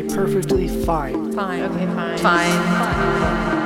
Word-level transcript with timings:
a 0.00 0.14
perfectly 0.14 0.68
fine. 0.84 1.32
Fine. 1.32 1.62
Okay, 1.62 1.86
fine. 1.86 2.18
Fine. 2.18 3.60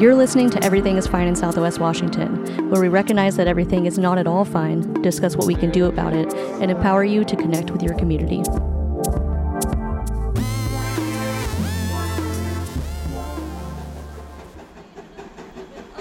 You're 0.00 0.14
listening 0.14 0.50
to 0.50 0.62
Everything 0.64 0.96
is 0.96 1.06
Fine 1.06 1.28
in 1.28 1.36
Southwest 1.36 1.78
Washington, 1.78 2.68
where 2.70 2.80
we 2.80 2.88
recognize 2.88 3.36
that 3.36 3.46
everything 3.46 3.86
is 3.86 3.96
not 3.98 4.18
at 4.18 4.26
all 4.26 4.44
fine, 4.44 4.92
discuss 5.02 5.36
what 5.36 5.46
we 5.46 5.54
can 5.54 5.70
do 5.70 5.86
about 5.86 6.12
it, 6.14 6.34
and 6.34 6.70
empower 6.70 7.04
you 7.04 7.24
to 7.24 7.36
connect 7.36 7.70
with 7.70 7.82
your 7.82 7.94
community. 7.94 8.40
Up 8.40 8.48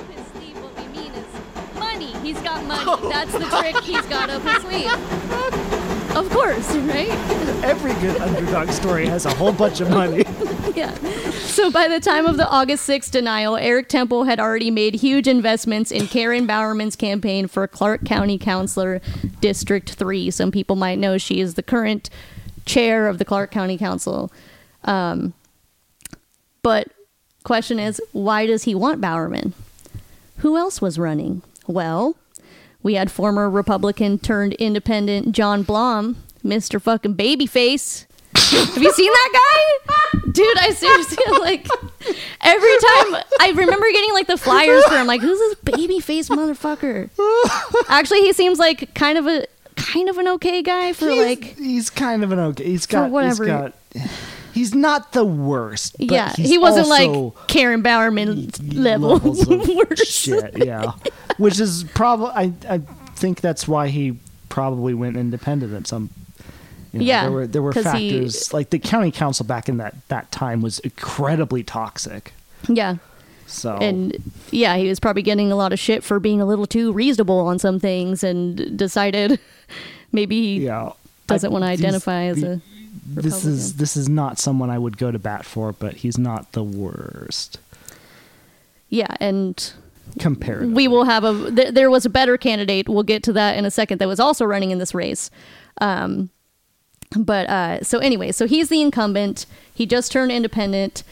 his 0.10 0.26
sleeve, 0.28 0.58
what 0.62 0.76
we 0.78 0.88
mean 0.88 1.12
is 1.14 1.26
money. 1.78 2.14
He's 2.22 2.40
got 2.42 2.66
money. 2.66 3.10
That's 3.10 3.34
the 3.34 3.46
trick 3.46 3.76
he's 3.84 4.06
got 4.08 4.30
up 4.30 4.42
his 4.42 4.64
sleeve. 4.64 5.40
Of 6.16 6.30
course, 6.30 6.76
right? 6.76 7.10
Every 7.64 7.94
good 7.96 8.22
underdog 8.22 8.70
story 8.70 9.08
has 9.08 9.26
a 9.26 9.34
whole 9.34 9.52
bunch 9.52 9.82
of 9.82 9.90
money. 9.90 10.24
Yeah. 10.76 10.92
So 11.42 11.70
by 11.70 11.88
the 11.88 12.00
time 12.00 12.26
of 12.26 12.38
the 12.38 12.50
August 12.50 12.90
6th 12.90 13.12
denial, 13.12 13.58
Eric 13.58 13.90
Temple 13.90 14.24
had 14.24 14.40
already 14.40 14.72
made 14.72 14.96
huge 14.96 15.28
investments 15.28 15.92
in 15.92 16.08
Karen 16.08 16.48
Bowerman's 16.48 16.96
campaign 16.96 17.46
for 17.46 17.68
Clark 17.68 18.06
County 18.06 18.40
Councilor 18.40 19.00
District 19.40 19.92
3. 19.92 20.32
Some 20.32 20.50
people 20.50 20.76
might 20.76 20.98
know 20.98 21.20
she 21.20 21.40
is 21.40 21.54
the 21.54 21.62
current 21.62 22.10
chair 22.66 23.08
of 23.08 23.20
the 23.20 23.26
Clark 23.26 23.52
County 23.52 23.78
Council. 23.78 24.32
Um, 24.84 25.34
but 26.64 26.88
question 27.44 27.78
is, 27.78 28.02
why 28.12 28.48
does 28.48 28.64
he 28.64 28.74
want 28.74 29.00
Bowerman? 29.00 29.54
Who 30.38 30.58
else 30.58 30.82
was 30.82 30.98
running? 30.98 31.44
Well, 31.68 32.16
we 32.84 32.96
had 32.96 33.10
former 33.10 33.50
Republican 33.50 34.20
turned 34.20 34.54
independent 34.54 35.32
John 35.32 35.64
Blom, 35.64 36.18
Mr. 36.44 36.82
fucking 36.82 37.16
Babyface. 37.16 38.06
Have 38.36 38.84
you 38.84 38.92
seen 38.92 39.12
that 39.12 39.30
guy? 39.34 40.20
Dude, 40.32 40.58
I 40.58 40.72
seriously 40.72 41.18
like 41.40 41.68
every 42.42 42.72
time 42.72 43.24
I 43.40 43.54
remember 43.56 43.86
getting 43.92 44.14
like 44.14 44.28
the 44.28 44.38
flyers 44.38 44.84
for 44.86 44.96
him, 44.96 45.08
like, 45.08 45.22
who's 45.22 45.40
this 45.40 45.56
babyface 45.56 46.30
motherfucker? 46.30 47.10
Actually, 47.90 48.22
he 48.22 48.34
seems 48.34 48.60
like 48.60 48.94
kind 48.96 49.18
of 49.18 49.28
a 49.28 49.46
kind 49.76 50.10
of 50.10 50.18
an 50.18 50.28
okay 50.28 50.62
guy 50.62 50.94
for 50.94 51.10
he's, 51.10 51.24
like 51.24 51.44
he's 51.58 51.90
kind 51.90 52.24
of 52.24 52.32
an 52.32 52.40
okay. 52.40 52.66
He's 52.66 52.86
got 52.86 53.12
whatever. 53.12 53.44
He's, 53.44 53.54
got, 53.54 53.74
he's 54.54 54.74
not 54.76 55.12
the 55.14 55.26
worst. 55.26 55.96
but 55.98 56.12
yeah, 56.12 56.34
he 56.34 56.58
wasn't 56.58 56.88
like 56.88 57.48
Karen 57.48 57.82
Bowerman 57.82 58.50
level 58.74 59.10
levels 59.18 59.48
of 59.50 59.68
worse. 59.68 60.08
shit. 60.08 60.66
Yeah, 60.66 60.92
which 61.38 61.60
is 61.60 61.84
probably 61.94 62.30
I 62.30 62.54
I 62.70 62.78
think 63.16 63.42
that's 63.42 63.68
why 63.68 63.88
he 63.90 64.18
probably 64.50 64.94
went 64.94 65.18
independent 65.18 65.74
at 65.74 65.88
some. 65.88 66.10
You 66.92 67.00
know, 67.00 67.06
Yeah, 67.06 67.22
there 67.24 67.32
were 67.32 67.48
there 67.48 67.62
were 67.62 67.74
'cause 67.74 67.92
he- 67.94 68.12
factors 68.12 68.54
like 68.54 68.70
the 68.70 68.80
county 68.80 69.10
council 69.12 69.46
back 69.46 69.68
in 69.68 69.78
that 69.78 69.96
that 70.10 70.32
time 70.32 70.62
was 70.62 70.80
incredibly 70.80 71.64
toxic. 71.64 72.34
Yeah. 72.68 72.98
So 73.48 73.76
And 73.78 74.16
yeah, 74.52 74.78
he 74.78 74.88
was 74.88 75.00
probably 75.00 75.22
getting 75.22 75.52
a 75.52 75.56
lot 75.56 75.74
of 75.74 75.80
shit 75.80 76.04
for 76.04 76.20
being 76.20 76.40
a 76.40 76.46
little 76.46 76.66
too 76.66 76.92
reasonable 76.94 77.40
on 77.40 77.60
some 77.60 77.80
things 77.80 78.24
and 78.24 78.78
decided 78.78 79.40
maybe 80.12 80.36
he 80.60 80.66
yeah, 80.66 80.92
doesn't 81.28 81.50
I- 81.50 81.52
want 81.52 81.64
to 81.66 81.70
these- 81.72 81.80
identify 81.84 82.24
as 82.26 82.42
a 82.44 82.62
This 83.06 83.46
is 83.46 83.76
this 83.76 83.98
is 83.98 84.08
not 84.08 84.40
someone 84.40 84.70
I 84.70 84.78
would 84.78 84.98
go 84.98 85.12
to 85.12 85.20
bat 85.20 85.46
for, 85.46 85.72
but 85.74 85.96
he's 85.96 86.18
not 86.18 86.54
the 86.54 86.64
worst. 86.64 87.60
Yeah, 88.90 89.16
and 89.20 89.74
comparatively. 90.20 90.74
we 90.74 90.88
will 90.88 91.06
have 91.06 91.24
a 91.24 91.52
th- 91.52 91.74
there 91.74 91.90
was 91.90 92.06
a 92.06 92.10
better 92.10 92.38
candidate. 92.38 92.88
We'll 92.88 93.04
get 93.04 93.24
to 93.24 93.34
that 93.34 93.58
in 93.58 93.66
a 93.66 93.72
second 93.72 93.98
that 94.00 94.08
was 94.08 94.20
also 94.20 94.46
running 94.46 94.72
in 94.72 94.78
this 94.80 94.94
race. 94.94 95.30
Um 95.82 96.30
but 97.16 97.50
uh 97.50 97.84
so 97.84 98.00
anyway 98.00 98.32
so 98.32 98.48
he's 98.48 98.70
the 98.70 98.82
incumbent. 98.82 99.46
He 99.74 99.86
just 99.86 100.12
turned 100.12 100.32
independent. 100.32 101.04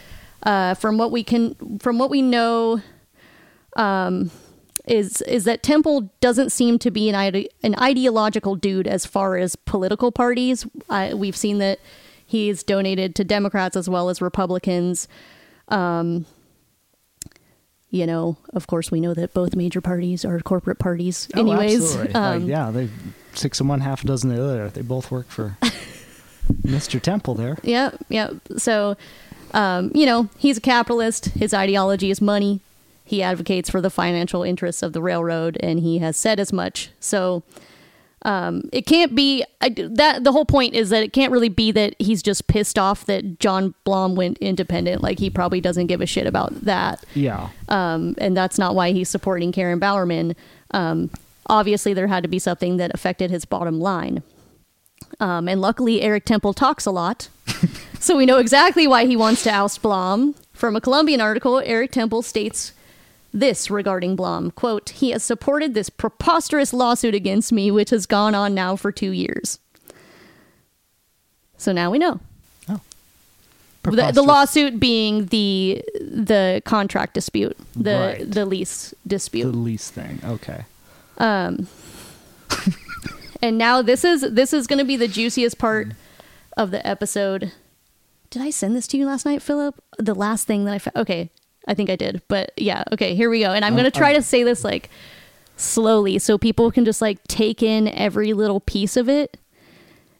Uh 0.43 0.73
from 0.75 0.97
what 0.97 1.11
we 1.11 1.23
can 1.23 1.79
from 1.79 1.97
what 1.97 2.09
we 2.09 2.21
know 2.21 2.81
um 3.75 4.31
is 4.87 5.21
is 5.23 5.43
that 5.43 5.61
temple 5.61 6.09
doesn't 6.21 6.51
seem 6.51 6.79
to 6.79 6.89
be 6.91 7.07
an 7.09 7.15
ide- 7.15 7.47
an 7.63 7.75
ideological 7.79 8.55
dude 8.55 8.87
as 8.87 9.05
far 9.05 9.37
as 9.37 9.55
political 9.55 10.11
parties 10.11 10.65
uh, 10.89 11.11
we've 11.15 11.35
seen 11.37 11.59
that 11.59 11.79
he's 12.25 12.63
donated 12.63 13.13
to 13.15 13.23
democrats 13.23 13.75
as 13.75 13.87
well 13.89 14.09
as 14.09 14.21
republicans 14.21 15.07
um 15.67 16.25
you 17.93 18.07
know, 18.07 18.37
of 18.53 18.67
course, 18.67 18.89
we 18.89 19.01
know 19.01 19.13
that 19.13 19.33
both 19.33 19.53
major 19.53 19.81
parties 19.81 20.23
are 20.23 20.39
corporate 20.39 20.79
parties, 20.79 21.27
Oh, 21.35 21.41
anyways. 21.41 21.93
Um, 22.15 22.43
like, 22.43 22.49
yeah, 22.49 22.71
they 22.71 22.87
six 23.33 23.59
of 23.59 23.67
one, 23.67 23.81
half 23.81 24.05
a 24.05 24.07
dozen 24.07 24.33
the 24.33 24.41
other. 24.41 24.69
They 24.69 24.81
both 24.81 25.11
work 25.11 25.27
for 25.27 25.57
Mr. 26.63 27.01
Temple 27.01 27.35
there. 27.35 27.57
yeah, 27.63 27.91
yeah. 28.07 28.29
So, 28.57 28.95
um, 29.53 29.91
you 29.93 30.05
know, 30.05 30.29
he's 30.37 30.57
a 30.57 30.61
capitalist. 30.61 31.25
His 31.25 31.53
ideology 31.53 32.11
is 32.11 32.21
money. 32.21 32.61
He 33.11 33.21
advocates 33.21 33.69
for 33.69 33.81
the 33.81 33.89
financial 33.89 34.41
interests 34.41 34.81
of 34.81 34.93
the 34.93 35.01
railroad, 35.01 35.57
and 35.59 35.81
he 35.81 35.97
has 35.97 36.15
said 36.15 36.39
as 36.39 36.53
much. 36.53 36.91
So, 37.01 37.43
um, 38.21 38.69
it 38.71 38.85
can't 38.85 39.13
be 39.13 39.43
I, 39.59 39.67
that. 39.69 40.23
The 40.23 40.31
whole 40.31 40.45
point 40.45 40.75
is 40.75 40.91
that 40.91 41.03
it 41.03 41.11
can't 41.11 41.29
really 41.29 41.49
be 41.49 41.73
that 41.73 41.93
he's 41.99 42.23
just 42.23 42.47
pissed 42.47 42.79
off 42.79 43.05
that 43.07 43.37
John 43.39 43.75
Blom 43.83 44.15
went 44.15 44.37
independent. 44.37 45.03
Like 45.03 45.19
he 45.19 45.29
probably 45.29 45.59
doesn't 45.59 45.87
give 45.87 45.99
a 45.99 46.05
shit 46.05 46.25
about 46.25 46.53
that. 46.61 47.03
Yeah. 47.13 47.49
um, 47.67 48.15
and 48.17 48.37
that's 48.37 48.57
not 48.57 48.75
why 48.75 48.93
he's 48.93 49.09
supporting 49.09 49.51
Karen 49.51 49.77
Bowerman. 49.79 50.33
Um, 50.73 51.09
obviously, 51.47 51.93
there 51.93 52.07
had 52.07 52.23
to 52.23 52.29
be 52.29 52.39
something 52.39 52.77
that 52.77 52.91
affected 52.93 53.29
his 53.29 53.43
bottom 53.43 53.81
line. 53.81 54.23
Um, 55.19 55.49
and 55.49 55.59
luckily, 55.59 56.01
Eric 56.01 56.23
Temple 56.23 56.53
talks 56.53 56.85
a 56.85 56.91
lot, 56.91 57.27
so 57.99 58.15
we 58.15 58.25
know 58.25 58.37
exactly 58.37 58.87
why 58.87 59.05
he 59.05 59.17
wants 59.17 59.43
to 59.43 59.51
oust 59.51 59.81
Blom. 59.81 60.33
From 60.53 60.77
a 60.77 60.81
Columbian 60.81 61.19
article, 61.19 61.61
Eric 61.65 61.91
Temple 61.91 62.21
states 62.21 62.71
this 63.33 63.69
regarding 63.71 64.15
Blom 64.15 64.51
quote, 64.51 64.89
He 64.89 65.11
has 65.11 65.23
supported 65.23 65.73
this 65.73 65.89
preposterous 65.89 66.73
lawsuit 66.73 67.15
against 67.15 67.51
me, 67.51 67.71
which 67.71 67.89
has 67.91 68.05
gone 68.05 68.35
on 68.35 68.53
now 68.53 68.75
for 68.75 68.91
two 68.91 69.11
years. 69.11 69.59
So 71.57 71.71
now 71.71 71.91
we 71.91 71.99
know. 71.99 72.19
Oh. 72.67 72.81
The, 73.83 74.11
the 74.11 74.21
lawsuit 74.23 74.79
being 74.79 75.27
the 75.27 75.83
the 75.99 76.61
contract 76.65 77.13
dispute, 77.13 77.57
the 77.75 78.15
Right. 78.19 78.31
the 78.31 78.45
lease 78.45 78.93
dispute, 79.05 79.51
The 79.51 79.57
lease 79.57 79.89
thing. 79.89 80.19
Okay. 80.25 80.65
Um. 81.17 81.67
and 83.41 83.57
now 83.57 83.81
this 83.81 84.03
is 84.03 84.21
this 84.21 84.53
is 84.53 84.67
going 84.67 84.79
to 84.79 84.85
be 84.85 84.97
the 84.97 85.07
juiciest 85.07 85.57
part 85.57 85.89
of 86.57 86.71
the 86.71 86.85
episode. 86.85 87.51
Did 88.29 88.41
I 88.41 88.49
send 88.49 88.75
this 88.75 88.87
to 88.87 88.97
you 88.97 89.05
last 89.05 89.25
night, 89.25 89.41
Phillip? 89.41 89.75
The 89.97 90.15
last 90.15 90.47
thing 90.47 90.65
that 90.65 90.73
I 90.73 90.79
found. 90.79 90.95
Okay, 90.95 91.29
I 91.67 91.73
think 91.73 91.89
I 91.89 91.95
did. 91.95 92.21
But 92.27 92.51
yeah, 92.57 92.83
okay, 92.91 93.15
here 93.15 93.29
we 93.29 93.39
go. 93.39 93.51
And 93.51 93.63
I'm 93.63 93.73
going 93.73 93.85
to 93.85 93.91
try 93.91 94.13
to 94.13 94.21
say 94.21 94.43
this 94.43 94.63
like 94.63 94.89
slowly 95.55 96.17
so 96.19 96.37
people 96.37 96.71
can 96.71 96.85
just 96.85 97.01
like 97.01 97.23
take 97.27 97.61
in 97.61 97.87
every 97.87 98.33
little 98.33 98.59
piece 98.59 98.97
of 98.97 99.07
it 99.07 99.37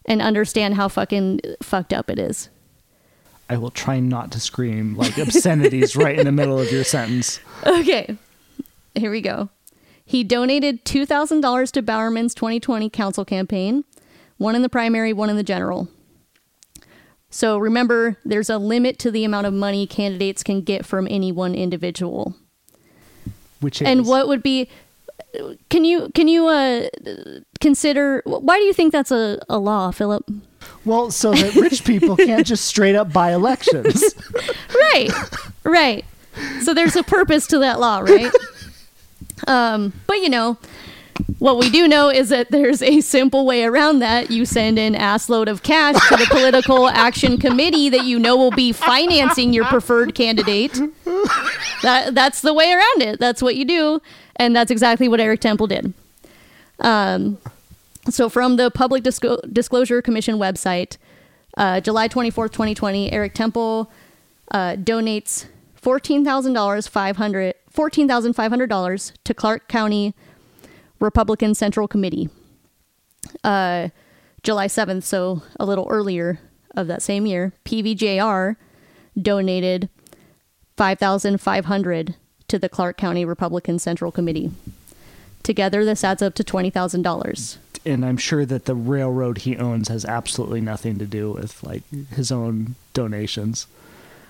and 0.06 0.22
understand 0.22 0.74
how 0.74 0.88
fucking 0.88 1.40
fucked 1.62 1.92
up 1.92 2.08
it 2.10 2.18
is. 2.18 2.48
I 3.48 3.56
will 3.58 3.70
try 3.70 4.00
not 4.00 4.32
to 4.32 4.40
scream 4.40 4.96
like 4.96 5.18
obscenities 5.18 5.94
right 5.96 6.18
in 6.18 6.24
the 6.24 6.32
middle 6.32 6.58
of 6.58 6.70
your 6.72 6.84
sentence. 6.84 7.40
Okay, 7.66 8.16
here 8.94 9.10
we 9.10 9.20
go. 9.20 9.50
He 10.04 10.24
donated 10.24 10.84
$2,000 10.84 11.70
to 11.72 11.82
Bowerman's 11.82 12.34
2020 12.34 12.90
council 12.90 13.24
campaign, 13.24 13.84
one 14.38 14.54
in 14.54 14.62
the 14.62 14.68
primary, 14.68 15.12
one 15.12 15.30
in 15.30 15.36
the 15.36 15.42
general. 15.42 15.88
So 17.32 17.56
remember, 17.56 18.18
there's 18.26 18.50
a 18.50 18.58
limit 18.58 18.98
to 19.00 19.10
the 19.10 19.24
amount 19.24 19.46
of 19.46 19.54
money 19.54 19.86
candidates 19.86 20.42
can 20.42 20.60
get 20.60 20.84
from 20.84 21.08
any 21.10 21.32
one 21.32 21.54
individual. 21.54 22.36
Which 23.60 23.80
is 23.80 23.88
And 23.88 24.06
what 24.06 24.28
would 24.28 24.42
be 24.42 24.68
can 25.70 25.84
you 25.84 26.10
can 26.14 26.28
you 26.28 26.46
uh 26.46 26.88
consider 27.60 28.22
why 28.26 28.58
do 28.58 28.64
you 28.64 28.74
think 28.74 28.92
that's 28.92 29.10
a, 29.10 29.40
a 29.48 29.58
law, 29.58 29.90
Phillip? 29.90 30.28
well, 30.84 31.10
so 31.10 31.32
that 31.32 31.54
rich 31.54 31.84
people 31.84 32.16
can't 32.16 32.46
just 32.46 32.66
straight 32.66 32.94
up 32.94 33.12
buy 33.12 33.32
elections. 33.32 34.14
right 34.74 35.10
right 35.64 36.04
so 36.62 36.74
there's 36.74 36.96
a 36.96 37.02
purpose 37.02 37.46
to 37.46 37.58
that 37.58 37.80
law 37.80 38.00
right 38.00 38.32
um 39.46 39.92
but 40.06 40.18
you 40.18 40.28
know 40.28 40.58
what 41.42 41.58
we 41.58 41.68
do 41.70 41.88
know 41.88 42.08
is 42.08 42.28
that 42.28 42.52
there's 42.52 42.82
a 42.82 43.00
simple 43.00 43.44
way 43.44 43.64
around 43.64 43.98
that. 43.98 44.30
You 44.30 44.44
send 44.44 44.78
an 44.78 44.94
assload 44.94 45.48
of 45.48 45.64
cash 45.64 45.96
to 46.08 46.16
the 46.16 46.26
political 46.30 46.88
action 46.88 47.36
committee 47.36 47.88
that 47.88 48.04
you 48.04 48.20
know 48.20 48.36
will 48.36 48.52
be 48.52 48.70
financing 48.70 49.52
your 49.52 49.64
preferred 49.64 50.14
candidate. 50.14 50.80
That 51.82 52.14
that's 52.14 52.42
the 52.42 52.54
way 52.54 52.72
around 52.72 53.02
it. 53.02 53.18
That's 53.18 53.42
what 53.42 53.56
you 53.56 53.64
do. 53.64 54.00
And 54.36 54.54
that's 54.54 54.70
exactly 54.70 55.08
what 55.08 55.18
eric 55.18 55.40
temple 55.40 55.66
did. 55.66 55.92
Um 56.78 57.38
so 58.08 58.28
from 58.28 58.54
the 58.54 58.70
public 58.70 59.02
Disco- 59.02 59.40
disclosure 59.52 60.00
commission 60.00 60.36
website 60.36 60.96
uh, 61.56 61.80
July 61.80 62.08
24th, 62.08 62.52
2020, 62.52 63.12
Eric 63.12 63.34
Temple 63.34 63.90
uh, 64.52 64.74
donates 64.76 65.46
$14,000, 65.82 66.88
500 66.88 67.54
$14,500 67.74 69.12
to 69.24 69.34
Clark 69.34 69.68
County 69.68 70.14
Republican 71.02 71.54
Central 71.54 71.86
Committee. 71.86 72.30
Uh, 73.44 73.88
July 74.42 74.66
7th, 74.66 75.02
so 75.02 75.42
a 75.60 75.66
little 75.66 75.86
earlier, 75.90 76.40
of 76.74 76.86
that 76.86 77.02
same 77.02 77.26
year, 77.26 77.52
PVJR 77.64 78.56
donated 79.20 79.88
5500 80.76 82.14
to 82.48 82.58
the 82.58 82.68
Clark 82.68 82.96
County 82.96 83.24
Republican 83.24 83.78
Central 83.78 84.10
Committee. 84.10 84.50
Together 85.42 85.84
this 85.84 86.04
adds 86.04 86.22
up 86.22 86.34
to 86.34 86.44
$20,000. 86.44 87.56
And 87.84 88.04
I'm 88.04 88.16
sure 88.16 88.46
that 88.46 88.66
the 88.66 88.74
railroad 88.74 89.38
he 89.38 89.56
owns 89.56 89.88
has 89.88 90.04
absolutely 90.04 90.60
nothing 90.60 90.98
to 90.98 91.06
do 91.06 91.32
with 91.32 91.62
like 91.64 91.82
his 92.14 92.30
own 92.30 92.76
donations. 92.94 93.66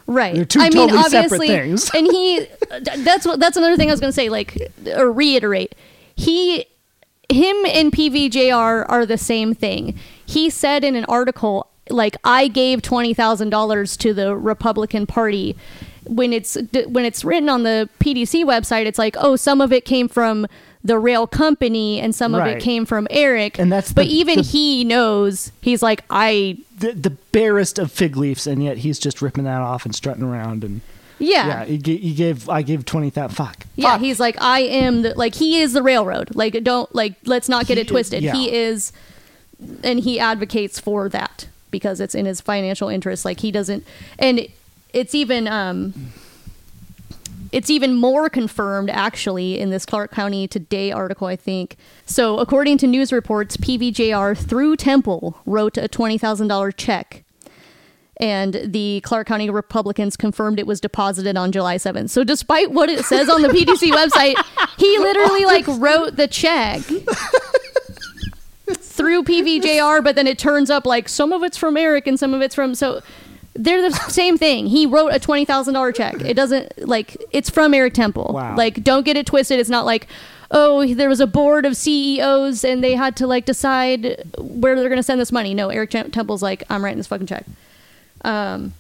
Right. 0.07 0.35
They're 0.35 0.45
two 0.45 0.61
I 0.61 0.71
mean, 0.71 0.89
totally 0.89 1.03
separate 1.05 1.25
obviously, 1.25 1.49
things. 1.49 1.91
and 1.95 2.07
he 2.07 2.47
that's 3.05 3.27
what 3.27 3.39
that's 3.39 3.57
another 3.57 3.77
thing 3.77 3.89
I 3.89 3.93
was 3.93 4.01
going 4.01 4.09
to 4.09 4.15
say 4.15 4.31
like 4.31 4.57
or 4.97 5.13
reiterate. 5.13 5.75
He 6.17 6.67
him 7.29 7.57
and 7.67 7.93
PVJR 7.93 8.85
are 8.89 9.07
the 9.07 9.17
same 9.19 9.55
thing. 9.55 9.95
He 10.27 10.51
said 10.51 10.85
in 10.85 10.97
an 10.97 11.05
article 11.07 11.69
like 11.89 12.17
I 12.25 12.49
gave 12.49 12.81
$20,000 12.83 13.99
to 13.99 14.15
the 14.15 14.37
Republican 14.37 15.07
Party 15.07 15.57
when 16.05 16.33
it's 16.33 16.57
when 16.89 17.05
it's 17.05 17.25
written 17.25 17.49
on 17.49 17.63
the 17.63 17.89
PDC 18.01 18.45
website 18.45 18.87
it's 18.87 18.99
like, 18.99 19.17
"Oh, 19.19 19.37
some 19.37 19.61
of 19.61 19.73
it 19.73 19.85
came 19.85 20.09
from 20.09 20.47
the 20.85 20.99
rail 20.99 21.29
company 21.29 22.01
and 22.01 22.13
some 22.15 22.35
of 22.35 22.45
it 22.47 22.61
came 22.61 22.85
from 22.85 23.07
Eric." 23.11 23.59
And 23.59 23.71
that's 23.71 23.93
But 23.93 24.07
the- 24.07 24.15
even 24.15 24.37
the- 24.39 24.43
he 24.43 24.85
knows. 24.85 25.53
He's 25.61 25.83
like, 25.83 26.03
"I 26.11 26.59
The, 26.77 26.93
the 26.93 27.11
barest 27.11 27.79
of 27.79 27.93
fig 27.93 28.17
leaves, 28.17 28.47
and 28.49 28.63
yet 28.65 28.79
he's 28.79 28.99
just 28.99 29.23
ripping 29.23 29.45
that 29.45 29.61
off 29.61 29.85
and 29.85 29.95
strutting 29.95 30.25
around. 30.25 30.65
And 30.65 30.81
yeah. 31.23 31.47
yeah, 31.47 31.65
he, 31.65 31.79
ga- 31.79 31.97
he 31.99 32.15
gave 32.15 32.49
I 32.49 32.63
gave 32.63 32.85
twenty 32.85 33.11
thousand. 33.11 33.35
Fuck. 33.37 33.67
Yeah, 33.77 33.93
Fuck. 33.93 34.01
he's 34.01 34.21
like, 34.21 34.37
I 34.41 34.61
am 34.61 35.03
the 35.03 35.15
like 35.15 35.35
he 35.35 35.61
is 35.61 35.73
the 35.73 35.83
railroad. 35.83 36.35
Like, 36.35 36.63
don't 36.65 36.93
like 36.95 37.15
let's 37.25 37.49
not 37.49 37.67
get 37.67 37.77
He 37.77 37.83
it 37.83 37.87
is- 37.87 37.91
twisted. 37.91 38.23
yeah. 38.23 38.33
He 38.35 38.53
is, 38.53 38.93
and 39.83 40.01
he 40.01 40.19
advocates 40.21 40.79
for 40.79 41.09
that 41.09 41.49
because 41.71 42.01
it's 42.01 42.15
in 42.15 42.27
his 42.27 42.41
financial 42.41 42.89
interest. 42.89 43.25
Like 43.25 43.41
he 43.41 43.51
doesn't, 43.51 43.87
and 44.19 44.47
it's 44.93 45.15
even 45.15 45.49
um, 45.49 45.95
it's 47.51 47.69
even 47.71 47.95
more 47.95 48.29
confirmed 48.31 48.89
actually 48.91 49.59
in 49.59 49.71
this 49.71 49.85
Clark 49.85 50.11
County 50.11 50.49
Today 50.49 50.91
article. 50.91 51.27
I 51.27 51.37
think 51.37 51.77
so. 52.07 52.39
According 52.39 52.79
to 52.79 52.87
news 52.87 53.13
reports, 53.13 53.57
PVJR 53.57 54.37
through 54.37 54.77
Temple 54.77 55.39
wrote 55.47 55.77
a 55.77 55.89
twenty 55.89 56.19
thousand 56.19 56.49
dollar 56.49 56.73
check 56.73 57.25
and 58.19 58.61
the 58.65 59.01
Clark 59.05 59.27
County 59.27 59.51
Republicans 59.51 60.17
confirmed 60.17 60.59
it 60.59 60.67
was 60.67 60.81
deposited 60.81 61.37
on 61.37 61.51
July 61.51 61.77
7th. 61.77 62.11
So 62.11 62.25
despite 62.25 62.71
what 62.71 62.89
it 62.89 63.05
says 63.05 63.29
on 63.29 63.43
the 63.43 63.49
PDC 63.51 63.91
website, 63.91 64.35
he 64.79 64.99
literally 64.99 65.45
like 65.45 65.67
wrote 65.67 66.17
the 66.17 66.29
check 66.29 66.81
through 68.75 69.25
PVJR, 69.25 70.05
but 70.05 70.15
then 70.15 70.27
it 70.27 70.39
turns 70.39 70.71
up 70.71 70.87
like 70.87 71.09
some 71.09 71.33
of 71.33 71.43
it's 71.43 71.57
from 71.57 71.77
Eric 71.77 72.07
and 72.07 72.19
some 72.19 72.35
of 72.35 72.43
it's 72.43 72.55
from 72.55 72.75
so 72.75 73.03
they're 73.55 73.83
the 73.83 73.95
same 74.09 74.39
thing. 74.39 74.67
He 74.67 74.87
wrote 74.87 75.09
a 75.09 75.19
twenty 75.19 75.45
thousand 75.45 75.75
dollar 75.75 75.93
check. 75.93 76.21
It 76.21 76.35
doesn't 76.35 76.87
like 76.87 77.17
it's 77.33 77.51
from 77.51 77.75
Eric 77.75 77.95
Temple. 77.95 78.31
Wow. 78.33 78.57
Like 78.57 78.83
don't 78.85 79.05
get 79.05 79.17
it 79.17 79.27
twisted. 79.27 79.59
It's 79.59 79.71
not 79.71 79.85
like 79.85 80.07
oh 80.51 80.87
there 80.95 81.09
was 81.09 81.21
a 81.21 81.27
board 81.27 81.65
of 81.67 81.77
CEOs 81.77 82.65
and 82.65 82.85
they 82.85 82.95
had 82.95 83.17
to 83.17 83.27
like 83.27 83.45
decide 83.45 84.23
where 84.39 84.79
they're 84.79 84.89
gonna 84.89 85.03
send 85.03 85.21
this 85.21 85.33
money. 85.33 85.55
No, 85.55 85.71
Eric 85.71 85.91
Temple's 85.91 86.43
like 86.43 86.63
I'm 86.71 86.85
writing 86.85 86.99
this 86.99 87.07
fucking 87.09 87.27
check. 87.27 87.45
Um, 88.25 88.75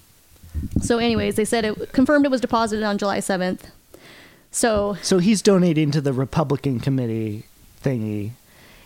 so, 0.80 0.98
anyways, 0.98 1.36
they 1.36 1.44
said 1.44 1.64
it 1.64 1.92
confirmed 1.92 2.24
it 2.24 2.30
was 2.30 2.40
deposited 2.40 2.84
on 2.84 2.98
July 2.98 3.18
7th. 3.18 3.60
So, 4.50 4.96
So 5.02 5.18
he's 5.18 5.40
donating 5.42 5.90
to 5.92 6.00
the 6.00 6.12
Republican 6.12 6.78
committee 6.78 7.44
thingy. 7.82 8.32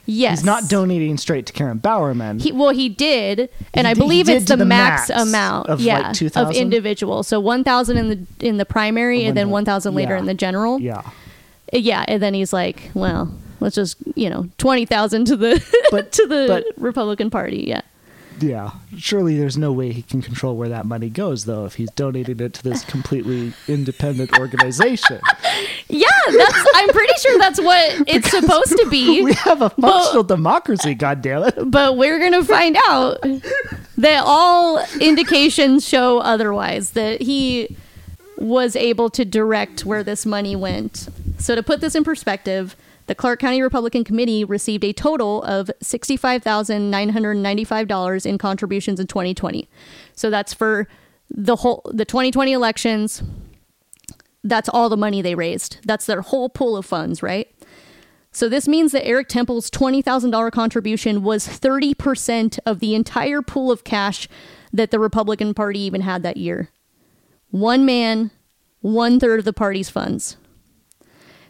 yes. 0.07 0.39
He's 0.39 0.47
not 0.47 0.69
donating 0.69 1.17
straight 1.19 1.45
to 1.47 1.53
Karen 1.53 1.79
Bowerman. 1.79 2.39
He, 2.39 2.53
well, 2.53 2.71
he 2.71 2.89
did, 2.89 3.51
and 3.75 3.87
He 3.87 3.91
I 3.91 3.95
believe 3.95 4.29
it's 4.29 4.45
the, 4.47 4.57
the 4.57 4.65
max, 4.65 5.09
max 5.09 5.23
amount, 5.23 5.69
of, 5.69 5.81
like, 5.81 5.87
yeah, 5.87 6.11
of 6.11 6.17
2,000? 6.17 6.55
individual. 6.63 7.23
So 7.25 7.41
one 7.41 7.65
thousand 7.65 7.97
in 7.99 8.09
the 8.09 8.47
in 8.47 8.57
the 8.59 8.65
primary, 8.65 9.25
and 9.25 9.37
then 9.37 9.51
one 9.51 9.65
thousand 9.65 9.95
later 9.97 10.15
Yeah. 10.15 10.21
in 10.21 10.27
the 10.27 10.35
general. 10.35 10.81
yeah. 10.81 11.03
yeah, 11.73 12.05
and 12.07 12.23
then 12.23 12.33
he's 12.35 12.53
like, 12.53 12.93
well, 12.95 13.35
let's 13.59 13.75
just 13.75 13.97
you 14.15 14.31
know 14.31 14.49
twenty 14.59 14.87
thousand 14.87 15.25
to 15.27 15.37
the 15.37 15.61
But- 15.91 16.13
to 16.19 16.27
the 16.29 16.45
but- 16.47 16.81
Republican 16.81 17.29
Party. 17.29 17.65
Yeah, 17.67 17.81
Yeah. 18.39 18.73
Surely 18.97 19.39
there's 19.39 19.57
no 19.57 19.73
way 19.73 19.93
he 19.93 20.03
can 20.03 20.23
control 20.23 20.57
where 20.57 20.69
that 20.69 20.87
money 20.87 21.09
goes, 21.09 21.45
though, 21.45 21.65
if 21.65 21.75
he's 21.75 21.91
donating 21.93 22.41
it 22.41 22.55
to 22.55 22.63
this 22.63 22.85
completely 22.85 23.53
independent 23.69 24.39
organization. 24.39 25.21
yeah. 25.89 26.09
That's 26.27 26.67
I'm 26.75 26.89
pretty 26.89 27.15
sure 27.19 27.39
that's 27.39 27.61
what 27.61 28.09
it's 28.09 28.31
supposed 28.31 28.77
to 28.77 28.87
be. 28.91 29.23
we 29.25 29.35
have 29.35 29.63
a 29.63 29.71
functional 29.71 30.25
democracy, 30.25 30.95
goddammit. 30.95 31.71
but 31.71 31.97
we're 31.97 32.19
gonna 32.19 32.45
find 32.45 32.77
out 32.89 33.21
that 33.99 34.23
all 34.25 34.85
indications 35.01 35.87
show 35.87 36.19
otherwise 36.19 36.91
that 36.91 37.23
he 37.23 37.77
was 38.37 38.77
able 38.77 39.09
to 39.11 39.25
direct 39.25 39.85
where 39.85 40.05
this 40.05 40.27
money 40.27 40.55
went 40.55 41.09
so 41.39 41.55
to 41.55 41.63
put 41.63 41.81
this 41.81 41.95
in 41.95 42.05
perspective 42.05 42.77
the 43.07 43.15
clark 43.15 43.41
county 43.41 43.63
republican 43.63 44.05
committee 44.05 44.45
received 44.45 44.85
a 44.85 44.93
total 44.93 45.43
of 45.45 45.71
$65995 45.83 48.27
in 48.27 48.37
contributions 48.39 49.01
in 49.01 49.07
2020 49.07 49.69
so 50.15 50.31
that's 50.31 50.55
for 50.55 50.87
the 51.31 51.57
whole 51.57 51.83
the 51.93 52.05
2020 52.05 52.53
elections 52.53 53.23
that's 54.45 54.69
all 54.69 54.89
the 54.89 54.97
money 54.97 55.21
they 55.23 55.35
raised 55.35 55.79
that's 55.85 56.07
their 56.07 56.21
whole 56.21 56.49
pool 56.49 56.77
of 56.77 56.87
funds 56.87 57.21
right 57.23 57.53
so 58.37 58.51
this 58.51 58.69
means 58.69 58.93
that 58.93 59.07
Eric 59.07 59.29
Temple's 59.29 59.71
$20,000 59.71 60.53
contribution 60.53 61.23
was 61.23 61.49
30% 61.49 62.59
of 62.67 62.81
the 62.81 62.95
entire 62.95 63.41
pool 63.41 63.73
of 63.73 63.83
cash 63.83 64.29
that 64.75 64.91
the 64.91 65.01
Republican 65.01 65.55
Party 65.55 65.81
even 65.81 66.03
had 66.03 66.23
that 66.23 66.37
year. 66.37 66.69
One 67.51 67.87
man, 67.87 68.31
one 68.81 69.19
third 69.19 69.39
of 69.39 69.47
the 69.47 69.55
party's 69.55 69.89
funds. 69.89 70.37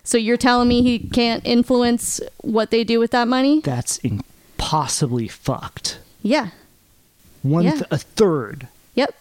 So 0.07 0.17
you're 0.17 0.37
telling 0.37 0.69
me 0.69 0.83
he 0.83 1.01
can't 1.01 1.45
influence 1.45 2.21
what 2.41 2.71
they 2.71 2.85
do 2.85 3.01
with 3.01 3.11
that 3.11 3.27
money? 3.27 3.61
That's 3.61 3.99
impossibly 3.99 5.27
fucked. 5.27 5.99
Yeah. 6.23 6.51
One, 7.43 7.65
Yeah. 7.65 7.73
th- 7.73 7.85
a 7.91 7.99
third. 7.99 8.69
Yep. 8.95 9.15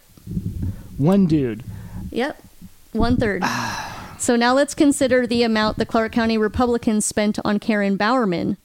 One 0.98 1.26
dude. 1.26 1.64
Yep. 2.12 2.40
One 2.94 3.18
third. 3.18 3.44
so 4.20 4.36
now 4.36 4.54
let's 4.54 4.74
consider 4.76 5.26
the 5.28 5.42
amount 5.44 5.78
the 5.80 5.86
Clark 5.88 6.12
County 6.12 6.38
Republicans 6.38 7.04
spent 7.04 7.40
on 7.44 7.58
Karen 7.60 7.98
Bowerman. 7.98 8.58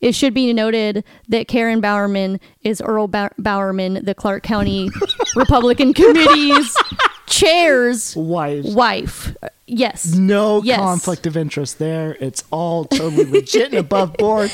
It 0.00 0.14
should 0.14 0.32
be 0.34 0.52
noted 0.52 1.02
that 1.28 1.48
Karen 1.48 1.80
Bowerman 1.80 2.38
is 2.62 2.80
Earl 2.80 3.08
Bow- 3.08 3.30
Bowerman, 3.38 4.04
the 4.04 4.14
Clark 4.14 4.42
County 4.44 4.90
Republican 5.36 5.92
Committee's 5.92 6.74
chair's 7.26 8.14
Wife. 8.14 8.64
wife. 8.66 9.34
Yes. 9.66 10.14
No 10.14 10.62
Yes. 10.62 10.78
conflict 10.78 11.26
of 11.26 11.36
interest 11.38 11.78
there. 11.78 12.16
It's 12.20 12.44
all 12.50 12.84
totally 12.84 13.24
legit 13.24 13.66
and 13.70 13.74
above 13.74 14.12
board. 14.18 14.50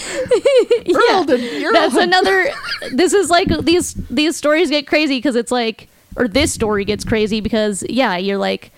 Did- 0.84 1.72
That's 1.72 1.96
another. 1.96 2.50
This 2.92 3.12
is 3.12 3.28
like 3.28 3.48
these 3.64 3.94
these 4.08 4.36
stories 4.36 4.70
get 4.70 4.86
crazy 4.86 5.18
because 5.18 5.36
it's 5.36 5.50
like, 5.52 5.88
or 6.16 6.26
this 6.28 6.52
story 6.52 6.84
gets 6.84 7.04
crazy 7.04 7.40
because 7.40 7.84
yeah, 7.88 8.16
you're 8.16 8.38
like, 8.38 8.70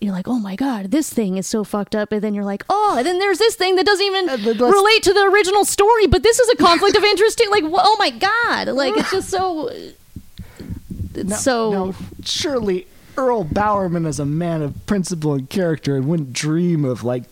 you're 0.00 0.12
like, 0.12 0.28
oh 0.28 0.38
my 0.38 0.56
god, 0.56 0.90
this 0.90 1.10
thing 1.12 1.36
is 1.38 1.46
so 1.46 1.64
fucked 1.64 1.94
up, 1.94 2.12
and 2.12 2.20
then 2.20 2.34
you're 2.34 2.44
like, 2.44 2.64
oh, 2.68 2.96
and 2.98 3.06
then 3.06 3.18
there's 3.18 3.38
this 3.38 3.54
thing 3.54 3.76
that 3.76 3.86
doesn't 3.86 4.04
even 4.04 4.28
uh, 4.28 4.36
relate 4.66 5.02
to 5.04 5.12
the 5.14 5.22
original 5.32 5.64
story, 5.64 6.06
but 6.06 6.22
this 6.22 6.38
is 6.38 6.48
a 6.50 6.56
conflict 6.56 6.96
of 6.96 7.04
interest 7.12 7.38
too. 7.38 7.48
Like, 7.50 7.64
oh 7.64 7.96
my 7.98 8.10
god, 8.10 8.68
like 8.68 8.96
it's 8.96 9.10
just 9.12 9.30
so. 9.30 9.68
It's 9.68 11.30
No, 11.30 11.36
so 11.36 11.70
no, 11.70 11.94
surely 12.24 12.86
Earl 13.18 13.42
Bowerman 13.44 14.06
is 14.06 14.20
a 14.20 14.24
man 14.24 14.62
of 14.62 14.86
principle 14.86 15.34
and 15.34 15.50
character 15.50 15.96
and 15.96 16.06
wouldn't 16.06 16.32
dream 16.32 16.84
of 16.84 17.02
like 17.02 17.24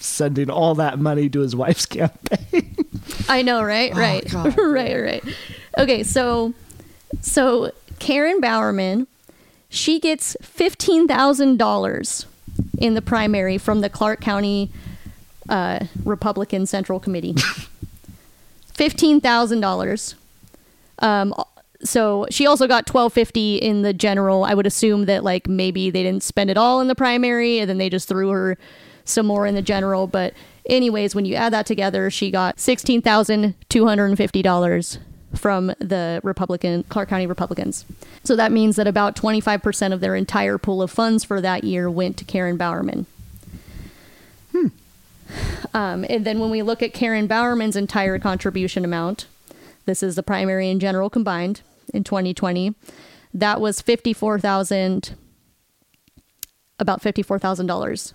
sending 0.00 0.48
all 0.48 0.74
that 0.76 0.98
money 0.98 1.28
to 1.28 1.40
his 1.40 1.54
wife's 1.54 1.84
campaign. 2.00 2.74
I 3.28 3.42
know, 3.42 3.62
right? 3.62 3.94
right. 3.94 4.24
Oh, 4.34 4.44
God. 4.44 4.58
right, 4.58 4.96
right. 4.96 5.24
Okay, 5.78 6.02
so 6.02 6.54
so 7.20 7.72
Karen 7.98 8.40
Bowerman, 8.40 9.06
she 9.68 10.00
gets 10.00 10.34
fifteen 10.40 11.06
thousand 11.06 11.58
dollars 11.58 12.24
in 12.78 12.94
the 12.94 13.02
primary 13.02 13.58
from 13.58 13.82
the 13.82 13.90
Clark 13.90 14.20
County 14.22 14.70
uh, 15.50 15.80
Republican 16.04 16.64
Central 16.66 16.98
Committee. 16.98 17.34
fifteen 18.72 19.20
thousand 19.20 19.60
dollars. 19.60 20.14
Um, 21.00 21.34
so 21.84 22.26
she 22.30 22.46
also 22.46 22.66
got 22.66 22.86
twelve 22.86 23.12
fifty 23.12 23.56
in 23.56 23.82
the 23.82 23.92
general. 23.92 24.44
I 24.44 24.54
would 24.54 24.66
assume 24.66 25.04
that 25.06 25.22
like 25.22 25.48
maybe 25.48 25.90
they 25.90 26.02
didn't 26.02 26.22
spend 26.22 26.50
it 26.50 26.56
all 26.56 26.80
in 26.80 26.88
the 26.88 26.94
primary, 26.94 27.58
and 27.58 27.68
then 27.68 27.78
they 27.78 27.88
just 27.88 28.08
threw 28.08 28.30
her 28.30 28.58
some 29.04 29.26
more 29.26 29.46
in 29.46 29.54
the 29.54 29.62
general. 29.62 30.06
But 30.06 30.34
anyways, 30.66 31.14
when 31.14 31.24
you 31.24 31.34
add 31.34 31.52
that 31.52 31.66
together, 31.66 32.10
she 32.10 32.30
got 32.30 32.58
sixteen 32.58 33.02
thousand 33.02 33.54
two 33.68 33.86
hundred 33.86 34.06
and 34.06 34.16
fifty 34.16 34.42
dollars 34.42 34.98
from 35.34 35.68
the 35.78 36.20
Republican 36.22 36.84
Clark 36.84 37.08
County 37.08 37.26
Republicans. 37.26 37.84
So 38.22 38.36
that 38.36 38.52
means 38.52 38.76
that 38.76 38.86
about 38.86 39.16
twenty 39.16 39.40
five 39.40 39.62
percent 39.62 39.92
of 39.92 40.00
their 40.00 40.16
entire 40.16 40.58
pool 40.58 40.82
of 40.82 40.90
funds 40.90 41.24
for 41.24 41.40
that 41.40 41.64
year 41.64 41.90
went 41.90 42.16
to 42.18 42.24
Karen 42.24 42.56
Bowerman. 42.56 43.06
Um, 45.72 46.06
and 46.08 46.24
then 46.24 46.38
when 46.38 46.50
we 46.50 46.62
look 46.62 46.80
at 46.82 46.94
Karen 46.94 47.26
Bowerman's 47.26 47.74
entire 47.74 48.20
contribution 48.20 48.84
amount, 48.84 49.26
this 49.84 50.00
is 50.00 50.14
the 50.14 50.22
primary 50.22 50.70
and 50.70 50.80
general 50.80 51.10
combined. 51.10 51.62
In 51.94 52.04
2020. 52.04 52.74
That 53.32 53.60
was 53.60 53.80
54,000 53.80 55.14
about 56.78 57.02
$54,000. 57.02 58.12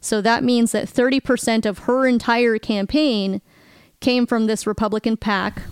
So 0.00 0.20
that 0.20 0.42
means 0.42 0.72
that 0.72 0.88
30% 0.88 1.64
of 1.64 1.80
her 1.80 2.06
entire 2.06 2.58
campaign 2.58 3.40
came 4.00 4.26
from 4.26 4.46
this 4.46 4.66
Republican 4.66 5.16
PAC, 5.16 5.62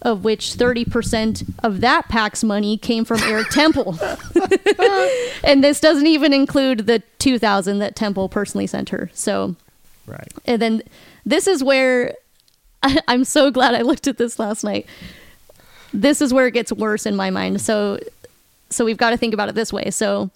of 0.00 0.22
which 0.22 0.54
30% 0.54 1.50
of 1.62 1.80
that 1.80 2.08
PAC's 2.08 2.44
money 2.44 2.76
came 2.76 3.04
from 3.04 3.20
Eric 3.22 3.48
Temple. 3.48 3.98
and 5.44 5.64
this 5.64 5.80
doesn't 5.80 6.06
even 6.06 6.32
include 6.32 6.86
the 6.86 7.02
2000 7.18 7.80
that 7.80 7.96
Temple 7.96 8.28
personally 8.28 8.66
sent 8.66 8.90
her. 8.90 9.10
So 9.12 9.56
Right. 10.06 10.32
and 10.44 10.60
then 10.60 10.82
this 11.24 11.46
is 11.46 11.64
where 11.64 12.14
I, 12.82 13.00
I'm 13.08 13.24
so 13.24 13.50
glad 13.50 13.74
I 13.74 13.80
looked 13.82 14.06
at 14.06 14.18
this 14.18 14.38
last 14.38 14.62
night. 14.62 14.86
This 15.94 16.20
is 16.20 16.34
where 16.34 16.46
it 16.46 16.52
gets 16.54 16.72
worse 16.72 17.06
in 17.06 17.14
my 17.16 17.30
mind. 17.30 17.60
So, 17.60 17.98
so 18.68 18.84
we've 18.84 18.96
got 18.98 19.10
to 19.10 19.16
think 19.16 19.32
about 19.32 19.48
it 19.48 19.54
this 19.54 19.72
way. 19.72 19.90
So, 19.90 20.30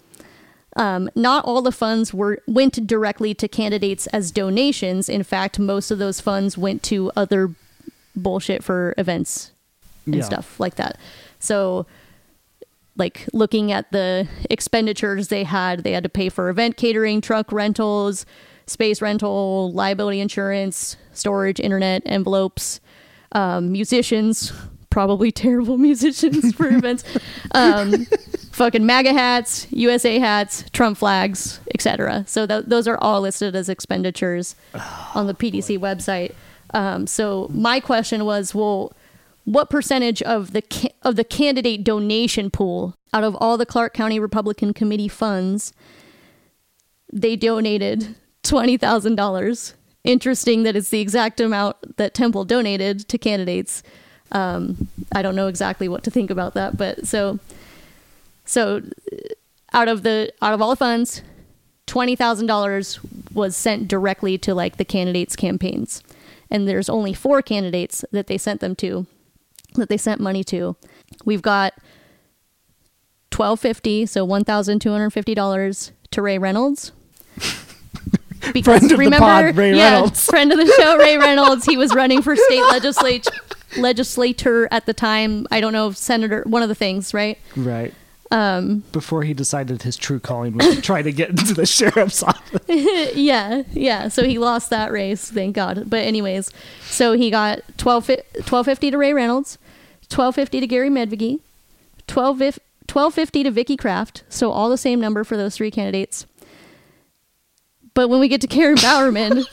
um, 0.77 1.09
not 1.15 1.43
all 1.45 1.61
the 1.61 1.71
funds 1.71 2.13
were 2.13 2.41
went 2.47 2.87
directly 2.87 3.33
to 3.35 3.47
candidates 3.47 4.07
as 4.07 4.31
donations. 4.31 5.09
In 5.09 5.23
fact, 5.23 5.59
most 5.59 5.91
of 5.91 5.99
those 5.99 6.21
funds 6.21 6.57
went 6.57 6.81
to 6.83 7.11
other 7.15 7.51
bullshit 8.15 8.63
for 8.63 8.93
events 8.97 9.51
and 10.05 10.15
Yeah. 10.15 10.23
stuff 10.23 10.59
like 10.59 10.75
that. 10.75 10.97
So, 11.39 11.85
like 12.95 13.27
looking 13.33 13.71
at 13.71 13.91
the 13.91 14.27
expenditures 14.49 15.27
they 15.27 15.43
had, 15.43 15.83
they 15.83 15.91
had 15.91 16.03
to 16.03 16.09
pay 16.09 16.29
for 16.29 16.49
event 16.49 16.77
catering, 16.77 17.19
truck 17.21 17.51
rentals, 17.51 18.25
space 18.65 19.01
rental, 19.01 19.71
liability 19.73 20.19
insurance, 20.21 20.95
storage, 21.13 21.59
internet, 21.59 22.01
envelopes, 22.05 22.79
um, 23.33 23.71
musicians, 23.71 24.53
probably 24.89 25.31
terrible 25.45 25.77
musicians 25.77 26.53
for 26.53 26.67
events, 26.71 27.03
um, 27.53 28.05
fucking 28.51 28.85
MAGA 28.85 29.13
hats, 29.13 29.67
USA 29.71 30.19
hats, 30.19 30.65
Trump 30.71 30.97
flags, 30.97 31.59
etc. 31.73 32.23
So 32.27 32.45
th- 32.45 32.65
those 32.67 32.87
are 32.87 32.97
all 32.97 33.21
listed 33.21 33.55
as 33.55 33.69
expenditures 33.69 34.55
on 35.15 35.27
the 35.27 35.33
PDC 35.33 35.79
website. 35.79 36.33
Um, 36.73 37.07
so 37.07 37.49
my 37.51 37.79
question 37.79 38.25
was, 38.25 38.53
well, 38.53 38.93
what 39.45 39.69
percentage 39.69 40.21
of 40.21 40.51
the 40.51 40.61
ca- 40.61 40.93
of 41.01 41.15
the 41.15 41.23
candidate 41.23 41.83
donation 41.83 42.51
pool 42.51 42.95
out 43.13 43.23
of 43.23 43.35
all 43.39 43.57
the 43.57 43.65
Clark 43.65 43.93
County 43.93 44.19
Republican 44.19 44.73
Committee 44.73 45.07
funds 45.07 45.73
they 47.11 47.35
donated 47.35 48.15
twenty 48.43 48.77
thousand 48.77 49.15
dollars. 49.15 49.73
Interesting 50.03 50.63
that 50.63 50.75
it's 50.75 50.89
the 50.89 51.01
exact 51.01 51.41
amount 51.41 51.97
that 51.97 52.13
Temple 52.13 52.45
donated 52.45 53.07
to 53.09 53.17
candidates. 53.17 53.83
Um, 54.31 54.87
I 55.11 55.21
don't 55.21 55.35
know 55.35 55.47
exactly 55.47 55.87
what 55.87 56.03
to 56.03 56.11
think 56.11 56.29
about 56.29 56.53
that, 56.53 56.77
but 56.77 57.07
so 57.07 57.39
so 58.45 58.81
uh, 59.11 59.15
out 59.73 59.87
of 59.87 60.03
the 60.03 60.31
out 60.41 60.53
of 60.53 60.61
all 60.61 60.69
the 60.69 60.75
funds, 60.75 61.21
twenty 61.85 62.15
thousand 62.15 62.47
dollars 62.47 62.99
was 63.33 63.55
sent 63.55 63.87
directly 63.87 64.37
to 64.39 64.53
like 64.55 64.77
the 64.77 64.85
candidates' 64.85 65.35
campaigns, 65.35 66.03
and 66.49 66.67
there's 66.67 66.89
only 66.89 67.13
four 67.13 67.41
candidates 67.41 68.03
that 68.11 68.27
they 68.27 68.37
sent 68.37 68.59
them 68.61 68.75
to, 68.77 69.05
that 69.75 69.89
they 69.89 69.97
sent 69.97 70.19
money 70.19 70.43
to. 70.45 70.75
We've 71.25 71.41
got 71.41 71.73
twelve 73.31 73.59
fifty, 73.59 74.05
so 74.05 74.25
one 74.25 74.43
thousand 74.43 74.79
two 74.79 74.91
hundred 74.91 75.11
fifty 75.11 75.33
dollars 75.35 75.91
to 76.11 76.21
Ray 76.21 76.37
Reynolds. 76.37 76.91
Because 78.53 78.79
Friend 78.91 78.91
of 78.91 79.11
the 79.11 79.17
pod, 79.17 79.57
Ray 79.57 79.75
yeah, 79.75 79.93
Reynolds. 79.93 80.25
friend 80.25 80.51
of 80.51 80.57
the 80.57 80.65
show, 80.77 80.97
Ray 80.97 81.17
Reynolds. 81.17 81.65
He 81.65 81.77
was 81.77 81.93
running 81.93 82.21
for 82.21 82.35
state 82.35 82.61
legislature 82.71 83.31
legislator 83.81 84.67
at 84.71 84.85
the 84.85 84.93
time. 84.93 85.47
I 85.51 85.61
don't 85.61 85.73
know, 85.73 85.91
senator, 85.91 86.43
one 86.45 86.61
of 86.63 86.69
the 86.69 86.75
things, 86.75 87.13
right? 87.13 87.37
Right. 87.55 87.93
Um, 88.31 88.83
Before 88.91 89.23
he 89.23 89.33
decided 89.33 89.81
his 89.81 89.97
true 89.97 90.19
calling 90.19 90.55
was 90.55 90.75
to 90.75 90.81
try 90.83 91.01
to 91.01 91.11
get 91.11 91.29
into 91.31 91.53
the 91.53 91.65
sheriff's 91.65 92.21
office. 92.21 92.61
yeah, 93.15 93.63
yeah. 93.73 94.07
So 94.07 94.23
he 94.23 94.37
lost 94.37 94.69
that 94.69 94.91
race, 94.91 95.31
thank 95.31 95.55
God. 95.55 95.89
But 95.89 96.05
anyways, 96.05 96.51
so 96.83 97.13
he 97.13 97.31
got 97.31 97.61
12 97.77 98.09
1250 98.09 98.91
to 98.91 98.97
Ray 98.97 99.13
Reynolds, 99.13 99.57
1250 100.09 100.59
to 100.59 100.67
Gary 100.67 100.89
Medvigy, 100.89 101.39
12 102.07 102.39
1250 102.39 103.43
to 103.43 103.51
Vicki 103.51 103.77
Kraft. 103.77 104.23
So 104.29 104.51
all 104.51 104.69
the 104.69 104.77
same 104.77 104.99
number 104.99 105.23
for 105.23 105.37
those 105.37 105.55
three 105.55 105.71
candidates. 105.71 106.25
But 107.93 108.09
when 108.09 108.19
we 108.19 108.27
get 108.27 108.41
to 108.41 108.47
Karen 108.47 108.75
Bowerman, 108.75 109.37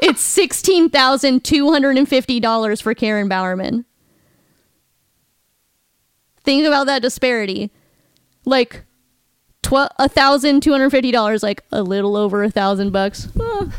it's 0.00 0.36
$16,250 0.36 2.82
for 2.82 2.94
Karen 2.94 3.28
Bowerman. 3.28 3.84
Think 6.44 6.66
about 6.66 6.86
that 6.86 7.02
disparity. 7.02 7.70
Like 8.44 8.84
twelve 9.64 9.88
a 9.98 10.08
thousand 10.08 10.62
two 10.62 10.70
hundred 10.70 10.90
fifty 10.90 11.10
dollars, 11.10 11.42
like 11.42 11.64
a 11.72 11.82
little 11.82 12.16
over 12.16 12.44
a 12.44 12.50
thousand 12.50 12.92
bucks. 12.92 13.28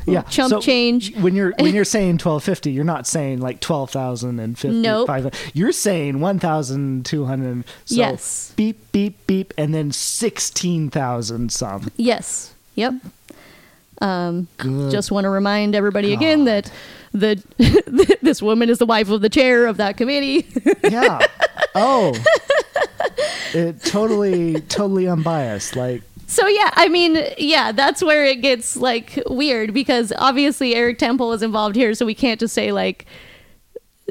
Yeah. 0.06 0.24
chump 0.24 0.50
so 0.50 0.60
change. 0.60 1.16
When 1.18 1.36
you're 1.36 1.54
when 1.60 1.74
you're 1.74 1.86
saying 1.86 2.18
twelve 2.18 2.44
fifty, 2.44 2.72
you're 2.72 2.84
not 2.84 3.08
saying 3.08 3.40
like 3.40 3.62
twelve 3.62 3.92
thousand 3.92 4.40
and 4.40 4.58
fifty. 4.58 4.80
Nope. 4.80 5.10
You're 5.54 5.72
saying 5.72 6.20
one 6.20 6.40
thousand 6.40 7.06
two 7.06 7.26
hundred. 7.26 7.66
So 7.86 7.96
Yes. 7.96 8.52
Beep 8.56 8.92
beep 8.92 9.26
beep, 9.28 9.54
and 9.58 9.74
then 9.74 9.92
sixteen 9.92 10.90
thousand 10.90 11.52
some. 11.52 11.92
Yes. 11.96 12.54
Yep. 12.74 12.96
Um, 14.02 14.48
just 14.92 15.12
want 15.12 15.24
to 15.26 15.30
remind 15.30 15.74
everybody 15.76 16.14
again 16.14 16.46
that 16.46 16.72
the 17.14 17.42
this 18.22 18.42
woman 18.42 18.70
is 18.70 18.78
the 18.78 18.86
wife 18.86 19.10
of 19.10 19.22
the 19.22 19.30
chair 19.30 19.68
of 19.68 19.78
that 19.78 19.98
committee. 19.98 20.48
yeah. 20.84 21.20
Oh. 21.74 22.14
It 23.54 23.82
totally 23.84 24.62
totally 24.62 25.08
unbiased. 25.08 25.76
Like 25.76 26.04
So 26.28 26.48
yeah, 26.48 26.72
I 26.74 26.90
mean, 26.90 27.24
yeah, 27.38 27.72
that's 27.72 28.04
where 28.04 28.26
it 28.26 28.42
gets 28.42 28.76
like 28.76 29.22
weird 29.28 29.74
because 29.74 30.12
obviously 30.18 30.76
Eric 30.76 30.98
Temple 30.98 31.32
is 31.32 31.42
involved 31.42 31.76
here, 31.76 31.94
so 31.94 32.06
we 32.06 32.16
can't 32.16 32.40
just 32.40 32.54
say 32.54 32.72
like 32.72 33.06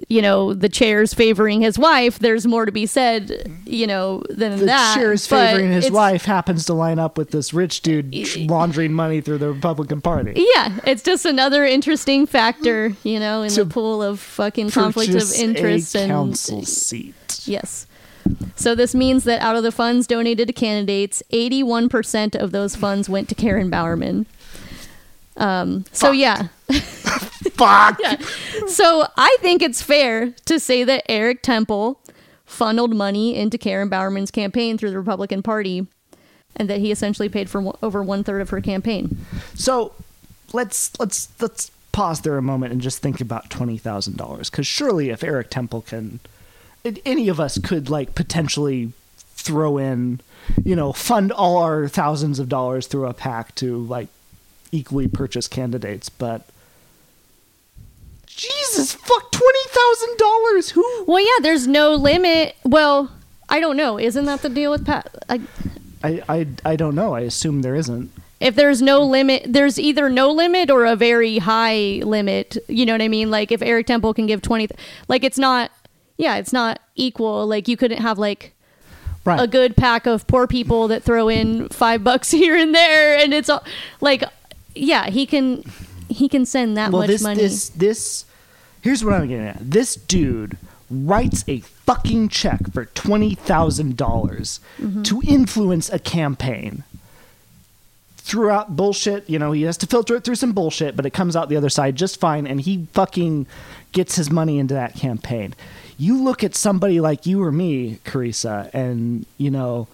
you 0.09 0.21
know 0.21 0.55
the 0.55 0.69
chair's 0.69 1.15
favoring 1.15 1.61
his 1.61 1.79
wife. 1.79 2.19
There's 2.19 2.47
more 2.47 2.65
to 2.67 2.73
be 2.73 2.87
said, 2.87 3.51
you 3.65 3.87
know, 3.87 4.23
than 4.29 4.59
the 4.59 4.67
that. 4.67 4.95
chair's 4.95 5.27
favoring 5.27 5.71
his 5.71 5.91
wife 5.91 6.25
happens 6.25 6.67
to 6.67 6.75
line 6.75 6.99
up 6.99 7.17
with 7.17 7.31
this 7.31 7.55
rich 7.55 7.81
dude 7.83 8.15
laundering 8.51 8.93
money 8.93 9.21
through 9.21 9.39
the 9.39 9.53
Republican 9.53 10.01
Party. 10.01 10.33
Yeah, 10.55 10.79
it's 10.85 11.03
just 11.03 11.25
another 11.25 11.65
interesting 11.65 12.27
factor, 12.27 12.93
you 13.03 13.21
know, 13.21 13.43
in 13.43 13.53
the 13.53 13.67
pool 13.67 14.03
of 14.03 14.21
fucking 14.21 14.71
conflict 14.71 15.15
of 15.15 15.33
interest 15.33 15.95
and 15.95 16.11
council 16.11 16.65
seat. 16.65 17.43
Yes. 17.45 17.87
So 18.57 18.75
this 18.75 18.95
means 18.95 19.25
that 19.25 19.43
out 19.43 19.57
of 19.57 19.63
the 19.63 19.73
funds 19.73 20.07
donated 20.07 20.49
to 20.49 20.55
candidates, 20.55 21.23
81% 21.31 22.35
of 22.35 22.53
those 22.53 22.75
funds 22.75 23.09
went 23.09 23.29
to 23.29 23.35
Karen 23.35 23.69
Bowerman. 23.69 24.27
Um, 25.37 25.85
so 25.93 26.12
yeah. 26.12 26.49
Fuck. 27.55 28.00
So 28.67 29.07
I 29.17 29.37
think 29.41 29.62
it's 29.62 29.83
fair 29.83 30.31
to 30.47 30.59
say 30.59 30.85
that 30.85 31.05
Eric 31.09 31.43
Temple 31.43 32.00
funneled 32.45 32.95
money 32.95 33.37
into 33.37 33.59
Karen 33.59 33.88
Bowerman's 33.88 34.31
campaign 34.31 34.79
through 34.79 34.91
the 34.91 34.99
Republican 34.99 35.43
Party 35.43 35.87
and 36.57 36.71
that 36.71 36.81
he 36.81 36.91
essentially 36.91 37.29
paid 37.29 37.50
for 37.50 37.75
over 37.83 38.03
one 38.03 38.25
third 38.25 38.41
of 38.41 38.50
her 38.50 38.61
campaign. 38.61 39.17
So 39.55 39.93
let's 40.53 40.99
let's 40.99 41.29
let's 41.41 41.71
pause 41.93 42.21
there 42.23 42.37
a 42.37 42.43
moment 42.43 42.73
and 42.73 42.81
just 42.81 42.99
think 42.99 43.21
about 43.21 43.50
twenty 43.50 43.79
thousand 43.79 44.17
dollars. 44.17 44.50
Because 44.50 44.67
surely, 44.67 45.11
if 45.11 45.25
Eric 45.25 45.50
Temple 45.50 45.83
can, 45.83 46.21
any 47.05 47.29
of 47.29 47.41
us 47.41 47.59
could 47.59 47.91
like 47.91 48.14
potentially 48.14 48.93
throw 49.17 49.79
in, 49.79 50.21
you 50.64 50.76
know, 50.76 50.93
fund 50.93 51.33
all 51.33 51.59
our 51.59 51.88
thousands 51.88 52.38
of 52.38 52.49
dollars 52.49 52.87
through 52.87 53.07
a 53.07 53.14
PAC 53.14 53.55
to 53.57 53.79
like 53.79 54.09
equally 54.75 55.09
purchase 55.09 55.49
candidates, 55.49 56.09
but. 56.09 56.47
Jesus, 58.26 58.95
fuck 58.95 59.31
twenty 59.31 59.69
thousand 59.69 60.16
dollars. 60.19 60.71
Who? 60.71 61.04
Well, 61.07 61.21
yeah, 61.25 61.43
there's 61.43 61.66
no 61.69 61.95
limit. 61.95 62.57
Well, 62.64 63.12
I 63.49 63.61
don't 63.61 63.76
know. 63.76 63.99
Isn't 63.99 64.25
that 64.25 64.43
the 64.43 64.49
deal 64.49 64.71
with 64.73 64.85
PAC? 64.85 65.07
I, 65.28 65.40
I, 66.02 66.23
I 66.28 66.47
I 66.64 66.76
don't 66.76 66.95
know. 66.97 67.14
I 67.14 67.21
assume 67.21 67.62
there 67.62 67.76
isn't. 67.76 68.11
if 68.40 68.57
there's 68.57 68.83
no 68.83 69.02
limit, 69.04 69.45
there's 69.49 69.78
either 69.78 70.09
no 70.11 70.31
limit 70.33 70.69
or 70.69 70.85
a 70.85 70.97
very 70.97 71.38
high 71.38 72.00
limit. 72.04 72.57
You 72.69 72.85
know 72.87 72.93
what 72.95 73.02
I 73.02 73.09
mean? 73.09 73.31
Like 73.31 73.52
if 73.52 73.62
Eric 73.62 73.87
Temple 73.87 74.12
can 74.14 74.26
give 74.26 74.43
20, 74.43 74.69
like 75.07 75.23
it's 75.23 75.38
not, 75.38 75.71
yeah, 76.16 76.37
it's 76.37 76.52
not 76.52 76.81
equal. 76.97 77.47
Like 77.47 77.69
you 77.69 77.76
couldn't 77.76 78.00
have 78.02 78.19
like 78.19 78.50
Right. 79.25 79.40
a 79.40 79.47
good 79.47 79.75
PAC 79.75 80.04
of 80.07 80.26
poor 80.26 80.47
people 80.47 80.88
that 80.88 81.02
throw 81.02 81.28
in 81.31 81.71
five 81.71 82.04
bucks 82.04 82.31
here 82.33 82.57
and 82.57 82.75
there. 82.75 83.16
And 83.16 83.33
it's 83.33 83.49
all 83.49 83.64
like, 84.02 84.23
yeah, 84.75 85.09
he 85.11 85.26
can, 85.26 85.62
he 86.09 86.28
can 86.28 86.45
send 86.47 86.76
that 86.76 86.90
well, 86.93 87.02
much 87.02 87.09
this 87.09 87.23
money. 87.23 87.40
this 87.40 87.69
this 87.71 88.25
here's 88.83 89.04
what 89.04 89.14
I'm 89.14 89.28
getting 89.28 89.47
at. 89.47 89.59
This 89.71 89.95
dude 89.97 90.57
writes 90.90 91.45
a 91.49 91.61
fucking 91.61 92.28
check 92.28 92.73
for 92.73 92.85
twenty 92.87 93.35
dollars 93.37 94.61
Mm-hmm. 94.78 95.02
to 95.02 95.23
influence 95.26 95.90
a 95.90 95.99
campaign. 95.99 96.85
threw 98.19 98.50
out 98.50 98.75
bullshit. 98.76 99.28
You 99.28 99.38
know, 99.38 99.52
he 99.52 99.62
has 99.62 99.76
to 99.78 99.87
filter 99.87 100.16
it 100.16 100.25
through 100.25 100.37
some 100.37 100.52
bullshit, 100.52 100.97
but 100.97 101.04
it 101.07 101.11
comes 101.11 101.37
out 101.37 101.49
the 101.49 101.57
other 101.57 101.69
side 101.71 101.97
just 101.97 102.19
fine, 102.21 102.47
and 102.47 102.61
he 102.61 102.87
fucking 102.93 103.47
gets 103.93 104.16
his 104.16 104.31
money 104.31 104.59
into 104.59 104.75
that 104.75 104.95
campaign. 104.95 105.54
You 105.99 106.23
look 106.23 106.43
at 106.43 106.54
somebody 106.54 107.00
like 107.00 107.26
you 107.26 107.43
or 107.43 107.52
me, 107.52 107.99
Karissa, 108.04 108.71
and 108.75 109.26
you 109.38 109.50
know. 109.50 109.88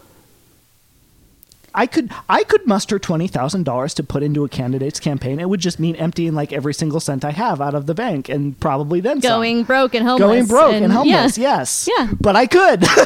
I 1.74 1.86
could 1.86 2.10
I 2.28 2.44
could 2.44 2.66
muster 2.66 2.98
twenty 2.98 3.28
thousand 3.28 3.64
dollars 3.64 3.94
to 3.94 4.02
put 4.02 4.22
into 4.22 4.44
a 4.44 4.48
candidate's 4.48 4.98
campaign. 5.00 5.38
It 5.40 5.48
would 5.48 5.60
just 5.60 5.78
mean 5.78 5.96
emptying 5.96 6.34
like 6.34 6.52
every 6.52 6.74
single 6.74 7.00
cent 7.00 7.24
I 7.24 7.30
have 7.30 7.60
out 7.60 7.74
of 7.74 7.86
the 7.86 7.94
bank, 7.94 8.28
and 8.28 8.58
probably 8.60 9.00
then 9.00 9.20
some. 9.22 9.28
Going 9.40 9.62
broke 9.64 9.94
and 9.94 10.06
homeless. 10.06 10.26
going 10.26 10.46
broke 10.46 10.72
and, 10.74 10.84
and- 10.84 10.92
homeless. 10.92 11.38
Yeah. 11.38 11.58
Yes, 11.58 11.88
Yeah. 11.96 12.12
but 12.20 12.36
I 12.36 12.46
could. 12.46 12.84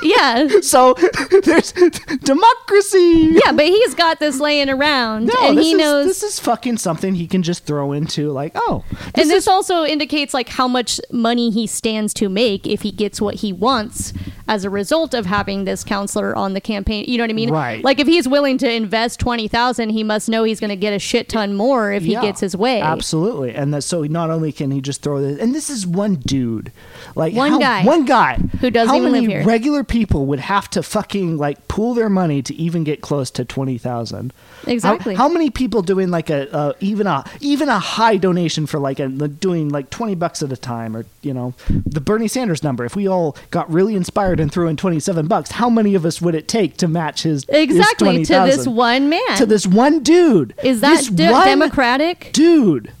Yeah. 0.00 0.46
so 0.62 0.94
there's 1.42 1.72
democracy. 1.72 3.30
Yeah, 3.44 3.52
but 3.52 3.66
he's 3.66 3.94
got 3.94 4.20
this 4.20 4.38
laying 4.38 4.70
around, 4.70 5.26
No, 5.26 5.34
and 5.48 5.58
he 5.58 5.72
is, 5.72 5.78
knows. 5.78 6.06
this 6.06 6.22
is 6.22 6.38
fucking 6.38 6.78
something 6.78 7.14
he 7.14 7.26
can 7.26 7.42
just 7.42 7.64
throw 7.64 7.92
into 7.92 8.30
like, 8.30 8.52
oh, 8.54 8.84
and 9.14 9.28
this 9.28 9.48
also 9.48 9.84
indicates 9.84 10.34
like 10.34 10.50
how 10.50 10.68
much 10.68 11.00
money 11.10 11.50
he 11.50 11.66
stands 11.66 12.14
to 12.14 12.28
make 12.28 12.66
if 12.66 12.82
he 12.82 12.92
gets 12.92 13.20
what 13.20 13.36
he 13.36 13.52
wants 13.52 14.12
as 14.48 14.64
a 14.64 14.70
result 14.70 15.14
of 15.14 15.26
having 15.26 15.64
this 15.64 15.84
councilor 15.84 16.34
on 16.34 16.54
the 16.54 16.60
campaign. 16.60 17.04
You 17.06 17.18
know 17.18 17.22
what 17.24 17.30
I 17.30 17.34
mean? 17.34 17.50
Right. 17.50 17.84
Like 17.84 18.00
if 18.00 18.08
he's 18.08 18.26
willing 18.26 18.58
to 18.58 18.70
invest 18.72 19.20
twenty 19.20 19.46
thousand, 19.46 19.90
he 19.90 20.02
must 20.02 20.28
know 20.28 20.42
he's 20.42 20.58
going 20.58 20.70
to 20.70 20.76
get 20.76 20.92
a 20.92 20.98
shit 20.98 21.28
ton 21.28 21.54
more 21.54 21.92
if 21.92 22.02
Yeah, 22.02 22.20
he 22.20 22.26
gets 22.26 22.40
his 22.40 22.56
way. 22.56 22.80
Absolutely, 22.80 23.54
and 23.54 23.72
that, 23.74 23.82
so 23.82 24.02
not 24.02 24.30
only 24.30 24.50
can 24.50 24.70
he 24.70 24.80
just 24.80 25.02
throw 25.02 25.20
this, 25.20 25.38
and 25.38 25.54
this 25.54 25.70
is 25.70 25.86
one 25.86 26.16
dude, 26.16 26.72
like 27.14 27.34
One 27.34 27.52
how- 27.52 27.58
guy. 27.60 27.84
one 27.84 28.04
guy 28.04 28.36
Who 28.60 28.70
doesn't 28.70 28.88
how 28.88 28.96
even 28.98 29.12
many 29.12 29.26
live 29.26 29.36
here. 29.38 29.44
regular 29.46 29.84
people 29.84 30.26
would 30.26 30.40
have 30.40 30.68
to 30.70 30.82
fucking 30.82 31.36
like 31.36 31.68
pool 31.68 31.94
their 31.94 32.08
money 32.08 32.42
to 32.42 32.54
even 32.54 32.82
get 32.84 33.00
close 33.02 33.30
to 33.32 33.44
twenty 33.44 33.78
thousand? 33.78 34.32
Exactly. 34.66 35.14
How, 35.14 35.24
how 35.24 35.32
many 35.32 35.50
people 35.50 35.82
doing 35.82 36.10
like 36.10 36.30
a 36.30 36.50
uh, 36.54 36.72
even 36.80 37.06
a 37.06 37.24
even 37.40 37.68
a 37.68 37.78
high 37.78 38.16
donation 38.16 38.66
for 38.66 38.78
like 38.78 38.98
a 38.98 39.08
doing 39.08 39.68
like 39.68 39.90
twenty 39.90 40.14
bucks 40.14 40.42
at 40.42 40.50
a 40.52 40.56
time, 40.56 40.96
or 40.96 41.04
you 41.22 41.34
know 41.34 41.54
the 41.68 42.00
Bernie 42.00 42.28
Sanders 42.28 42.62
number? 42.62 42.84
If 42.84 42.96
we 42.96 43.06
all 43.06 43.36
got 43.50 43.70
really 43.70 43.94
inspired 43.94 44.37
and 44.40 44.50
threw 44.52 44.68
in 44.68 44.76
twenty 44.76 45.00
seven 45.00 45.26
bucks, 45.26 45.52
how 45.52 45.68
many 45.70 45.94
of 45.94 46.04
us 46.04 46.20
would 46.20 46.34
it 46.34 46.48
take 46.48 46.76
to 46.78 46.88
match 46.88 47.22
his 47.22 47.44
his 47.48 47.58
Exactly 47.62 48.24
to 48.24 48.32
this 48.46 48.66
one 48.66 49.08
man. 49.08 49.36
to 49.36 49.46
this 49.46 49.66
one 49.66 50.02
dude? 50.02 50.54
is 50.62 50.80
that 50.80 51.04
de- 51.14 51.28
democratic? 51.44 52.30
dude? 52.32 52.92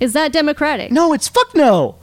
Is 0.00 0.12
that 0.12 0.32
democratic? 0.32 0.90
No, 0.90 1.12
it's 1.12 1.28
fuck 1.28 1.54
no. 1.54 1.96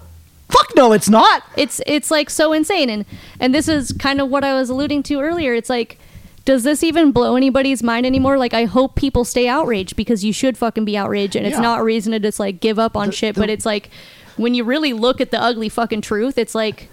Fuck 0.50 0.75
no, 0.75 0.92
it's 0.92 1.08
not. 1.10 1.44
it's 1.56 1.82
it's 1.86 2.12
like 2.12 2.30
so 2.30 2.51
insane 2.54 2.90
and 2.90 3.06
and 3.40 3.56
this 3.56 3.68
is 3.68 3.94
kind 3.94 4.20
of 4.20 4.30
what 4.30 4.44
i 4.44 4.54
was 4.54 4.70
alluding 4.70 5.01
to 5.04 5.22
earlier 5.22 5.54
it's 5.54 5.70
like 5.70 5.98
does 6.44 6.63
this 6.63 6.84
even 6.84 7.12
blow 7.13 7.36
anybody's 7.38 7.82
mind 7.82 8.06
anymore 8.06 8.38
like 8.38 8.54
i 8.54 8.66
hope 8.66 8.96
people 8.96 9.24
stay 9.24 9.48
outraged 9.48 9.96
because 9.96 10.25
you 10.25 10.34
should 10.34 10.58
fucking 10.58 10.84
be 10.84 10.98
outraged 10.98 11.38
and 11.38 11.46
it's 11.48 11.56
Yeah. 11.56 11.62
not 11.62 11.80
a 11.80 11.84
reason 11.84 12.12
to 12.12 12.20
just 12.20 12.38
like 12.40 12.60
give 12.60 12.78
up 12.80 12.98
on 12.98 13.08
The- 13.08 13.12
shit 13.13 13.36
the- 13.36 13.42
but 13.42 13.50
it's 13.50 13.66
like 13.66 13.90
when 14.36 14.54
you 14.54 14.66
really 14.66 14.92
look 14.92 15.22
at 15.22 15.32
the 15.32 15.42
ugly 15.42 15.70
fucking 15.70 16.01
truth 16.01 16.38
it's 16.38 16.54
like 16.56 16.90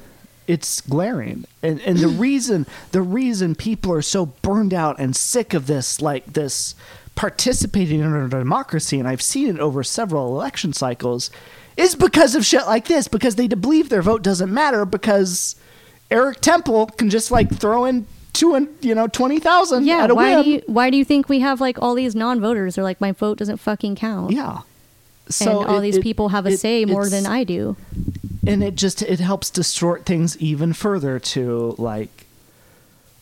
It's 0.48 0.80
glaring. 0.80 1.44
And 1.62 1.80
and 1.82 1.98
the 1.98 2.08
reason 2.26 2.66
the 2.90 3.02
reason 3.02 3.54
people 3.54 3.92
are 3.92 4.02
so 4.02 4.26
burned 4.26 4.74
out 4.74 4.98
and 4.98 5.14
sick 5.14 5.54
of 5.54 5.68
this 5.68 6.02
like 6.02 6.32
this 6.32 6.74
participating 7.14 8.00
in 8.00 8.12
our 8.12 8.28
democracy 8.28 8.98
and 8.98 9.08
I've 9.08 9.22
seen 9.22 9.48
it 9.48 9.58
over 9.58 9.82
several 9.82 10.28
election 10.28 10.72
cycles 10.72 11.30
is 11.76 11.94
because 11.96 12.34
of 12.34 12.46
shit 12.46 12.64
like 12.66 12.86
this 12.86 13.08
because 13.08 13.34
they 13.34 13.48
believe 13.48 13.88
their 13.88 14.02
vote 14.02 14.22
doesn't 14.22 14.52
matter 14.52 14.84
because 14.84 15.56
Eric 16.10 16.40
Temple 16.40 16.86
can 16.86 17.10
just 17.10 17.30
like 17.30 17.52
throw 17.52 17.84
in 17.84 18.06
two 18.32 18.54
and 18.54 18.68
you 18.80 18.94
know 18.94 19.08
20,000 19.08 19.84
yeah 19.84 20.04
at 20.04 20.10
a 20.10 20.14
why 20.14 20.36
whim. 20.36 20.44
do 20.44 20.50
you 20.50 20.62
why 20.66 20.90
do 20.90 20.96
you 20.96 21.04
think 21.04 21.28
we 21.28 21.40
have 21.40 21.60
like 21.60 21.76
all 21.82 21.94
these 21.94 22.14
non-voters 22.14 22.76
they're 22.76 22.84
like 22.84 23.00
my 23.00 23.10
vote 23.10 23.38
doesn't 23.38 23.56
fucking 23.56 23.96
count 23.96 24.30
yeah. 24.32 24.60
And 25.40 25.48
all 25.50 25.78
it- 25.78 25.82
these 25.82 25.96
it- 25.96 26.02
people 26.02 26.30
have 26.30 26.46
a 26.46 26.50
it- 26.50 26.58
say 26.60 26.84
more 26.84 27.08
than 27.08 27.26
i 27.26 27.44
do. 27.44 27.76
And 28.46 28.62
it 28.62 28.76
just 28.76 29.02
it 29.02 29.20
helps 29.20 29.50
distort 29.50 30.06
things 30.06 30.36
even 30.38 30.72
further 30.72 31.18
to 31.18 31.74
like 31.76 32.24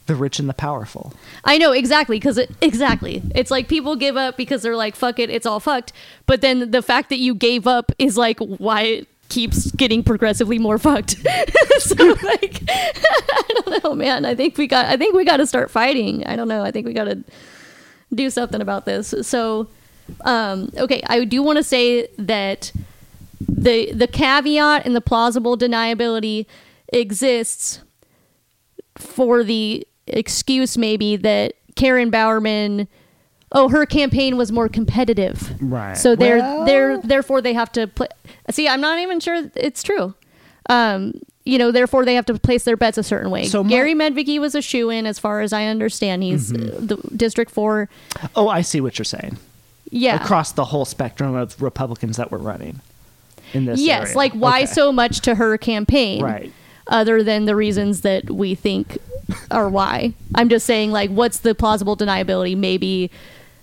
the 0.07 0.15
rich 0.15 0.39
and 0.39 0.49
the 0.49 0.55
powerful. 0.55 1.13
I 1.45 1.59
know 1.59 1.73
exactly 1.73 2.17
because 2.17 2.39
it, 2.39 2.51
exactly. 2.61 3.23
It's 3.35 3.51
like 3.51 3.67
people 3.67 3.97
give 3.97 4.17
up 4.17 4.37
because 4.37 4.63
they're 4.63 4.77
like 4.77 4.95
fuck 4.95 5.19
it 5.19 5.29
it's 5.31 5.45
all 5.47 5.59
fucked. 5.59 5.93
But 6.27 6.43
then 6.43 6.71
the 6.71 6.81
fact 6.83 7.09
that 7.11 7.19
you 7.19 7.35
gave 7.35 7.67
up 7.67 7.91
is 7.99 8.17
like 8.17 8.39
why 8.39 8.83
it 8.83 9.09
keeps 9.29 9.73
getting 9.73 10.05
progressively 10.05 10.59
more 10.61 10.79
fucked. 10.79 11.17
So 11.81 11.95
like 12.23 12.63
I 12.69 13.43
don't 13.49 13.83
know 13.85 13.95
man. 13.95 14.25
I 14.25 14.35
think 14.37 14.57
we 14.57 14.67
got 14.69 14.87
I 14.87 14.97
think 14.97 15.15
we 15.15 15.25
got 15.25 15.39
to 15.39 15.47
start 15.47 15.71
fighting. 15.73 16.25
I 16.27 16.37
don't 16.37 16.49
know. 16.49 16.63
I 16.63 16.71
think 16.71 16.87
we 16.87 16.93
got 16.93 17.05
to 17.05 17.25
do 18.15 18.31
something 18.31 18.61
about 18.61 18.85
this. 18.87 19.13
So 19.23 19.67
um 20.23 20.71
okay 20.77 21.03
I 21.07 21.25
do 21.25 21.43
want 21.43 21.57
to 21.59 21.63
say 21.63 22.09
that 22.19 22.73
the 23.49 23.93
the 23.93 24.07
caveat 24.07 24.87
and 24.87 24.95
the 24.97 25.01
plausible 25.01 25.57
deniability 25.57 26.47
exists 26.93 27.81
for 28.97 29.43
the 29.45 29.87
excuse 30.07 30.79
maybe 30.79 31.17
that 31.17 31.55
Karen 31.75 32.11
Bowerman 32.11 32.89
oh 33.53 33.69
her 33.69 33.85
campaign 33.87 34.37
was 34.37 34.51
more 34.53 34.69
competitive. 34.69 35.55
Right. 35.61 35.97
So 35.97 36.17
they're 36.17 36.39
Well- 36.39 36.65
they're 36.65 36.99
therefore 36.99 37.41
they 37.43 37.53
have 37.55 37.71
to 37.73 37.87
play 37.87 38.09
See, 38.51 38.69
I'm 38.69 38.81
not 38.81 38.99
even 39.01 39.21
sure 39.21 39.51
it's 39.55 39.83
true. 39.83 40.15
Um 40.69 41.13
you 41.45 41.59
know, 41.59 41.71
therefore 41.71 42.05
they 42.05 42.17
have 42.17 42.27
to 42.27 42.35
place 42.41 42.65
their 42.65 42.77
bets 42.77 42.99
a 42.99 43.05
certain 43.05 43.31
way. 43.31 43.45
So 43.45 43.63
my- 43.63 43.71
Gary 43.71 43.95
Medvigy 43.95 44.41
was 44.41 44.57
a 44.57 44.61
shoe 44.63 44.91
in, 44.91 45.07
as 45.07 45.21
far 45.21 45.43
as 45.43 45.53
I 45.53 45.67
understand. 45.67 46.25
He's 46.25 46.53
Mm-hmm. 46.53 46.77
uh, 46.93 46.97
the 46.97 47.17
District 47.17 47.53
Four. 47.53 47.89
Oh, 48.35 48.49
I 48.49 48.63
see 48.63 48.81
what 48.81 48.99
you're 48.99 49.05
saying. 49.05 49.37
Yeah, 49.91 50.17
Across 50.23 50.53
the 50.53 50.65
whole 50.65 50.85
spectrum 50.85 51.35
of 51.35 51.61
Republicans 51.63 52.17
that 52.17 52.31
were 52.31 52.39
running 52.39 52.81
in 53.55 53.67
this. 53.67 53.81
yes. 53.81 54.03
area. 54.09 54.17
Like, 54.17 54.33
why 54.33 54.59
Okay. 54.63 54.67
so 54.67 54.93
much 54.93 55.21
to 55.21 55.35
her 55.37 55.57
campaign? 55.59 56.23
Right. 56.23 56.53
other 56.89 57.25
than 57.25 57.47
the 57.47 57.57
reasons 57.57 58.03
that 58.03 58.31
we 58.31 58.55
think 58.55 58.97
are 59.51 59.69
why. 59.69 60.13
I'm 60.37 60.49
just 60.49 60.65
saying, 60.67 60.93
like, 60.93 61.11
what's 61.11 61.39
the 61.39 61.53
plausible 61.53 61.97
deniability? 61.97 62.57
Maybe, 62.57 63.11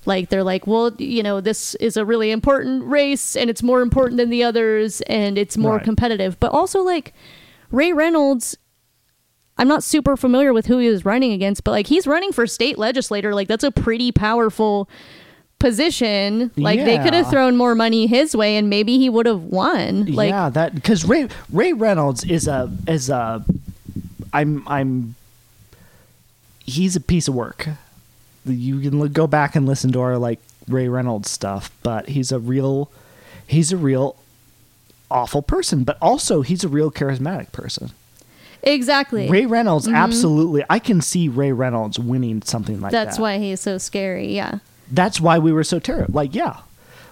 like, 0.05 0.27
they're 0.27 0.43
like, 0.43 0.67
well, 0.67 0.93
you 0.97 1.23
know, 1.23 1.39
this 1.39 1.73
is 1.75 1.95
a 1.95 2.03
really 2.03 2.31
important 2.31 2.83
race 2.83 3.37
and 3.37 3.49
it's 3.49 3.63
more 3.63 3.81
important 3.81 4.17
than 4.17 4.29
the 4.29 4.43
others 4.43 4.99
and 5.07 5.37
it's 5.37 5.55
more 5.55 5.75
Right. 5.77 5.83
competitive. 5.85 6.37
But 6.41 6.51
also, 6.51 6.81
like, 6.81 7.13
Ray 7.71 7.93
Reynolds, 7.93 8.57
I'm 9.57 9.69
not 9.69 9.83
super 9.85 10.17
familiar 10.17 10.51
with 10.51 10.65
who 10.65 10.79
he 10.79 10.89
was 10.89 11.05
running 11.05 11.31
against, 11.31 11.63
but, 11.63 11.71
like, 11.71 11.87
he's 11.87 12.05
running 12.05 12.33
for 12.33 12.45
state 12.45 12.77
legislator. 12.77 13.33
Like, 13.33 13.47
that's 13.47 13.63
a 13.63 13.71
pretty 13.71 14.11
powerful 14.11 14.89
position. 15.63 16.51
Like, 16.57 16.83
they 16.83 16.97
could 16.97 17.13
have 17.13 17.29
thrown 17.29 17.55
more 17.55 17.73
money 17.73 18.05
his 18.05 18.35
way 18.35 18.57
and 18.57 18.69
maybe 18.69 18.97
he 18.97 19.09
would 19.09 19.25
have 19.25 19.43
won. 19.43 20.05
Like, 20.07 20.29
yeah, 20.29 20.49
that 20.49 20.75
because 20.75 21.05
Ray 21.05 21.29
Ray 21.51 21.71
Reynolds 21.71 22.25
is 22.25 22.49
a 22.49 22.69
is 22.85 23.09
a 23.09 23.43
I'm 24.33 24.67
I'm 24.67 25.15
he's 26.65 26.97
a 26.97 26.99
piece 26.99 27.29
of 27.29 27.33
work. 27.33 27.69
You 28.45 28.81
can 28.81 28.99
l- 28.99 29.07
go 29.07 29.25
back 29.25 29.55
and 29.55 29.65
listen 29.65 29.93
to 29.93 30.01
our 30.01 30.17
like 30.17 30.39
Ray 30.67 30.89
Reynolds 30.89 31.31
stuff, 31.31 31.71
but 31.81 32.09
he's 32.09 32.33
a 32.33 32.39
real 32.39 32.91
he's 33.47 33.71
a 33.71 33.77
real 33.77 34.17
awful 35.09 35.41
person, 35.41 35.85
but 35.85 35.97
also 36.01 36.41
he's 36.41 36.65
a 36.65 36.67
real 36.67 36.91
charismatic 36.91 37.53
person. 37.53 37.91
exactly. 38.63 39.29
Ray 39.29 39.45
Reynolds, 39.45 39.85
mm-hmm. 39.85 39.95
absolutely. 39.95 40.65
I 40.69 40.79
can 40.79 40.99
see 40.99 41.29
Ray 41.29 41.53
Reynolds 41.53 41.97
winning 41.97 42.41
something 42.41 42.81
like 42.81 42.91
that. 42.91 43.05
That's 43.05 43.17
why 43.17 43.37
he's 43.37 43.61
so 43.61 43.77
scary. 43.77 44.35
Yeah. 44.35 44.59
That's 44.93 45.19
why 45.19 45.39
we 45.39 45.51
were 45.51 45.63
so 45.63 45.79
terrified. 45.79 46.13
Like, 46.13 46.35
yeah, 46.35 46.59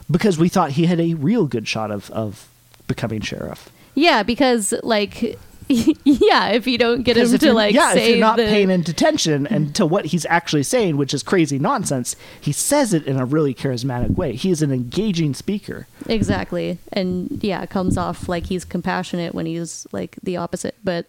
because 0.09 0.37
we 0.37 0.49
thought 0.49 0.71
he 0.71 0.85
had 0.85 0.99
a 0.99 1.15
real 1.15 1.47
good 1.47 1.67
shot 1.67 1.91
of 1.91 2.09
of 2.11 2.47
becoming 2.87 3.21
sheriff. 3.21 3.69
Yeah, 3.95 4.23
because 4.23 4.73
like 4.83 5.37
yeah, 6.03 6.49
if 6.49 6.67
you 6.67 6.77
don't 6.77 7.03
get 7.03 7.15
him 7.15 7.37
to 7.37 7.53
like 7.53 7.73
yeah, 7.73 7.93
say 7.93 8.03
if 8.03 8.09
you're 8.09 8.19
not 8.19 8.37
the, 8.37 8.45
paying 8.45 8.69
attention 8.69 9.47
and 9.47 9.73
to 9.75 9.85
what 9.85 10.05
he's 10.05 10.25
actually 10.25 10.63
saying, 10.63 10.97
which 10.97 11.13
is 11.13 11.23
crazy 11.23 11.57
nonsense, 11.57 12.15
he 12.39 12.51
says 12.51 12.93
it 12.93 13.05
in 13.05 13.17
a 13.17 13.25
really 13.25 13.53
charismatic 13.53 14.15
way. 14.15 14.33
He 14.35 14.51
is 14.51 14.61
an 14.61 14.71
engaging 14.71 15.33
speaker. 15.33 15.87
exactly, 16.07 16.77
and 16.91 17.41
yeah, 17.43 17.61
it 17.61 17.69
comes 17.69 17.97
off 17.97 18.27
like 18.27 18.47
he's 18.47 18.65
compassionate 18.65 19.33
when 19.33 19.45
he's 19.45 19.87
like 19.91 20.17
the 20.21 20.37
opposite. 20.37 20.75
But 20.83 21.05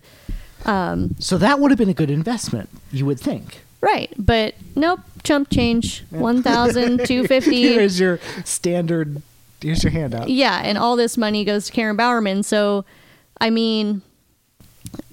um, 0.64 1.16
So 1.18 1.38
that 1.38 1.58
would 1.58 1.70
have 1.70 1.78
been 1.78 1.88
a 1.88 1.94
good 1.94 2.10
investment, 2.10 2.68
you 2.92 3.04
would 3.06 3.18
think. 3.18 3.62
Right, 3.82 4.12
but 4.16 4.54
nope, 4.74 5.00
chump 5.22 5.50
change 5.50 6.04
one 6.10 6.42
thousand 6.42 7.04
two 7.06 7.26
fifty. 7.26 7.62
Here's 7.62 8.00
your 8.00 8.18
standard. 8.44 9.20
Here's 9.60 9.84
your 9.84 9.92
handout. 9.92 10.28
Yeah, 10.28 10.60
and 10.64 10.78
all 10.78 10.96
this 10.96 11.16
money 11.18 11.44
goes 11.44 11.66
to 11.66 11.72
Karen 11.72 11.96
Bowerman. 11.96 12.42
So, 12.42 12.84
I 13.40 13.50
mean, 13.50 14.02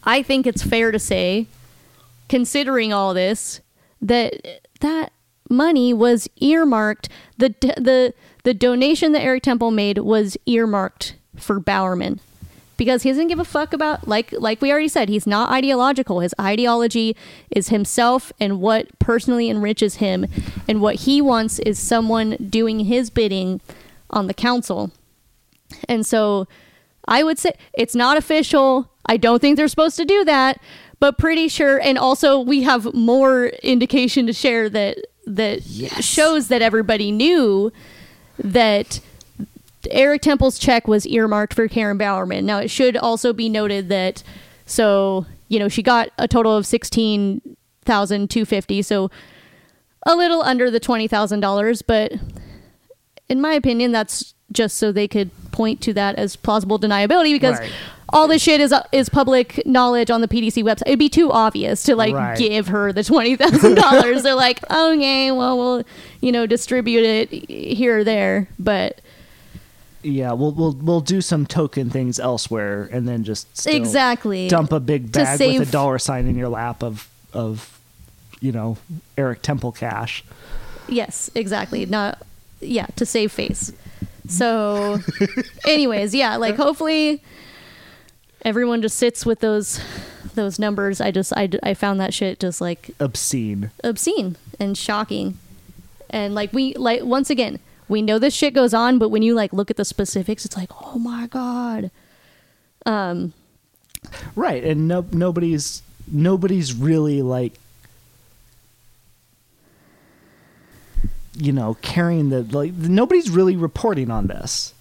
I 0.03 0.23
think 0.23 0.47
it's 0.47 0.63
fair 0.63 0.91
to 0.91 0.97
say, 0.99 1.45
considering 2.29 2.91
all 2.93 3.13
this, 3.13 3.61
that 4.01 4.61
that 4.81 5.11
money 5.49 5.93
was 5.93 6.27
earmarked. 6.37 7.09
the 7.37 7.49
the 7.59 8.13
The 8.43 8.53
donation 8.53 9.11
that 9.11 9.21
Eric 9.21 9.43
Temple 9.43 9.69
made 9.71 9.97
was 9.99 10.37
earmarked 10.45 11.15
for 11.35 11.59
Bowerman, 11.59 12.19
because 12.79 13.03
he 13.03 13.11
doesn't 13.11 13.27
give 13.27 13.37
a 13.37 13.45
fuck 13.45 13.71
about 13.73 14.07
like 14.07 14.31
like 14.31 14.59
we 14.61 14.71
already 14.71 14.87
said 14.87 15.07
he's 15.09 15.27
not 15.27 15.51
ideological. 15.51 16.21
His 16.21 16.33
ideology 16.41 17.15
is 17.51 17.69
himself 17.69 18.33
and 18.39 18.59
what 18.59 18.97
personally 18.97 19.47
enriches 19.51 19.95
him. 19.95 20.25
And 20.67 20.81
what 20.81 20.95
he 21.05 21.21
wants 21.21 21.59
is 21.59 21.77
someone 21.77 22.35
doing 22.49 22.79
his 22.81 23.11
bidding 23.11 23.61
on 24.09 24.25
the 24.25 24.33
council. 24.33 24.91
And 25.87 26.03
so 26.03 26.47
i 27.07 27.23
would 27.23 27.37
say 27.37 27.51
it's 27.73 27.95
not 27.95 28.17
official. 28.17 28.89
I 29.05 29.17
don't 29.17 29.39
think 29.39 29.55
they're 29.57 29.67
supposed 29.67 29.97
to 29.97 30.05
do 30.05 30.25
that 30.25 30.59
but 30.99 31.17
pretty 31.17 31.47
sure 31.47 31.79
and 31.81 31.97
also 31.97 32.39
we 32.39 32.63
have 32.63 32.93
more 32.93 33.47
indication 33.63 34.27
to 34.27 34.33
share 34.33 34.69
that 34.69 34.97
that 35.25 35.61
Yes. 35.65 36.03
shows 36.03 36.47
that 36.49 36.61
everybody 36.61 37.11
knew 37.11 37.71
that 38.37 38.99
Eric 39.91 40.21
Temple's 40.21 40.59
check 40.59 40.87
was 40.87 41.05
earmarked 41.07 41.53
for 41.53 41.67
Karen 41.67 41.97
Bowerman. 41.97 42.45
Now, 42.45 42.57
it 42.59 42.69
should 42.69 42.97
also 42.97 43.33
be 43.33 43.47
noted 43.49 43.89
that, 43.89 44.23
so, 44.65 45.25
you 45.47 45.59
know, 45.59 45.67
she 45.69 45.81
got 45.83 46.09
a 46.17 46.27
total 46.27 46.55
of 46.55 46.65
sixteen 46.65 47.41
thousand 47.85 48.29
two 48.29 48.45
fifty, 48.45 48.81
so 48.81 49.09
a 50.05 50.15
little 50.15 50.41
under 50.41 50.69
the 50.71 50.79
$20,000, 50.79 51.81
but 51.85 52.13
in 53.27 53.41
my 53.41 53.53
opinion, 53.53 53.91
that's 53.91 54.33
just 54.51 54.77
so 54.77 54.91
they 54.91 55.07
could 55.07 55.29
point 55.51 55.81
to 55.81 55.93
that 55.93 56.15
as 56.15 56.35
plausible 56.35 56.79
deniability 56.79 57.33
because 57.33 57.59
Right. 57.59 57.69
all 58.09 58.27
this 58.27 58.41
shit 58.41 58.59
is 58.61 58.73
is 58.91 59.09
public 59.09 59.61
knowledge 59.65 60.09
on 60.09 60.21
the 60.21 60.27
PDC 60.27 60.63
website. 60.63 60.83
It'd 60.87 60.99
be 60.99 61.09
too 61.09 61.31
obvious 61.31 61.83
to 61.83 61.95
like 61.95 62.15
Right. 62.15 62.37
give 62.37 62.69
her 62.69 62.91
the 62.93 63.03
twenty 63.03 63.35
thousand 63.35 63.75
dollars. 63.75 64.23
They're 64.23 64.33
like, 64.35 64.63
okay, 64.71 65.31
well, 65.31 65.57
we'll 65.57 65.83
you 66.21 66.31
know 66.31 66.45
distribute 66.47 67.03
it 67.03 67.29
here 67.49 67.99
or 67.99 68.03
there, 68.03 68.47
but 68.57 69.01
Yeah, 70.01 70.31
we'll 70.33 70.51
we'll 70.51 70.73
we'll 70.73 71.01
do 71.01 71.21
some 71.21 71.45
token 71.45 71.89
things 71.89 72.19
elsewhere, 72.19 72.89
and 72.91 73.07
then 73.07 73.23
just 73.23 73.67
exactly 73.67 74.47
dump 74.47 74.71
a 74.71 74.79
big 74.79 75.11
bag 75.11 75.39
with 75.39 75.67
a 75.67 75.71
dollar 75.71 75.99
sign 75.99 76.27
in 76.27 76.37
your 76.37 76.49
lap 76.49 76.83
of 76.83 77.09
of 77.33 77.79
you 78.39 78.51
know 78.51 78.77
Eric 79.17 79.41
Temple 79.41 79.71
cash. 79.71 80.23
Yes, 80.87 81.29
exactly. 81.35 81.85
Not 81.85 82.21
yeah, 82.61 82.87
to 82.95 83.05
save 83.05 83.31
face. 83.31 83.73
So 84.27 84.99
anyways, 85.67 86.15
yeah, 86.15 86.37
like 86.37 86.55
hopefully 86.55 87.21
everyone 88.43 88.81
just 88.81 88.97
sits 88.97 89.25
with 89.25 89.39
those 89.39 89.81
those 90.35 90.59
numbers. 90.59 91.01
I 91.01 91.11
just 91.11 91.33
I, 91.35 91.49
I 91.63 91.73
found 91.73 91.99
that 91.99 92.13
shit 92.13 92.39
just 92.39 92.61
like 92.61 92.91
Obscene. 92.99 93.71
obscene 93.83 94.37
and 94.59 94.77
shocking. 94.77 95.37
And 96.09 96.33
like 96.33 96.53
we 96.53 96.73
like 96.73 97.03
once 97.03 97.29
again, 97.29 97.59
we 97.89 98.01
know 98.01 98.19
this 98.19 98.33
shit 98.33 98.53
goes 98.53 98.73
on, 98.73 98.99
but 98.99 99.09
when 99.09 99.21
you 99.23 99.33
like 99.33 99.51
look 99.51 99.69
at 99.69 99.77
the 99.77 99.85
specifics, 99.85 100.45
it's 100.45 100.55
like, 100.55 100.69
"Oh 100.81 100.97
my 100.99 101.27
god." 101.27 101.91
Um 102.85 103.33
Right, 104.35 104.63
and 104.63 104.87
no 104.87 105.05
nobody's 105.11 105.81
nobody's 106.07 106.73
really 106.73 107.21
like 107.21 107.53
you 111.35 111.51
know 111.51 111.77
carrying 111.81 112.29
the 112.29 112.43
like 112.43 112.73
nobody's 112.73 113.29
really 113.29 113.55
reporting 113.55 114.09
on 114.09 114.27
this 114.27 114.73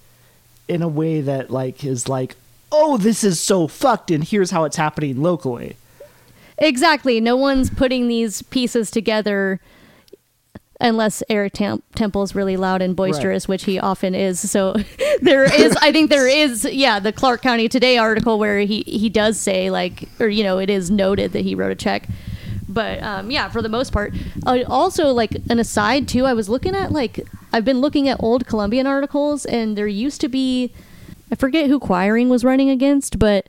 in 0.66 0.82
a 0.82 0.88
way 0.88 1.20
that 1.20 1.50
like 1.50 1.84
is 1.84 2.08
like 2.08 2.36
oh 2.72 2.96
this 2.96 3.22
is 3.24 3.38
so 3.40 3.66
fucked 3.66 4.10
and 4.10 4.24
here's 4.24 4.50
how 4.50 4.64
it's 4.64 4.76
happening 4.76 5.22
locally. 5.22 5.76
Exactly. 6.58 7.20
No 7.20 7.36
one's 7.36 7.70
putting 7.70 8.08
these 8.08 8.42
pieces 8.42 8.90
together 8.90 9.60
unless 10.80 11.22
Eric 11.28 11.54
Tem- 11.54 11.82
Temple 11.94 12.22
is 12.22 12.34
really 12.34 12.56
loud 12.56 12.82
and 12.82 12.94
boisterous, 12.94 13.48
which 13.48 13.64
he 13.64 13.78
often 13.78 14.14
is. 14.14 14.50
So 14.50 14.74
there 15.20 15.44
is, 15.44 15.76
I 15.76 15.92
think 15.92 16.10
there 16.10 16.28
is, 16.28 16.64
yeah, 16.64 17.00
the 17.00 17.12
Clark 17.12 17.42
County 17.42 17.68
Today 17.68 17.98
article 17.98 18.38
where 18.38 18.60
he, 18.60 18.82
he 18.82 19.08
does 19.08 19.38
say, 19.38 19.70
like, 19.70 20.08
or, 20.20 20.28
you 20.28 20.44
know, 20.44 20.58
it 20.58 20.70
is 20.70 20.90
noted 20.90 21.32
that 21.32 21.40
he 21.40 21.54
wrote 21.54 21.72
a 21.72 21.76
check. 21.76 22.08
But 22.68 23.02
um, 23.02 23.30
yeah, 23.30 23.48
for 23.48 23.62
the 23.62 23.68
most 23.68 23.92
part. 23.92 24.14
Uh, 24.46 24.62
also, 24.68 25.08
like, 25.08 25.34
an 25.48 25.58
aside, 25.58 26.06
too, 26.06 26.26
I 26.26 26.34
was 26.34 26.48
looking 26.48 26.74
at, 26.74 26.92
like, 26.92 27.26
I've 27.52 27.64
been 27.64 27.80
looking 27.80 28.08
at 28.08 28.22
old 28.22 28.46
Columbian 28.46 28.86
articles, 28.86 29.46
and 29.46 29.76
there 29.76 29.86
used 29.86 30.20
to 30.20 30.28
be, 30.28 30.72
I 31.32 31.34
forget 31.34 31.68
who 31.68 31.80
Quiring 31.80 32.28
was 32.28 32.44
running 32.44 32.68
against, 32.70 33.18
but 33.18 33.48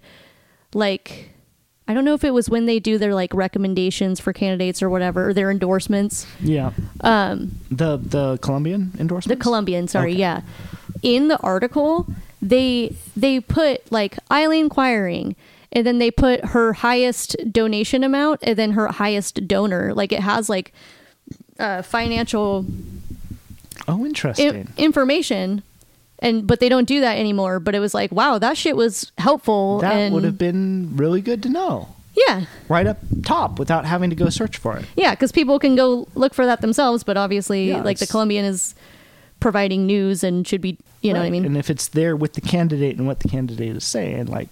like 0.73 1.28
I 1.89 1.93
don't 1.95 2.05
know 2.05 2.13
if 2.13 2.23
it 2.23 2.31
was 2.35 2.49
when 2.49 2.67
they 2.67 2.77
do 2.79 2.97
their 2.99 3.15
like 3.15 3.33
recommendations 3.33 4.19
for 4.19 4.31
candidates 4.31 4.83
or 4.83 4.89
whatever, 4.91 5.29
or 5.29 5.33
their 5.33 5.49
endorsements. 5.49 6.27
Yeah. 6.39 6.71
Um, 7.01 7.51
The 7.71 7.97
the 7.97 8.37
Columbian 8.43 8.91
endorsement. 8.99 9.39
the. 9.39 9.43
Columbian, 9.43 9.87
sorry, 9.87 10.11
Okay. 10.11 10.19
yeah. 10.19 10.41
In 11.01 11.29
the 11.29 11.37
article, 11.39 12.05
they 12.41 12.95
they 13.17 13.39
put 13.39 13.91
like 13.91 14.17
Eileen 14.31 14.69
Quiring, 14.69 15.35
and 15.71 15.85
then 15.87 15.97
they 15.97 16.11
put 16.11 16.45
her 16.45 16.73
highest 16.73 17.35
donation 17.51 18.03
amount, 18.03 18.41
and 18.43 18.55
then 18.55 18.71
her 18.73 18.87
highest 18.87 19.47
donor. 19.47 19.91
Like 19.95 20.11
it 20.11 20.19
has 20.21 20.47
like 20.47 20.71
uh, 21.57 21.81
financial 21.81 22.65
oh, 23.87 24.03
i- 24.03 24.05
interesting. 24.05 24.67
information. 24.77 25.63
And 26.21 26.45
but 26.45 26.59
they 26.59 26.67
don't 26.69 26.87
do 26.87 26.99
that 27.01 27.17
anymore. 27.17 27.59
But 27.59 27.75
it 27.75 27.79
was 27.79 27.93
like, 27.93 28.11
wow, 28.11 28.37
that 28.39 28.57
shit 28.57 28.75
was 28.75 29.11
helpful. 29.17 29.79
that 29.79 29.93
and 29.93 30.13
would 30.13 30.23
have 30.25 30.37
been 30.37 30.95
really 30.97 31.21
good 31.21 31.41
to 31.43 31.49
know 31.49 31.95
yeah, 32.27 32.45
right 32.67 32.85
up 32.87 32.97
top 33.23 33.59
without 33.59 33.85
having 33.85 34.09
to 34.09 34.15
go 34.15 34.29
search 34.29 34.57
for 34.57 34.77
it. 34.77 34.85
Yeah, 34.95 35.11
because 35.11 35.31
people 35.31 35.59
can 35.59 35.75
go 35.75 36.07
look 36.15 36.33
for 36.33 36.45
that 36.45 36.59
themselves, 36.61 37.03
but 37.03 37.15
obviously, 37.17 37.69
Yeah, 37.69 37.81
like 37.81 37.99
the 37.99 38.07
Columbian 38.07 38.45
is 38.45 38.75
providing 39.39 39.85
news 39.85 40.23
and 40.23 40.45
should 40.45 40.59
be, 40.59 40.77
you 41.01 41.13
know 41.13 41.19
what 41.19 41.25
I 41.27 41.29
mean? 41.29 41.45
And 41.45 41.55
if 41.55 41.69
it's 41.69 41.87
there 41.87 42.15
with 42.15 42.33
the 42.33 42.41
candidate 42.41 42.97
and 42.97 43.07
what 43.07 43.21
the 43.21 43.29
candidate 43.29 43.75
is 43.75 43.85
saying, 43.85 44.25
like 44.25 44.49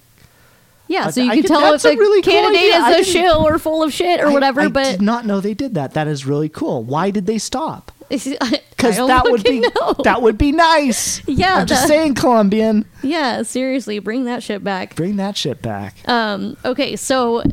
yeah, 0.88 1.10
so 1.10 1.22
you 1.22 1.30
I 1.32 1.34
can 1.36 1.42
could- 1.44 1.48
tell 1.50 1.74
if 1.74 1.82
the 1.82 1.90
really 1.98 2.22
candidate. 2.22 2.74
I 2.74 2.92
is 3.00 3.08
a 3.08 3.12
shill 3.12 3.46
or 3.46 3.60
full 3.60 3.84
of 3.84 3.92
shit 3.92 4.22
or 4.22 4.28
I- 4.28 4.34
whatever. 4.34 4.62
I, 4.62 4.68
but 4.70 4.86
did 4.92 5.02
not 5.02 5.26
know 5.26 5.42
they 5.42 5.54
did 5.54 5.74
that. 5.74 5.94
That 5.94 6.08
is 6.08 6.26
really 6.26 6.48
cool. 6.50 6.84
Why 6.84 7.12
did 7.12 7.26
they 7.26 7.38
stop? 7.38 7.92
because 8.10 8.98
that 8.98 9.24
would 9.26 9.44
be 9.44 9.60
that 10.04 10.22
would 10.22 10.38
be 10.38 10.52
nice. 10.52 11.22
Yeah, 11.28 11.56
I'm 11.58 11.68
just 11.68 11.84
that- 11.84 11.88
saying, 11.88 12.16
Columbian, 12.16 12.86
yeah, 13.04 13.44
seriously, 13.44 14.00
bring 14.00 14.26
that 14.26 14.42
shit 14.44 14.64
back. 14.64 14.96
bring 14.96 15.18
that 15.18 15.36
shit 15.38 15.62
back. 15.62 15.96
Um, 16.08 16.58
okay, 16.66 16.96
so 16.96 17.44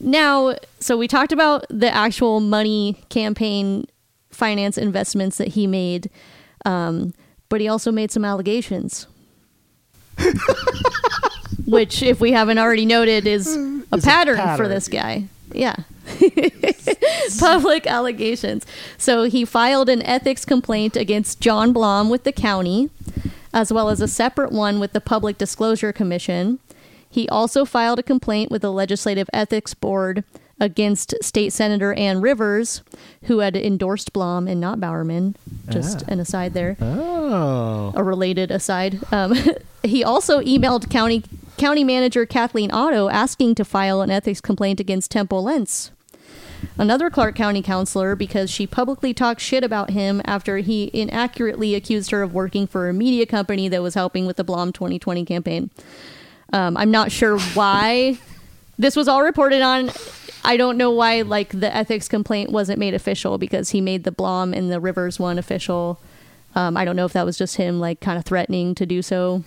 now, 0.00 0.56
so 0.80 0.96
we 0.96 1.08
talked 1.08 1.32
about 1.32 1.66
the 1.68 1.92
actual 1.94 2.40
money 2.40 3.02
campaign 3.10 3.86
finance 4.30 4.78
investments 4.78 5.38
that 5.38 5.48
he 5.48 5.66
made, 5.66 6.10
um, 6.64 7.12
but 7.48 7.60
he 7.60 7.68
also 7.68 7.90
made 7.92 8.10
some 8.10 8.24
allegations. 8.24 9.06
Which, 11.66 12.02
if 12.02 12.20
we 12.20 12.32
haven't 12.32 12.58
already 12.58 12.86
noted, 12.86 13.26
is 13.26 13.56
a, 13.56 13.60
Is 13.94 14.04
a 14.04 14.06
pattern, 14.06 14.56
for 14.56 14.68
this 14.68 14.88
guy. 14.88 15.24
Yeah. 15.52 15.74
Public 17.38 17.86
allegations. 17.86 18.64
So 18.98 19.24
he 19.24 19.44
filed 19.44 19.88
an 19.88 20.02
ethics 20.02 20.44
complaint 20.44 20.96
against 20.96 21.40
John 21.40 21.72
Blom 21.72 22.08
with 22.08 22.24
the 22.24 22.32
county, 22.32 22.90
as 23.52 23.72
well 23.72 23.88
as 23.88 24.00
a 24.00 24.08
separate 24.08 24.52
one 24.52 24.80
with 24.80 24.92
the 24.92 25.00
Public 25.00 25.38
Disclosure 25.38 25.92
Commission. 25.92 26.58
He 27.08 27.28
also 27.28 27.64
filed 27.64 27.98
a 27.98 28.02
complaint 28.02 28.50
with 28.50 28.62
the 28.62 28.72
Legislative 28.72 29.28
Ethics 29.32 29.74
Board 29.74 30.24
against 30.58 31.14
State 31.22 31.52
Senator 31.52 31.92
Ann 31.94 32.20
Rivers, 32.20 32.82
who 33.24 33.40
had 33.40 33.56
endorsed 33.56 34.12
Blom 34.12 34.48
and 34.48 34.60
not 34.60 34.80
Bowerman. 34.80 35.36
Just 35.68 36.02
Ah. 36.02 36.12
an 36.12 36.20
aside 36.20 36.54
there 36.54 36.76
Oh, 36.80 37.92
a 37.94 38.02
related 38.02 38.50
aside. 38.50 39.00
Um, 39.12 39.34
he 39.82 40.02
also 40.02 40.40
emailed 40.40 40.88
county 40.90 41.22
county 41.58 41.84
manager 41.84 42.24
Kathleen 42.26 42.70
Otto 42.70 43.08
asking 43.08 43.54
to 43.56 43.64
file 43.64 44.00
an 44.02 44.10
ethics 44.10 44.40
complaint 44.40 44.78
against 44.80 45.10
Temple 45.10 45.42
Lentz, 45.42 45.90
another 46.78 47.10
Clark 47.10 47.34
County 47.34 47.62
councilor, 47.62 48.16
because 48.16 48.50
she 48.50 48.66
publicly 48.66 49.12
talked 49.14 49.40
shit 49.40 49.64
about 49.64 49.90
him 49.90 50.22
after 50.24 50.58
he 50.58 50.90
inaccurately 50.92 51.74
accused 51.74 52.10
her 52.10 52.22
of 52.22 52.34
working 52.34 52.66
for 52.66 52.88
a 52.88 52.92
media 52.92 53.26
company 53.26 53.68
that 53.68 53.82
was 53.82 53.94
helping 53.94 54.26
with 54.26 54.36
the 54.36 54.44
Blom 54.44 54.72
2020 54.72 55.24
campaign. 55.24 55.70
Um, 56.52 56.76
I'm 56.76 56.90
not 56.90 57.12
sure 57.12 57.38
why 57.38 58.18
this 58.78 58.96
was 58.96 59.08
all 59.08 59.22
reported 59.22 59.62
on. 59.62 59.90
I 60.44 60.56
don't 60.56 60.76
know 60.76 60.90
why 60.90 61.22
like 61.22 61.58
the 61.58 61.74
ethics 61.74 62.08
complaint 62.08 62.50
wasn't 62.50 62.78
made 62.78 62.94
official 62.94 63.36
because 63.36 63.70
he 63.70 63.80
made 63.80 64.04
the 64.04 64.12
Blom 64.12 64.54
and 64.54 64.70
the 64.70 64.78
Rivers 64.78 65.18
one 65.18 65.38
official. 65.38 65.98
Um, 66.54 66.76
I 66.76 66.84
don't 66.84 66.96
know 66.96 67.04
if 67.04 67.12
that 67.12 67.26
was 67.26 67.36
just 67.36 67.56
him 67.56 67.80
like 67.80 68.00
kind 68.00 68.18
of 68.18 68.24
threatening 68.24 68.74
to 68.76 68.86
do 68.86 69.02
so. 69.02 69.44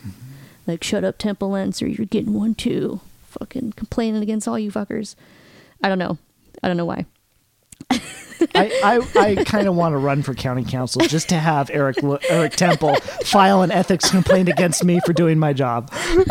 Like, 0.68 0.84
shut 0.84 1.04
up, 1.04 1.18
Temple 1.18 1.50
Lentz, 1.50 1.82
or 1.82 1.88
you're 1.88 2.06
getting 2.06 2.36
one 2.36 2.54
too. 2.54 3.02
Fucking 3.24 3.74
complaining 3.74 4.22
against 4.22 4.48
all 4.48 4.60
you 4.60 4.72
fuckers. 4.72 5.16
I 5.82 5.90
don't 5.90 5.98
know. 5.98 6.20
I 6.64 6.68
don't 6.68 6.78
know 6.78 6.86
why. 6.86 7.06
I, 8.56 8.72
I, 9.16 9.20
I 9.20 9.44
kind 9.46 9.68
of 9.68 9.76
want 9.76 9.94
to 9.94 9.98
run 9.98 10.24
for 10.24 10.34
county 10.34 10.64
council 10.64 11.02
just 11.02 11.28
to 11.30 11.36
have 11.36 11.70
Eric 11.70 11.98
Eric 12.30 12.54
Temple 12.54 12.96
file 13.26 13.62
an 13.64 13.70
ethics 13.72 14.10
complaint 14.10 14.48
against 14.48 14.84
me 14.84 15.02
for 15.06 15.12
doing 15.12 15.38
my 15.40 15.52
job. 15.52 15.92
no, 16.16 16.24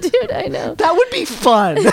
dude, 0.00 0.32
I 0.32 0.46
know. 0.48 0.74
That 0.74 0.94
would 0.96 1.10
be 1.10 1.24
fun. 1.24 1.78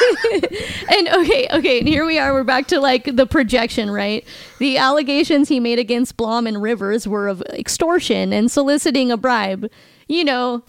And 0.93 1.07
okay, 1.07 1.47
okay, 1.53 1.79
and 1.79 1.87
here 1.87 2.05
we 2.05 2.19
are. 2.19 2.33
We're 2.33 2.43
back 2.43 2.67
to 2.67 2.79
like 2.81 3.05
the 3.15 3.25
projection, 3.25 3.89
right? 3.89 4.25
The 4.59 4.77
allegations 4.77 5.47
he 5.47 5.59
made 5.59 5.79
against 5.79 6.17
Blom 6.17 6.47
and 6.47 6.61
Rivers 6.61 7.07
were 7.07 7.29
of 7.29 7.41
extortion 7.53 8.33
and 8.33 8.51
soliciting 8.51 9.09
a 9.09 9.15
bribe. 9.15 9.71
You 10.09 10.25
know, 10.25 10.63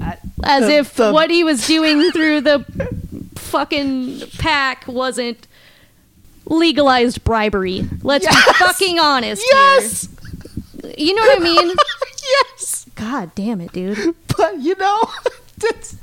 uh, 0.00 0.12
as 0.44 0.66
The- 0.66 0.76
if 0.78 0.94
the- 0.94 1.12
what 1.12 1.30
he 1.30 1.44
was 1.44 1.66
doing 1.66 2.10
through 2.12 2.40
the 2.40 2.64
fucking 3.34 4.20
PAC 4.38 4.86
wasn't 4.88 5.46
legalized 6.52 7.24
bribery. 7.24 7.88
Let's 8.02 8.26
be 8.26 8.34
fucking 8.54 8.98
honest 8.98 9.42
Yes. 9.50 10.08
here. 10.82 10.92
You 10.98 11.14
know 11.14 11.22
what 11.22 11.40
I 11.40 11.42
mean? 11.44 11.74
yes. 12.22 12.86
God 12.94 13.34
damn 13.34 13.60
it, 13.60 13.72
dude. 13.72 14.14
But 14.36 14.60
you 14.60 14.74
know, 14.76 15.00
that's 15.58 15.96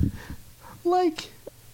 like 0.84 1.28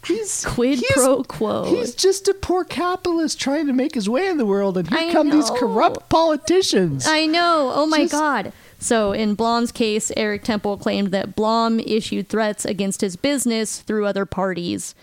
he's 0.06 0.44
Quid 0.46 0.80
he's- 0.80 0.94
pro 0.94 1.24
quo. 1.24 1.64
He's 1.66 1.96
just 1.96 2.28
a 2.28 2.34
poor 2.34 2.64
capitalist 2.64 3.40
trying 3.40 3.68
to 3.68 3.74
make 3.74 3.96
his 3.96 4.10
way 4.10 4.28
in 4.28 4.38
the 4.38 4.46
world, 4.46 4.78
and 4.78 4.88
here 4.90 5.10
I 5.10 5.12
come 5.12 5.30
these 5.30 5.50
corrupt 5.52 6.10
politicians. 6.10 7.06
I 7.08 7.26
know. 7.26 7.72
Oh 7.74 7.86
my 7.88 8.00
Just- 8.00 8.12
god. 8.14 8.54
So 8.78 9.14
in 9.14 9.36
Blom's 9.36 9.72
case, 9.72 10.12
Eric 10.18 10.44
Temple 10.44 10.78
claimed 10.78 11.10
that 11.12 11.36
Blom 11.36 11.80
issued 11.80 12.28
threats 12.28 12.66
against 12.66 13.02
his 13.02 13.16
business 13.16 13.80
through 13.80 14.06
other 14.06 14.26
parties. 14.26 14.94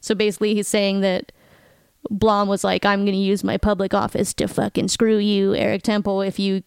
So 0.00 0.14
basically, 0.14 0.54
he's 0.54 0.68
saying 0.68 1.00
that 1.00 1.32
Blom 2.10 2.48
was 2.48 2.64
like, 2.64 2.84
"I'm 2.84 3.00
going 3.00 3.12
to 3.12 3.18
use 3.18 3.44
my 3.44 3.56
public 3.56 3.94
office 3.94 4.34
to 4.34 4.48
fucking 4.48 4.88
screw 4.88 5.18
you, 5.18 5.54
Eric 5.54 5.82
Temple, 5.82 6.20
if 6.22 6.38
you 6.38 6.62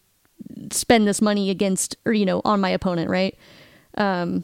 spend 0.71 1.07
this 1.07 1.21
money 1.21 1.49
against 1.49 1.95
or 2.05 2.13
you 2.13 2.25
know 2.25 2.41
on 2.45 2.61
my 2.61 2.69
opponent, 2.69 3.09
right?" 3.09 3.37
Um, 3.97 4.43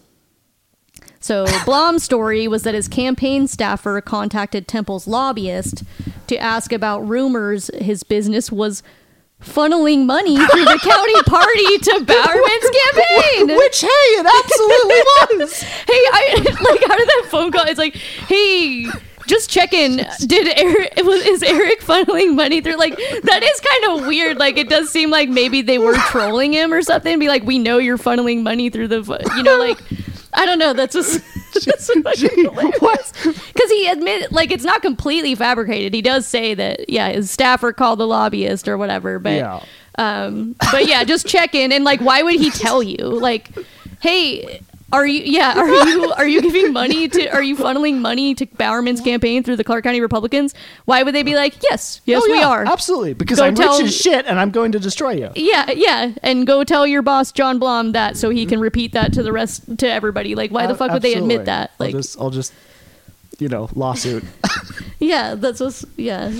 so 1.19 1.45
Blom's 1.65 2.03
story 2.03 2.47
was 2.47 2.63
that 2.63 2.73
his 2.73 2.87
campaign 2.87 3.47
staffer 3.47 4.01
contacted 4.01 4.67
Temple's 4.67 5.07
lobbyist 5.07 5.83
to 6.27 6.37
ask 6.37 6.71
about 6.73 7.07
rumors 7.07 7.69
his 7.75 8.03
business 8.03 8.51
was 8.51 8.83
funneling 9.41 10.05
money 10.05 10.35
through 10.51 10.65
the 10.65 10.79
county 10.83 11.23
party 11.23 11.77
to 11.79 12.05
Bowerman's 12.05 12.69
campaign. 12.79 13.57
Which, 13.57 13.81
hey, 13.81 13.87
it 13.87 14.25
absolutely 14.25 15.39
was. 15.47 15.61
hey, 15.61 15.93
I 15.93 16.35
like 16.35 16.81
how 16.87 16.97
did 16.97 17.07
that 17.07 17.27
phone 17.29 17.51
call? 17.51 17.65
It's 17.65 17.79
like, 17.79 17.95
hey, 17.95 18.85
just 19.27 19.49
checking. 19.49 19.97
Did 20.25 20.47
Eric 20.57 20.93
was 20.97 21.25
is 21.25 21.43
Eric 21.43 21.81
funneling 21.81 22.35
money 22.35 22.61
through? 22.61 22.77
Like 22.77 22.95
that 22.97 23.43
is 23.43 23.59
kind 23.59 23.99
of 24.01 24.07
weird. 24.07 24.37
Like 24.37 24.57
it 24.57 24.69
does 24.69 24.89
seem 24.89 25.09
like 25.09 25.29
maybe 25.29 25.61
they 25.61 25.77
were 25.77 25.93
trolling 26.07 26.53
him 26.53 26.73
or 26.73 26.81
something. 26.81 27.17
Be 27.19 27.27
like, 27.27 27.43
we 27.43 27.59
know 27.59 27.77
you're 27.77 27.97
funneling 27.97 28.41
money 28.43 28.69
through 28.69 28.87
the, 28.89 29.31
you 29.35 29.43
know, 29.43 29.57
like 29.57 29.79
I 30.33 30.45
don't 30.45 30.59
know. 30.59 30.73
That's 30.73 30.93
just. 30.93 31.23
That's 31.65 31.87
Gee, 32.17 32.45
what? 32.45 33.11
Because 33.23 33.69
he 33.71 33.85
admitted, 33.87 34.31
like, 34.31 34.51
it's 34.51 34.63
not 34.63 34.81
completely 34.81 35.35
fabricated. 35.35 35.93
He 35.93 36.01
does 36.01 36.25
say 36.25 36.53
that, 36.53 36.89
yeah, 36.89 37.09
his 37.09 37.29
staffer 37.29 37.73
called 37.73 37.99
the 37.99 38.07
lobbyist 38.07 38.69
or 38.69 38.77
whatever. 38.77 39.19
But, 39.19 39.33
Yeah. 39.33 39.63
um, 39.97 40.55
but 40.71 40.87
yeah, 40.87 41.03
just 41.03 41.27
check 41.27 41.53
in 41.53 41.73
and 41.73 41.83
like, 41.83 41.99
why 41.99 42.23
would 42.23 42.35
he 42.39 42.51
tell 42.51 42.81
you? 42.81 42.97
Like, 43.05 43.49
hey, 43.99 44.61
are 44.93 45.05
you? 45.07 45.21
Yeah, 45.25 45.57
are 45.57 45.67
you? 45.89 46.11
Are 46.13 46.27
you 46.27 46.41
giving 46.41 46.73
money 46.73 47.07
to? 47.07 47.27
Are 47.29 47.41
you 47.43 47.55
funneling 47.55 47.99
money 47.99 48.35
to 48.35 48.45
Bowerman's 48.45 49.01
campaign 49.01 49.43
through 49.43 49.55
the 49.55 49.63
Clark 49.63 49.83
County 49.83 50.01
Republicans? 50.01 50.53
Why 50.85 51.03
would 51.03 51.15
they 51.15 51.23
be 51.23 51.35
like, 51.35 51.55
yes, 51.63 52.01
yes, 52.05 52.21
Oh, 52.25 52.31
we 52.31 52.41
are. 52.43 52.65
absolutely 52.65 53.13
because 53.13 53.39
Go 53.39 53.45
I'm 53.45 53.55
tell- 53.55 53.77
rich 53.77 53.87
as 53.87 53.95
shit, 53.97 54.25
and 54.25 54.39
I'm 54.39 54.51
going 54.51 54.71
to 54.73 54.79
destroy 54.79 55.11
you. 55.11 55.29
Yeah, 55.35 55.71
yeah, 55.71 56.13
and 56.23 56.45
go 56.45 56.63
tell 56.63 56.85
your 56.85 57.01
boss 57.01 57.31
John 57.31 57.59
Blom 57.59 57.93
that 57.93 58.17
so 58.17 58.29
he 58.29 58.45
can 58.45 58.59
repeat 58.59 58.93
that 58.93 59.13
to 59.13 59.23
the 59.23 59.31
rest 59.31 59.77
to 59.77 59.89
everybody. 59.89 60.35
Like, 60.35 60.51
why 60.51 60.67
the 60.67 60.73
A- 60.73 60.77
fuck 60.77 60.91
would 60.91 61.01
they 61.01 61.13
admit 61.15 61.45
that? 61.45 61.71
Like, 61.79 61.93
I'll 61.95 62.01
just, 62.01 62.19
I'll 62.21 62.29
just, 62.29 62.53
you 63.39 63.47
know, 63.49 63.69
lawsuit. 63.75 64.23
Yeah, 65.03 65.33
that's 65.33 65.59
what's 65.59 65.83
yeah. 65.97 66.31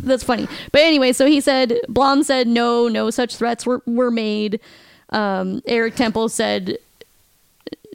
That's 0.00 0.24
funny. 0.24 0.48
But 0.72 0.80
anyway, 0.80 1.12
so 1.12 1.26
he 1.26 1.40
said 1.42 1.78
Blom 1.88 2.22
said 2.22 2.46
no, 2.48 2.88
no 2.88 3.10
such 3.10 3.36
threats 3.36 3.66
were, 3.66 3.82
were 3.86 4.10
made. 4.10 4.60
Um, 5.10 5.60
Eric 5.66 5.94
Temple 5.94 6.30
said 6.30 6.78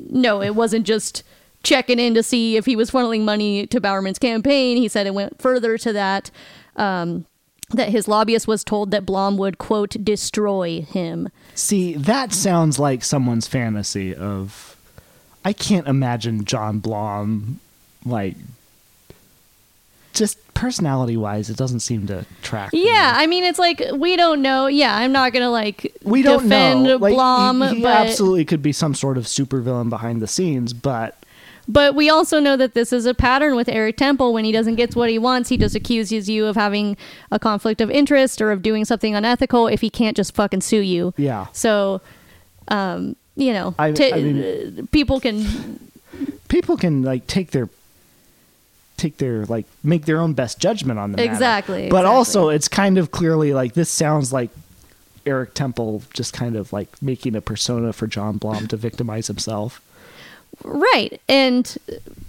no, 0.09 0.41
it 0.41 0.55
wasn't 0.55 0.85
just 0.85 1.23
checking 1.63 1.99
in 1.99 2.13
to 2.13 2.23
see 2.23 2.57
if 2.57 2.65
he 2.65 2.75
was 2.75 2.91
funneling 2.91 3.21
money 3.21 3.67
to 3.67 3.81
Bowerman's 3.81 4.19
campaign. 4.19 4.77
He 4.77 4.87
said 4.87 5.07
it 5.07 5.13
went 5.13 5.41
further 5.41 5.77
to 5.77 5.93
that. 5.93 6.31
Um, 6.75 7.25
that 7.71 7.89
his 7.89 8.07
lobbyist 8.07 8.47
was 8.47 8.63
told 8.63 8.91
that 8.91 9.05
Blom 9.05 9.37
would 9.37 9.57
quote 9.57 9.95
destroy 10.03 10.81
him. 10.81 11.29
See, 11.53 11.93
that 11.93 12.33
sounds 12.33 12.79
like 12.79 13.03
someone's 13.03 13.47
fantasy 13.47 14.15
of. 14.15 14.75
I 15.45 15.53
can't 15.53 15.87
imagine 15.87 16.45
John 16.45 16.79
Blom, 16.79 17.59
like, 18.05 18.35
just 20.19 20.37
personality 20.53 21.17
wise, 21.17 21.49
it 21.49 21.57
doesn't 21.57 21.79
seem 21.79 22.05
to 22.07 22.25
track. 22.43 22.69
Yeah, 22.73 23.13
I 23.15 23.25
mean 23.25 23.43
it's 23.43 23.57
like 23.57 23.81
we 23.95 24.15
don't 24.15 24.41
know. 24.43 24.67
Yeah, 24.67 24.95
I'm 24.95 25.11
not 25.11 25.33
gonna 25.33 25.49
like 25.49 25.95
we 26.03 26.21
don't 26.21 26.43
defend 26.43 26.83
know. 26.83 26.97
Like, 26.97 27.15
Blom, 27.15 27.61
he, 27.63 27.75
he 27.77 27.81
but 27.81 28.07
absolutely 28.07 28.45
could 28.45 28.61
be 28.61 28.71
some 28.73 28.93
sort 28.93 29.17
of 29.17 29.23
supervillain 29.23 29.89
behind 29.89 30.21
the 30.21 30.27
scenes, 30.27 30.73
but 30.73 31.15
But 31.67 31.95
we 31.95 32.09
also 32.09 32.39
know 32.39 32.57
that 32.57 32.73
this 32.73 32.91
is 32.91 33.05
a 33.05 33.13
pattern 33.13 33.55
with 33.55 33.69
Eric 33.69 33.97
Temple. 33.97 34.33
When 34.33 34.43
he 34.45 34.51
doesn't 34.51 34.75
get 34.75 34.95
what 34.95 35.09
he 35.09 35.17
wants, 35.19 35.49
he 35.49 35.57
just 35.57 35.75
accuses 35.75 36.27
you 36.29 36.45
of 36.47 36.55
having 36.55 36.97
a 37.31 37.39
conflict 37.39 37.79
of 37.81 37.89
interest 37.91 38.41
or 38.41 38.51
of 38.51 38.61
doing 38.61 38.85
something 38.85 39.15
unethical 39.15 39.67
if 39.67 39.81
he 39.81 39.89
can't 39.89 40.17
just 40.17 40.33
fucking 40.35 40.61
sue 40.61 40.81
you. 40.81 41.13
yeah. 41.15 41.45
So, 41.53 42.01
um, 42.69 43.15
you 43.35 43.53
know, 43.53 43.75
I- 43.79 43.91
mean- 43.91 44.43
uh, 44.43 44.81
people 44.91 45.19
can. 45.19 45.79
People 46.49 46.75
can 46.77 47.03
like 47.03 47.27
take 47.27 47.51
their 47.51 47.69
take 48.99 49.17
their 49.17 49.45
like 49.45 49.65
make 49.83 50.05
their 50.05 50.19
own 50.19 50.33
best 50.33 50.59
judgment 50.59 50.99
on 50.99 51.11
the 51.11 51.17
matter. 51.17 51.31
Exactly, 51.31 51.89
But 51.89 51.99
exactly. 52.01 52.15
also 52.15 52.49
it's 52.49 52.67
kind 52.67 52.97
of 52.97 53.11
clearly 53.11 53.53
like 53.53 53.73
this 53.73 53.89
sounds 53.89 54.31
like 54.33 54.49
Eric 55.25 55.53
Temple 55.53 56.03
just 56.13 56.33
kind 56.33 56.55
of 56.55 56.71
like 56.73 57.01
making 57.01 57.35
a 57.35 57.41
persona 57.41 57.93
for 57.93 58.07
John 58.07 58.37
Blom 58.37 58.67
to 58.67 58.77
victimize 58.77 59.27
himself. 59.27 59.81
Right. 60.63 61.21
And 61.29 61.77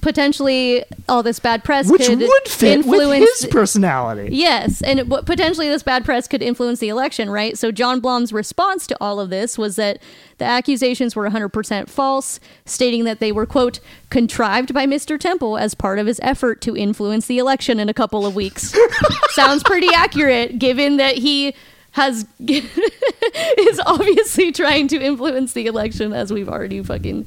potentially 0.00 0.84
all 1.08 1.22
this 1.22 1.38
bad 1.38 1.62
press 1.62 1.90
Which 1.90 2.06
could 2.06 2.20
would 2.20 2.48
fit 2.48 2.78
influence. 2.78 3.20
with 3.20 3.28
his 3.40 3.46
personality. 3.50 4.28
Yes, 4.32 4.82
and 4.82 5.00
it, 5.00 5.08
potentially 5.08 5.68
this 5.68 5.82
bad 5.82 6.04
press 6.04 6.26
could 6.26 6.42
influence 6.42 6.78
the 6.78 6.88
election, 6.88 7.30
right? 7.30 7.58
So 7.58 7.70
John 7.70 8.00
Blom's 8.00 8.32
response 8.32 8.86
to 8.88 8.96
all 9.00 9.20
of 9.20 9.30
this 9.30 9.58
was 9.58 9.76
that 9.76 10.02
the 10.38 10.44
accusations 10.44 11.14
were 11.14 11.28
100% 11.28 11.88
false, 11.88 12.40
stating 12.64 13.04
that 13.04 13.20
they 13.20 13.32
were 13.32 13.46
quote 13.46 13.80
contrived 14.08 14.72
by 14.72 14.86
Mr. 14.86 15.18
Temple 15.18 15.58
as 15.58 15.74
part 15.74 15.98
of 15.98 16.06
his 16.06 16.18
effort 16.22 16.60
to 16.62 16.76
influence 16.76 17.26
the 17.26 17.38
election 17.38 17.78
in 17.78 17.88
a 17.88 17.94
couple 17.94 18.24
of 18.24 18.34
weeks. 18.34 18.74
Sounds 19.30 19.62
pretty 19.62 19.88
accurate 19.94 20.58
given 20.58 20.96
that 20.96 21.16
he 21.18 21.54
has 21.92 22.24
is 22.38 23.80
obviously 23.84 24.52
trying 24.52 24.86
to 24.88 24.96
influence 25.00 25.52
the 25.52 25.66
election 25.66 26.12
as 26.12 26.32
we've 26.32 26.48
already 26.48 26.82
fucking 26.82 27.26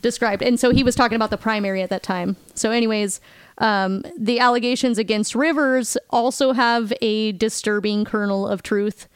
described. 0.00 0.42
And 0.42 0.58
so 0.58 0.70
he 0.70 0.82
was 0.82 0.94
talking 0.94 1.16
about 1.16 1.30
the 1.30 1.36
primary 1.36 1.82
at 1.82 1.90
that 1.90 2.02
time. 2.02 2.36
So, 2.54 2.70
anyways, 2.70 3.20
um, 3.58 4.04
the 4.18 4.40
allegations 4.40 4.98
against 4.98 5.34
Rivers 5.34 5.96
also 6.10 6.52
have 6.52 6.92
a 7.00 7.32
disturbing 7.32 8.04
kernel 8.04 8.46
of 8.46 8.62
truth 8.62 9.08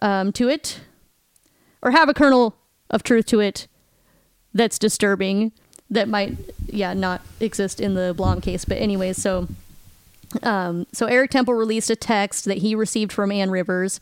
um, 0.00 0.32
to 0.32 0.48
it, 0.48 0.80
or 1.82 1.90
have 1.90 2.08
a 2.08 2.14
kernel 2.14 2.56
of 2.90 3.02
truth 3.02 3.26
to 3.26 3.40
it 3.40 3.66
that's 4.52 4.78
disturbing 4.78 5.52
that 5.90 6.08
might, 6.08 6.36
yeah, 6.66 6.94
not 6.94 7.22
exist 7.40 7.80
in 7.80 7.94
the 7.94 8.14
Blom 8.16 8.40
case. 8.40 8.64
But, 8.64 8.78
anyways, 8.78 9.20
so. 9.20 9.48
Um, 10.42 10.88
so 10.90 11.06
Eric 11.06 11.30
Temple 11.30 11.54
released 11.54 11.90
a 11.90 11.96
text 11.96 12.46
that 12.46 12.58
he 12.58 12.74
received 12.74 13.12
from 13.12 13.30
Ann 13.30 13.52
Rivers. 13.52 14.00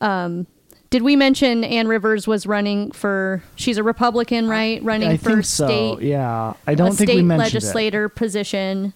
Um, 0.00 0.46
did 0.90 1.02
we 1.02 1.16
mention 1.16 1.64
Ann 1.64 1.86
Rivers 1.88 2.26
was 2.26 2.46
running 2.46 2.90
for? 2.92 3.42
She's 3.56 3.76
a 3.78 3.82
Republican, 3.82 4.48
right? 4.48 4.82
Running 4.82 5.08
I 5.08 5.16
for 5.18 5.32
think 5.34 5.44
so. 5.44 5.66
state 5.96 6.06
Yeah, 6.06 6.54
I 6.66 6.74
don't 6.74 6.88
a 6.88 6.92
think 6.94 7.08
state 7.10 7.16
we 7.16 7.22
mentioned 7.22 7.40
it. 7.50 7.54
legislator 7.54 8.08
position. 8.08 8.92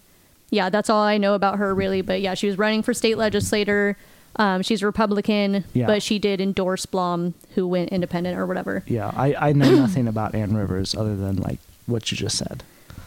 Yeah, 0.49 0.69
that's 0.69 0.89
all 0.89 1.01
I 1.03 1.17
know 1.17 1.33
about 1.35 1.57
her 1.59 1.73
really. 1.73 2.01
But 2.01 2.21
yeah, 2.21 2.33
she 2.33 2.47
was 2.47 2.57
running 2.57 2.81
for 2.83 2.93
state 2.93 3.17
legislator. 3.17 3.95
Um, 4.37 4.63
she's 4.63 4.81
a 4.81 4.87
Republican, 4.87 5.63
Yeah. 5.73 5.85
but 5.85 6.01
she 6.01 6.17
did 6.17 6.41
endorse 6.41 6.87
Blom, 6.87 7.35
who 7.53 7.67
went 7.67 7.89
independent 7.89 8.35
or 8.37 8.47
whatever. 8.47 8.83
Yeah, 8.87 9.11
I, 9.15 9.49
I 9.49 9.53
know 9.53 9.69
nothing 9.75 10.07
about 10.07 10.33
Ann 10.33 10.55
Rivers 10.55 10.95
other 10.95 11.15
than 11.15 11.35
like 11.37 11.59
what 11.85 12.11
you 12.11 12.17
just 12.17 12.37
said. 12.39 12.63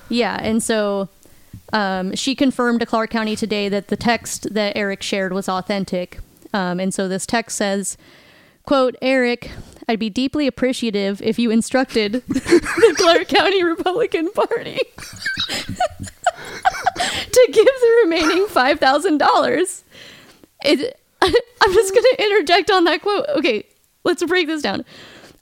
Yeah, 0.08 0.38
and 0.40 0.62
so 0.62 1.08
um, 1.72 2.14
she 2.14 2.36
confirmed 2.36 2.78
to 2.80 2.86
Clark 2.86 3.10
County 3.10 3.34
today 3.34 3.68
that 3.68 3.88
the 3.88 3.96
text 3.96 4.54
that 4.54 4.76
Eric 4.76 5.02
shared 5.02 5.32
was 5.32 5.48
authentic. 5.48 6.20
Um, 6.54 6.78
and 6.78 6.94
so 6.94 7.08
this 7.08 7.26
text 7.26 7.56
says, 7.56 7.96
"quote 8.66 8.96
Eric, 9.00 9.50
I'd 9.88 9.98
be 9.98 10.10
deeply 10.10 10.46
appreciative 10.46 11.22
if 11.22 11.38
you 11.38 11.50
instructed 11.50 12.12
the 12.28 12.94
Clark 12.98 13.28
County 13.28 13.64
Republican 13.64 14.30
Party 14.32 14.76
to 15.48 17.48
give 17.52 17.64
the 17.64 18.00
remaining 18.04 18.46
five 18.48 18.78
thousand 18.78 19.18
dollars." 19.18 19.84
I'm 20.64 21.72
just 21.72 21.94
going 21.94 22.04
to 22.16 22.22
interject 22.22 22.70
on 22.70 22.84
that 22.84 23.02
quote. 23.02 23.26
Okay, 23.36 23.66
let's 24.04 24.24
break 24.24 24.46
this 24.46 24.62
down. 24.62 24.84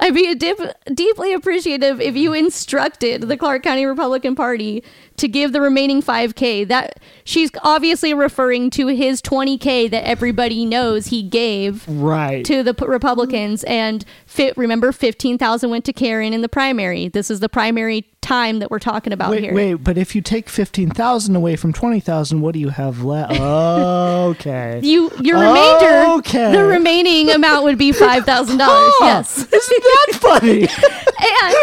I'd 0.00 0.14
be 0.14 0.34
dip, 0.34 0.58
deeply 0.92 1.32
appreciative 1.32 2.00
if 2.00 2.16
you 2.16 2.32
instructed 2.32 3.22
the 3.22 3.36
Clark 3.36 3.62
County 3.62 3.86
Republican 3.86 4.34
Party 4.34 4.82
to 5.16 5.28
give 5.28 5.52
the 5.52 5.60
remaining 5.60 6.02
5K. 6.02 6.66
That 6.68 7.00
she's 7.24 7.50
obviously 7.62 8.12
referring 8.14 8.70
to 8.70 8.88
his 8.88 9.20
20K 9.22 9.90
that 9.90 10.06
everybody 10.06 10.64
knows 10.64 11.06
he 11.06 11.22
gave 11.22 11.84
Right. 11.88 12.44
to 12.46 12.62
the 12.62 12.74
Republicans, 12.86 13.64
and 13.64 14.04
fit. 14.26 14.56
Remember, 14.56 14.92
15,000 14.92 15.70
went 15.70 15.84
to 15.84 15.92
Karen 15.92 16.32
in 16.32 16.40
the 16.42 16.48
primary. 16.48 17.08
This 17.08 17.30
is 17.30 17.40
the 17.40 17.48
primary 17.48 18.06
time 18.20 18.58
that 18.58 18.70
we're 18.70 18.78
talking 18.78 19.12
about 19.12 19.30
wait, 19.30 19.42
here. 19.42 19.52
wait, 19.54 19.74
but 19.74 19.98
if 19.98 20.14
you 20.14 20.22
take 20.22 20.48
15,000 20.48 21.36
away 21.36 21.56
from 21.56 21.74
20,000, 21.74 22.40
what 22.40 22.54
do 22.54 22.58
you 22.58 22.70
have 22.70 23.04
left? 23.04 23.32
okay. 23.38 24.80
You 24.82 25.10
your 25.20 25.38
remainder, 25.38 26.12
Okay. 26.18 26.52
the 26.52 26.64
remaining 26.64 27.30
amount 27.30 27.64
would 27.64 27.78
be 27.78 27.92
five 27.92 28.24
thousand 28.24 28.58
dollars. 28.58 28.92
Oh, 29.00 29.00
Yes. 29.04 29.38
Isn't 29.38 29.52
that 29.52 30.18
funny? 30.20 30.60
and 30.62 31.54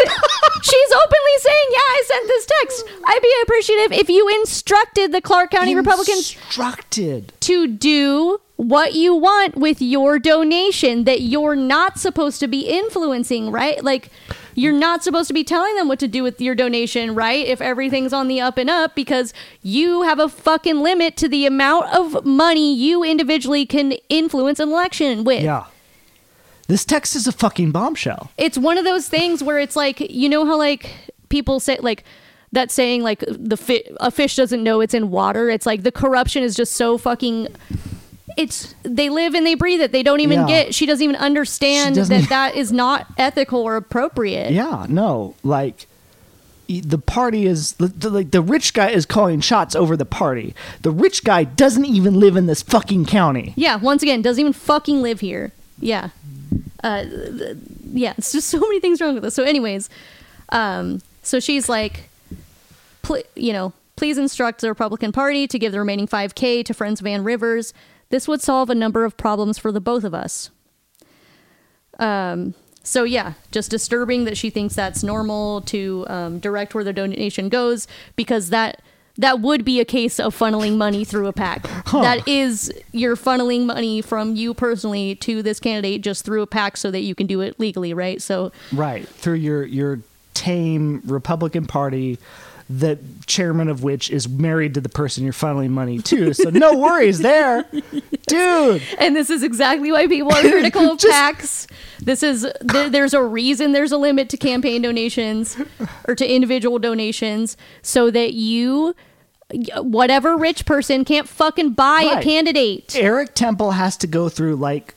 she's 0.62 0.92
openly 0.92 1.36
saying, 1.38 1.68
"Yeah, 1.70 1.90
I 1.90 2.02
sent 2.06 2.26
this 2.28 2.46
text. 2.46 2.84
I'd 3.04 3.22
be 3.22 3.34
appreciative 3.42 3.92
if 3.92 4.08
you 4.08 4.28
instructed 4.40 5.12
the 5.12 5.20
Clark 5.20 5.50
County 5.50 5.74
Republicans 5.74 6.34
Instructed. 6.34 7.32
to 7.40 7.66
do 7.66 8.40
what 8.56 8.94
you 8.94 9.14
want 9.14 9.56
with 9.56 9.82
your 9.82 10.18
donation 10.18 11.04
that 11.04 11.20
you're 11.20 11.56
not 11.56 11.98
supposed 11.98 12.38
to 12.40 12.46
be 12.46 12.60
influencing, 12.60 13.50
right? 13.50 13.82
Like 13.82 14.10
you're 14.54 14.72
not 14.72 15.02
supposed 15.02 15.28
to 15.28 15.34
be 15.34 15.42
telling 15.42 15.74
them 15.76 15.88
what 15.88 15.98
to 15.98 16.08
do 16.08 16.22
with 16.22 16.40
your 16.40 16.54
donation, 16.54 17.14
right? 17.14 17.46
If 17.46 17.60
everything's 17.60 18.12
on 18.12 18.28
the 18.28 18.40
up 18.40 18.58
and 18.58 18.70
up 18.70 18.94
because 18.94 19.34
you 19.62 20.02
have 20.02 20.18
a 20.18 20.28
fucking 20.28 20.80
limit 20.80 21.16
to 21.18 21.28
the 21.28 21.46
amount 21.46 21.86
of 21.86 22.24
money 22.24 22.72
you 22.74 23.02
individually 23.02 23.66
can 23.66 23.92
influence 24.08 24.60
an 24.60 24.68
election 24.68 25.24
with. 25.24 25.42
Yeah. 25.42 25.64
This 26.68 26.84
text 26.84 27.16
is 27.16 27.26
a 27.26 27.32
fucking 27.32 27.72
bombshell. 27.72 28.30
it's 28.38 28.56
one 28.56 28.78
of 28.78 28.84
those 28.84 29.08
things 29.08 29.42
where 29.42 29.58
it's 29.58 29.76
like 29.76 29.98
you 30.00 30.28
know 30.28 30.46
how 30.46 30.56
like 30.56 30.90
people 31.28 31.58
say 31.58 31.78
like 31.80 32.04
that 32.52 32.70
saying 32.70 33.02
like 33.02 33.24
the 33.28 33.56
fi- 33.56 33.84
a 34.00 34.10
fish 34.10 34.36
doesn't 34.36 34.62
know 34.62 34.80
it's 34.80 34.94
in 34.94 35.10
water 35.10 35.48
it's 35.50 35.66
like 35.66 35.82
the 35.82 35.92
corruption 35.92 36.42
is 36.42 36.54
just 36.54 36.74
so 36.74 36.98
fucking 36.98 37.48
it's 38.36 38.74
they 38.82 39.08
live 39.10 39.34
and 39.34 39.46
they 39.46 39.54
breathe 39.54 39.80
it 39.80 39.92
they 39.92 40.02
don't 40.02 40.20
even 40.20 40.40
Yeah. 40.40 40.46
get 40.46 40.74
she 40.74 40.86
doesn't 40.86 41.02
even 41.02 41.16
understand 41.16 41.96
doesn't 41.96 42.20
that 42.22 42.28
that 42.28 42.54
is 42.56 42.72
not 42.72 43.06
ethical 43.18 43.60
or 43.60 43.76
appropriate 43.76 44.52
Yeah, 44.52 44.86
no, 44.88 45.34
like 45.42 45.86
the 46.68 46.96
party 46.96 47.44
is 47.46 47.72
the- 47.74 47.88
the- 47.88 48.08
like 48.08 48.30
the 48.30 48.40
rich 48.40 48.72
guy 48.72 48.88
is 48.88 49.04
calling 49.04 49.40
shots 49.42 49.74
over 49.76 49.94
the 49.94 50.06
party. 50.06 50.54
The 50.80 50.90
rich 50.90 51.22
guy 51.22 51.44
doesn't 51.44 51.84
even 51.84 52.18
live 52.18 52.34
in 52.36 52.46
this 52.46 52.62
fucking 52.62 53.04
county. 53.06 53.52
yeah 53.56 53.76
once 53.76 54.02
again 54.02 54.22
doesn't 54.22 54.40
even 54.40 54.52
fucking 54.54 55.02
live 55.02 55.20
here 55.20 55.52
yeah 55.80 56.08
uh 56.84 57.02
th- 57.04 57.56
yeah 57.92 58.14
it's 58.16 58.32
just 58.32 58.48
so 58.48 58.58
many 58.60 58.80
things 58.80 59.00
wrong 59.00 59.14
with 59.14 59.22
this 59.24 59.34
so 59.34 59.42
anyways 59.42 59.90
um 60.50 61.00
so 61.22 61.38
she's 61.40 61.68
like 61.68 62.08
pl- 63.02 63.22
you 63.34 63.52
know 63.52 63.72
please 63.96 64.18
instruct 64.18 64.60
the 64.60 64.68
republican 64.68 65.12
party 65.12 65.46
to 65.46 65.58
give 65.58 65.72
the 65.72 65.78
remaining 65.78 66.06
5k 66.06 66.64
to 66.64 66.74
friends 66.74 67.00
of 67.00 67.06
Ann 67.06 67.24
Rivers. 67.24 67.72
This 68.10 68.28
would 68.28 68.42
solve 68.42 68.68
a 68.68 68.74
number 68.74 69.04
of 69.04 69.16
problems 69.16 69.58
for 69.58 69.72
the 69.72 69.80
both 69.80 70.04
of 70.04 70.14
us. 70.14 70.50
Um 71.98 72.54
so 72.82 73.04
yeah 73.04 73.34
just 73.50 73.70
disturbing 73.70 74.24
that 74.24 74.36
she 74.36 74.50
thinks 74.50 74.74
that's 74.74 75.02
normal 75.02 75.60
to 75.62 76.04
um, 76.08 76.38
direct 76.40 76.74
where 76.74 76.82
the 76.82 76.92
donation 76.92 77.48
goes 77.48 77.86
because 78.16 78.50
that 78.50 78.82
that 79.18 79.40
would 79.40 79.64
be 79.64 79.78
a 79.80 79.84
case 79.84 80.18
of 80.18 80.36
funneling 80.36 80.76
money 80.76 81.04
through 81.04 81.26
a 81.26 81.32
PAC. 81.32 81.68
That 81.92 82.26
is 82.26 82.72
you're 82.92 83.16
funneling 83.16 83.66
money 83.66 84.00
from 84.00 84.34
you 84.34 84.54
personally 84.54 85.14
to 85.16 85.42
this 85.42 85.60
candidate 85.60 86.02
just 86.02 86.24
through 86.24 86.42
a 86.42 86.46
PAC 86.46 86.76
so 86.76 86.90
that 86.90 87.00
you 87.00 87.14
can 87.14 87.26
do 87.26 87.40
it 87.40 87.60
legally 87.60 87.92
right? 87.92 88.22
So 88.22 88.52
Right 88.72 89.06
through 89.06 89.34
your 89.34 89.64
your 89.64 90.00
tame 90.34 91.02
Republican 91.04 91.66
Party, 91.66 92.18
the 92.68 92.98
chairman 93.26 93.68
of 93.68 93.82
which 93.82 94.10
is 94.10 94.28
married 94.28 94.74
to 94.74 94.80
the 94.80 94.88
person 94.88 95.24
you're 95.24 95.32
funneling 95.32 95.70
money 95.70 95.98
to. 96.00 96.32
So 96.32 96.50
no 96.50 96.76
worries 96.78 97.18
there, 97.18 97.64
dude. 98.26 98.82
and 98.98 99.14
this 99.16 99.30
is 99.30 99.42
exactly 99.42 99.92
why 99.92 100.06
people 100.06 100.32
are 100.32 100.40
critical 100.40 100.82
of 100.92 100.98
PACs. 100.98 101.70
This 102.00 102.22
is 102.22 102.46
there, 102.60 102.88
there's 102.90 103.14
a 103.14 103.22
reason 103.22 103.72
there's 103.72 103.92
a 103.92 103.98
limit 103.98 104.28
to 104.30 104.36
campaign 104.36 104.82
donations 104.82 105.56
or 106.06 106.14
to 106.14 106.26
individual 106.28 106.78
donations 106.78 107.56
so 107.82 108.10
that 108.10 108.34
you 108.34 108.94
whatever 109.76 110.36
rich 110.36 110.64
person 110.64 111.04
can't 111.04 111.28
fucking 111.28 111.72
buy 111.72 112.02
a 112.02 112.22
candidate. 112.22 112.96
Eric 112.96 113.34
Temple 113.34 113.72
has 113.72 113.96
to 113.98 114.06
go 114.06 114.28
through 114.28 114.56
like 114.56 114.94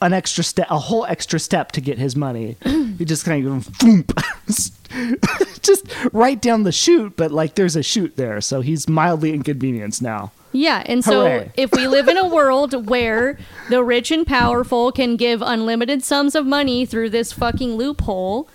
an 0.00 0.12
extra 0.12 0.42
step, 0.42 0.66
a 0.70 0.78
whole 0.78 1.04
extra 1.06 1.38
step 1.38 1.72
to 1.72 1.80
get 1.80 1.98
his 1.98 2.16
money. 2.16 2.56
he 2.98 3.04
just 3.04 3.24
kind 3.24 3.46
of 3.46 3.68
just 5.62 5.86
right 6.12 6.40
down 6.40 6.62
the 6.64 6.72
chute, 6.72 7.16
but 7.16 7.30
like 7.30 7.54
there's 7.54 7.76
a 7.76 7.82
chute 7.82 8.16
there, 8.16 8.40
so 8.40 8.60
he's 8.60 8.88
mildly 8.88 9.32
inconvenienced 9.32 10.02
now. 10.02 10.32
Yeah, 10.54 10.82
and 10.84 11.02
so 11.02 11.22
Hooray. 11.22 11.50
if 11.56 11.72
we 11.72 11.86
live 11.88 12.08
in 12.08 12.18
a 12.18 12.28
world 12.28 12.88
where 12.90 13.38
the 13.70 13.82
rich 13.82 14.10
and 14.10 14.26
powerful 14.26 14.92
can 14.92 15.16
give 15.16 15.40
unlimited 15.40 16.02
sums 16.04 16.34
of 16.34 16.44
money 16.44 16.84
through 16.84 17.08
this 17.10 17.32
fucking 17.32 17.76
loophole, 17.76 18.48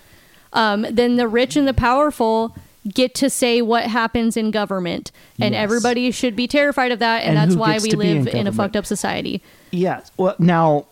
um, 0.54 0.86
then 0.92 1.16
the 1.16 1.28
rich 1.28 1.56
and 1.56 1.68
the 1.68 1.74
powerful 1.74 2.56
get 2.94 3.16
to 3.16 3.30
say 3.30 3.62
what 3.62 3.86
happens 3.86 4.38
in 4.38 4.52
government, 4.52 5.12
and 5.42 5.54
Yes. 5.54 5.62
everybody 5.64 6.12
should 6.12 6.36
be 6.36 6.48
terrified 6.48 6.92
of 6.92 7.00
that, 7.00 7.24
and, 7.24 7.38
And 7.38 7.50
that's 7.52 7.58
why 7.58 7.80
we 7.80 7.90
be 7.96 8.08
in 8.10 8.26
live 8.26 8.34
in, 8.34 8.48
a 8.48 8.52
fucked 8.52 8.76
up 8.76 8.86
society. 8.86 9.42
Yeah. 9.72 10.02
Well, 10.18 10.36
now 10.40 10.86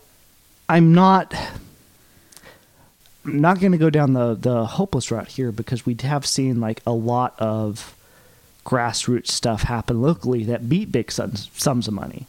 I'm 0.68 0.92
not. 0.92 1.32
I'm 3.26 3.40
not 3.40 3.60
going 3.60 3.72
to 3.72 3.78
go 3.78 3.90
down 3.90 4.12
the 4.12 4.34
the 4.34 4.66
hopeless 4.66 5.10
route 5.10 5.28
here 5.28 5.50
because 5.52 5.84
we 5.84 5.96
have 6.02 6.24
seen 6.24 6.60
like 6.60 6.80
a 6.86 6.92
lot 6.92 7.34
of 7.38 7.94
grassroots 8.64 9.28
stuff 9.28 9.62
happen 9.62 10.00
locally 10.02 10.44
that 10.44 10.68
beat 10.68 10.90
big 10.92 11.10
sums, 11.10 11.50
sums 11.54 11.88
of 11.88 11.94
money. 11.94 12.26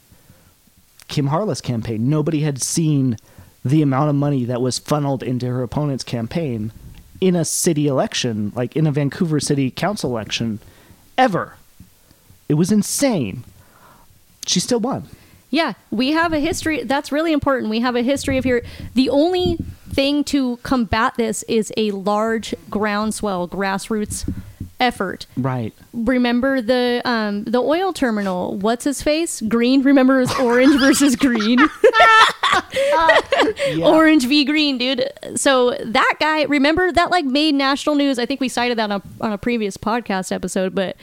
Kim 1.08 1.28
Harless 1.28 1.62
campaign, 1.62 2.10
nobody 2.10 2.42
had 2.42 2.62
seen 2.62 3.18
the 3.64 3.82
amount 3.82 4.10
of 4.10 4.16
money 4.16 4.46
that 4.46 4.62
was 4.62 4.80
funneled 4.80 5.24
into 5.24 5.48
her 5.48 5.64
opponent's 5.64 6.04
campaign 6.04 6.72
in 7.20 7.36
a 7.36 7.46
city 7.46 7.88
election, 7.88 8.52
like 8.56 8.76
in 8.76 8.86
a 8.86 8.92
Vancouver 8.92 9.40
City 9.40 9.72
Council 9.72 10.12
election, 10.12 10.60
ever. 11.18 11.56
It 12.48 12.54
was 12.54 12.72
insane. 12.72 13.44
She 14.46 14.60
still 14.60 14.80
won. 14.80 15.08
Yeah, 15.50 15.74
we 15.92 16.12
have 16.12 16.34
a 16.34 16.40
history. 16.40 16.84
That's 16.84 17.12
really 17.12 17.32
important. 17.32 17.70
We 17.70 17.80
have 17.80 17.96
a 17.96 18.02
history 18.02 18.38
of 18.38 18.44
here. 18.44 18.66
The 18.96 19.10
only 19.10 19.58
thing 19.90 20.24
to 20.26 20.58
combat 20.58 21.14
this 21.16 21.44
is 21.44 21.72
a 21.78 21.92
large 21.92 22.54
groundswell 22.70 23.48
grassroots 23.48 24.30
effort. 24.80 25.26
Right. 25.36 25.74
remember 25.92 26.62
the 26.62 27.02
um 27.04 27.46
the 27.46 27.60
oil 27.60 27.94
terminal 27.94 28.56
what's 28.58 28.84
his 28.84 29.02
face 29.02 29.42
green 29.42 29.82
remember 29.82 30.18
it 30.18 30.28
was 30.28 30.36
orange 30.40 30.80
versus 30.80 31.16
green 31.16 31.58
orange 33.82 34.28
v 34.28 34.46
green 34.46 34.78
dude 34.78 35.10
so 35.36 35.72
that 35.84 36.14
guy 36.20 36.44
remember 36.44 36.92
that 36.92 37.10
like 37.10 37.26
made 37.26 37.56
national 37.56 37.96
news 37.96 38.20
i 38.20 38.26
think 38.28 38.40
we 38.40 38.48
cited 38.50 38.78
that 38.78 38.92
on 38.92 39.02
a, 39.02 39.26
on 39.26 39.34
a 39.34 39.38
previous 39.40 39.78
podcast 39.78 40.32
episode 40.32 40.76
but 40.76 40.96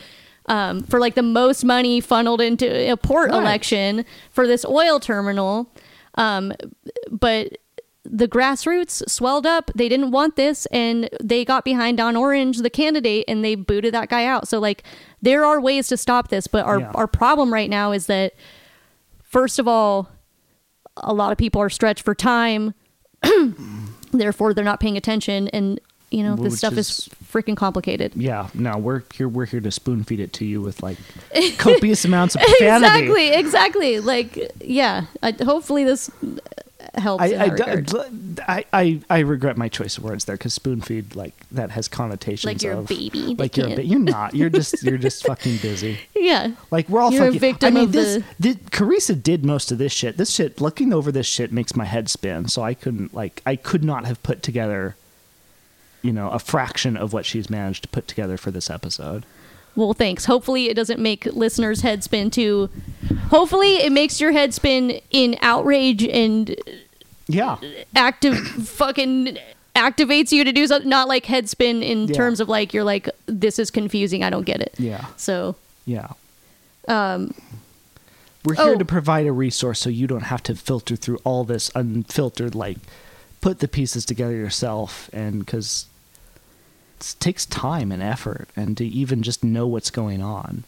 um, 0.46 0.82
for 0.82 0.98
like 1.00 1.14
the 1.14 1.22
most 1.22 1.64
money 1.64 2.00
funneled 2.00 2.40
into 2.40 2.66
a 2.92 2.96
port 2.96 3.30
Right. 3.30 3.40
election 3.40 4.04
for 4.30 4.46
this 4.46 4.64
oil 4.64 5.00
terminal 5.00 5.70
um, 6.16 6.52
but 7.10 7.56
the 8.04 8.28
grassroots 8.28 9.08
swelled 9.08 9.46
up. 9.46 9.70
They 9.74 9.88
didn't 9.88 10.10
want 10.10 10.36
this, 10.36 10.66
and 10.66 11.08
they 11.22 11.42
got 11.42 11.64
behind 11.64 11.96
Don 11.96 12.16
Orange, 12.16 12.58
the 12.58 12.68
candidate, 12.68 13.24
and 13.26 13.42
they 13.42 13.54
booted 13.54 13.94
that 13.94 14.10
guy 14.10 14.26
out. 14.26 14.46
So, 14.46 14.58
like, 14.60 14.84
there 15.22 15.42
are 15.46 15.58
ways 15.58 15.88
to 15.88 15.96
stop 15.96 16.28
this, 16.28 16.46
but 16.46 16.66
our 16.66 16.80
Yeah. 16.80 16.92
our 16.94 17.06
problem 17.06 17.50
right 17.50 17.70
now 17.70 17.92
is 17.92 18.04
that, 18.06 18.34
first 19.22 19.58
of 19.58 19.66
all, 19.66 20.10
a 20.98 21.14
lot 21.14 21.32
of 21.32 21.38
people 21.38 21.62
are 21.62 21.70
stretched 21.70 22.02
for 22.04 22.14
time, 22.14 22.74
therefore 24.12 24.54
they're 24.54 24.64
not 24.64 24.80
paying 24.80 24.96
attention, 24.96 25.48
and 25.48 25.80
you 26.10 26.22
know 26.22 26.36
this 26.36 26.58
stuff 26.58 26.74
is, 26.74 26.88
is- 26.90 27.08
freaking 27.34 27.56
complicated. 27.56 28.12
Yeah, 28.14 28.48
no, 28.54 28.78
we're 28.78 29.02
here. 29.12 29.28
We're 29.28 29.46
here 29.46 29.60
to 29.60 29.70
spoon 29.72 30.04
feed 30.04 30.20
it 30.20 30.32
to 30.34 30.44
you 30.44 30.60
with 30.60 30.82
like 30.82 30.98
copious 31.58 32.04
amounts 32.04 32.36
of 32.36 32.42
profanity. 32.42 32.86
exactly, 32.86 33.28
exactly. 33.34 34.00
Like, 34.00 34.52
yeah. 34.62 35.06
I, 35.22 35.32
hopefully, 35.32 35.82
this 35.84 36.08
uh, 36.22 37.00
helps. 37.00 37.24
I, 37.24 37.26
I. 38.46 38.64
I, 38.72 39.00
I, 39.10 39.18
regret 39.20 39.56
my 39.56 39.68
choice 39.68 39.98
of 39.98 40.04
words 40.04 40.26
there 40.26 40.36
because 40.36 40.54
spoon 40.54 40.80
feed 40.80 41.16
like 41.16 41.34
that 41.50 41.70
has 41.72 41.88
connotations 41.88 42.44
Like 42.44 42.62
you're 42.62 42.74
a 42.74 42.78
of 42.78 42.86
baby 42.88 43.34
Like 43.34 43.56
you're 43.56 43.66
a 43.66 43.68
can't- 43.70 43.76
bit. 43.78 43.86
You're 43.86 43.98
not. 44.00 44.34
You're 44.34 44.50
just 44.60 44.82
you're 44.82 44.98
just 44.98 45.26
fucking 45.26 45.58
busy. 45.58 45.98
yeah. 46.14 46.52
Like 46.70 46.88
we're 46.88 47.00
all 47.00 47.12
You're 47.12 47.24
a 47.24 47.26
fucking. 47.26 47.40
victim 47.40 47.66
I 47.66 47.70
mean, 47.70 47.84
of 47.86 47.92
this, 47.92 48.22
the- 48.38 48.54
Karissa 48.54 49.20
did 49.20 49.44
most 49.44 49.72
of 49.72 49.78
this 49.78 49.92
shit. 49.92 50.16
This 50.16 50.30
shit, 50.30 50.60
looking 50.60 50.92
over 50.92 51.10
this 51.10 51.26
shit, 51.26 51.52
makes 51.52 51.74
my 51.74 51.84
head 51.84 52.08
spin. 52.08 52.48
So 52.48 52.62
I 52.62 52.74
couldn't 52.74 53.12
like 53.14 53.42
I 53.46 53.56
could 53.56 53.82
not 53.82 54.04
have 54.04 54.22
put 54.22 54.42
together, 54.42 54.94
you 56.04 56.12
know, 56.12 56.28
a 56.30 56.38
fraction 56.38 56.96
of 56.96 57.12
what 57.12 57.24
she's 57.24 57.48
managed 57.50 57.82
to 57.82 57.88
put 57.88 58.06
together 58.06 58.36
for 58.36 58.50
this 58.50 58.68
episode. 58.70 59.24
Well, 59.74 59.92
thanks. 59.94 60.26
Hopefully, 60.26 60.66
it 60.68 60.74
doesn't 60.74 61.00
make 61.00 61.26
listeners' 61.26 61.80
head 61.80 62.04
spin 62.04 62.30
too. 62.30 62.68
Hopefully, 63.30 63.76
it 63.78 63.90
makes 63.90 64.20
your 64.20 64.30
head 64.30 64.54
spin 64.54 65.00
in 65.10 65.36
outrage 65.40 66.04
and 66.04 66.54
Yeah, 67.26 67.56
active 67.96 68.38
fucking 68.38 69.38
activates 69.74 70.30
you 70.30 70.44
to 70.44 70.52
do 70.52 70.66
something, 70.68 70.88
not 70.88 71.08
like 71.08 71.24
head 71.26 71.48
spin 71.48 71.82
in 71.82 72.06
Yeah. 72.06 72.14
terms 72.14 72.38
of 72.38 72.48
like 72.48 72.72
you're 72.72 72.84
like 72.84 73.08
this 73.26 73.58
is 73.58 73.70
confusing, 73.72 74.22
I 74.22 74.30
don't 74.30 74.44
get 74.46 74.60
it. 74.60 74.74
Yeah. 74.78 75.06
So 75.16 75.56
Yeah. 75.86 76.08
um 76.86 77.34
We're 78.44 78.54
here 78.56 78.74
Oh. 78.74 78.78
to 78.78 78.84
provide 78.84 79.26
a 79.26 79.32
resource 79.32 79.80
so 79.80 79.88
you 79.88 80.06
don't 80.06 80.24
have 80.24 80.42
to 80.44 80.54
filter 80.54 80.96
through 80.96 81.18
all 81.24 81.44
this 81.44 81.70
unfiltered, 81.74 82.54
like, 82.54 82.76
put 83.40 83.60
the 83.60 83.68
pieces 83.68 84.04
together 84.04 84.36
yourself. 84.36 85.08
And 85.12 85.38
because 85.40 85.86
it 86.98 87.14
takes 87.20 87.44
time 87.46 87.90
and 87.92 88.02
effort 88.02 88.48
and 88.56 88.76
to 88.78 88.84
even 88.86 89.22
just 89.22 89.42
know 89.44 89.66
what's 89.66 89.90
going 89.90 90.22
on. 90.22 90.64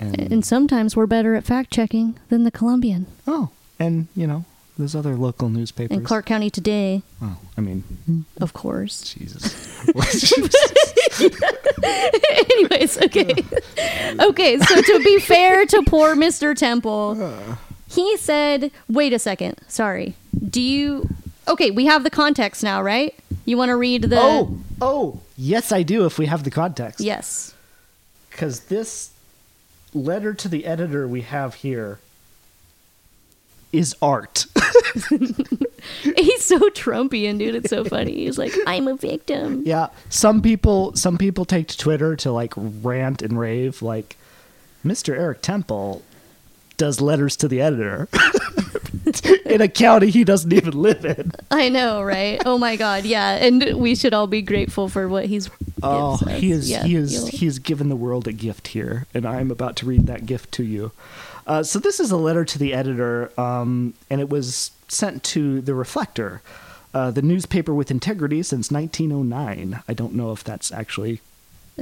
And, 0.00 0.32
and 0.32 0.44
sometimes 0.44 0.96
we're 0.96 1.06
better 1.06 1.34
at 1.34 1.44
fact 1.44 1.70
checking 1.70 2.18
than 2.28 2.44
the 2.44 2.50
Columbian 2.50 3.06
oh, 3.28 3.50
and, 3.78 4.08
you 4.16 4.26
know, 4.26 4.44
there's 4.76 4.94
other 4.96 5.14
local 5.14 5.48
newspapers. 5.48 5.96
and 5.96 6.04
Clark 6.04 6.26
County 6.26 6.50
Today, 6.50 7.02
Oh, 7.22 7.36
I 7.56 7.60
mean, 7.60 7.84
mm, 8.10 8.24
of 8.40 8.52
course. 8.52 9.14
Jesus. 9.14 9.54
Anyways, 11.84 13.00
okay. 13.02 13.34
okay, 14.20 14.58
so 14.58 14.80
to 14.82 14.98
be 15.04 15.20
fair 15.20 15.64
to 15.66 15.82
poor 15.82 16.14
Mr. 16.16 16.56
Temple, 16.56 17.34
he 17.90 18.16
said, 18.16 18.70
wait 18.88 19.12
a 19.12 19.18
second. 19.18 19.56
Sorry. 19.68 20.14
Do 20.48 20.60
you. 20.60 21.08
Okay, 21.46 21.70
we 21.70 21.84
have 21.86 22.04
the 22.04 22.10
context 22.10 22.62
now, 22.62 22.82
right? 22.82 23.14
You 23.44 23.56
want 23.56 23.68
to 23.68 23.76
read 23.76 24.02
the. 24.02 24.18
oh, 24.18 24.58
oh, 24.84 25.20
yes, 25.36 25.72
I 25.72 25.82
do 25.82 26.04
if 26.06 26.18
we 26.18 26.26
have 26.26 26.44
the 26.44 26.50
context. 26.50 27.00
Yes. 27.00 27.54
because 28.30 28.60
this 28.64 29.10
letter 29.92 30.34
to 30.34 30.48
the 30.48 30.66
editor 30.66 31.06
we 31.08 31.22
have 31.22 31.54
here 31.54 31.98
is 33.72 33.94
art. 34.02 34.46
He's 36.16 36.44
so 36.44 36.58
Trumpian, 36.70 37.38
dude. 37.38 37.54
It's 37.56 37.70
so 37.70 37.84
funny. 37.84 38.14
He's 38.24 38.38
like, 38.38 38.52
I'm 38.66 38.86
a 38.88 38.96
victim. 38.96 39.62
yeah, 39.66 39.88
some 40.08 40.40
people 40.42 40.94
some 40.94 41.18
people 41.18 41.44
take 41.44 41.68
to 41.68 41.78
Twitter 41.78 42.14
to 42.16 42.30
like 42.32 42.52
rant 42.56 43.22
and 43.22 43.38
rave 43.38 43.82
like 43.82 44.16
Mr. 44.84 45.16
Eric 45.16 45.42
Temple 45.42 46.02
does 46.76 47.00
letters 47.00 47.36
to 47.36 47.48
the 47.48 47.60
editor 47.60 48.08
in 49.46 49.60
a 49.60 49.68
county 49.68 50.10
he 50.10 50.24
doesn't 50.24 50.52
even 50.52 50.80
live 50.80 51.04
in. 51.04 51.32
I 51.50 51.68
know, 51.68 52.02
right? 52.02 52.40
Oh 52.44 52.58
my 52.58 52.76
God, 52.76 53.04
yeah. 53.04 53.36
And 53.36 53.76
we 53.76 53.94
should 53.94 54.14
all 54.14 54.26
be 54.26 54.42
grateful 54.42 54.88
for 54.88 55.08
what 55.08 55.26
he's. 55.26 55.50
Oh, 55.82 56.16
he 56.16 56.50
is 56.50 56.70
Yeah, 56.70 56.84
he 56.84 56.94
is 56.96 57.28
he 57.28 57.46
has 57.46 57.58
given 57.58 57.88
the 57.88 57.96
world 57.96 58.26
a 58.26 58.32
gift 58.32 58.68
here, 58.68 59.06
and 59.12 59.26
I'm 59.26 59.50
about 59.50 59.76
to 59.76 59.86
read 59.86 60.06
that 60.06 60.26
gift 60.26 60.52
to 60.52 60.64
you. 60.64 60.92
Uh, 61.46 61.62
so 61.62 61.78
this 61.78 62.00
is 62.00 62.10
a 62.10 62.16
letter 62.16 62.44
to 62.44 62.58
the 62.58 62.72
editor, 62.72 63.30
um, 63.38 63.94
and 64.08 64.20
it 64.20 64.28
was 64.30 64.70
sent 64.88 65.22
to 65.24 65.60
the 65.60 65.74
Reflector, 65.74 66.40
uh, 66.94 67.10
the 67.10 67.22
newspaper 67.22 67.74
with 67.74 67.90
integrity 67.90 68.42
since 68.42 68.70
1909. 68.70 69.82
I 69.86 69.94
don't 69.94 70.14
know 70.14 70.32
if 70.32 70.42
that's 70.44 70.72
actually. 70.72 71.20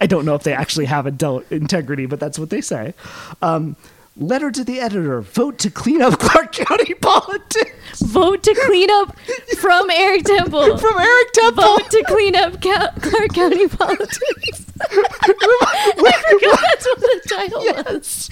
I 0.00 0.06
don't 0.06 0.26
know 0.26 0.34
if 0.34 0.42
they 0.42 0.52
actually 0.52 0.84
have 0.84 1.06
adult 1.06 1.50
integrity, 1.50 2.06
but 2.06 2.20
that's 2.20 2.38
what 2.38 2.50
they 2.50 2.60
say. 2.60 2.94
Um, 3.40 3.76
letter 4.16 4.50
to 4.50 4.64
the 4.64 4.80
editor: 4.80 5.20
Vote 5.20 5.58
to 5.58 5.70
clean 5.70 6.02
up 6.02 6.18
Clark 6.18 6.52
County 6.52 6.94
politics. 6.94 8.00
Vote 8.02 8.42
to 8.42 8.54
clean 8.66 8.90
up 8.90 9.16
from 9.58 9.90
Eric 9.90 10.24
Temple. 10.24 10.76
From 10.86 10.98
Eric 10.98 11.32
Temple. 11.32 11.62
Vote 11.62 11.90
to 11.90 12.04
clean 12.08 12.36
up 12.36 12.60
Ca- 12.62 12.92
Clark 13.00 13.32
County 13.32 13.68
politics. 13.68 14.65
I 14.80 16.12
forgot 16.28 16.60
that's 16.62 16.86
what 16.86 17.00
the 17.00 17.20
title 17.28 17.60
was. 17.94 18.30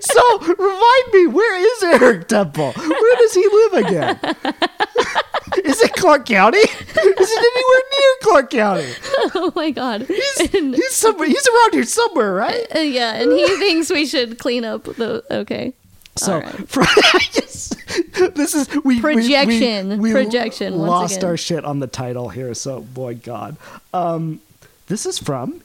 So 0.00 0.38
remind 0.40 1.12
me, 1.12 1.26
where 1.26 1.56
is 1.56 1.82
Eric 2.00 2.28
Temple? 2.28 2.72
Where 2.72 3.16
does 3.16 3.34
he 3.34 3.48
live 3.48 3.72
again? 3.86 4.18
is 5.64 5.80
it 5.82 5.92
Clark 5.94 6.26
County? 6.26 6.58
Is 6.58 6.68
it 6.96 6.98
anywhere 6.98 7.82
near 7.92 8.16
Clark 8.22 8.50
County? 8.50 8.92
Oh 9.34 9.52
my 9.54 9.70
god. 9.70 10.02
He's, 10.02 10.54
And- 10.54 10.74
he's 10.74 10.92
somewhere. 10.94 11.28
He's 11.28 11.46
around 11.46 11.74
here 11.74 11.84
somewhere, 11.84 12.34
right? 12.34 12.66
uh, 12.74 12.80
yeah, 12.80 13.14
and 13.14 13.32
he 13.32 13.46
thinks 13.58 13.90
we 13.90 14.06
should 14.06 14.38
clean 14.38 14.64
up 14.64 14.84
the. 14.84 15.24
Okay. 15.30 15.74
So 16.16 16.40
right. 16.40 16.68
yes, 17.34 17.74
this 18.34 18.54
is 18.54 18.68
we 18.68 18.80
we- 18.96 19.00
Projection. 19.00 19.88
We, 19.90 19.96
we 19.98 20.12
Projection, 20.12 20.78
once 20.78 20.88
lost 20.90 21.24
our 21.24 21.36
shit 21.36 21.64
on 21.64 21.78
the 21.80 21.86
title 21.86 22.28
here. 22.28 22.54
So 22.54 22.80
boy, 22.80 23.14
God, 23.14 23.56
um, 23.94 24.40
this 24.88 25.06
is 25.06 25.18
from 25.18 25.60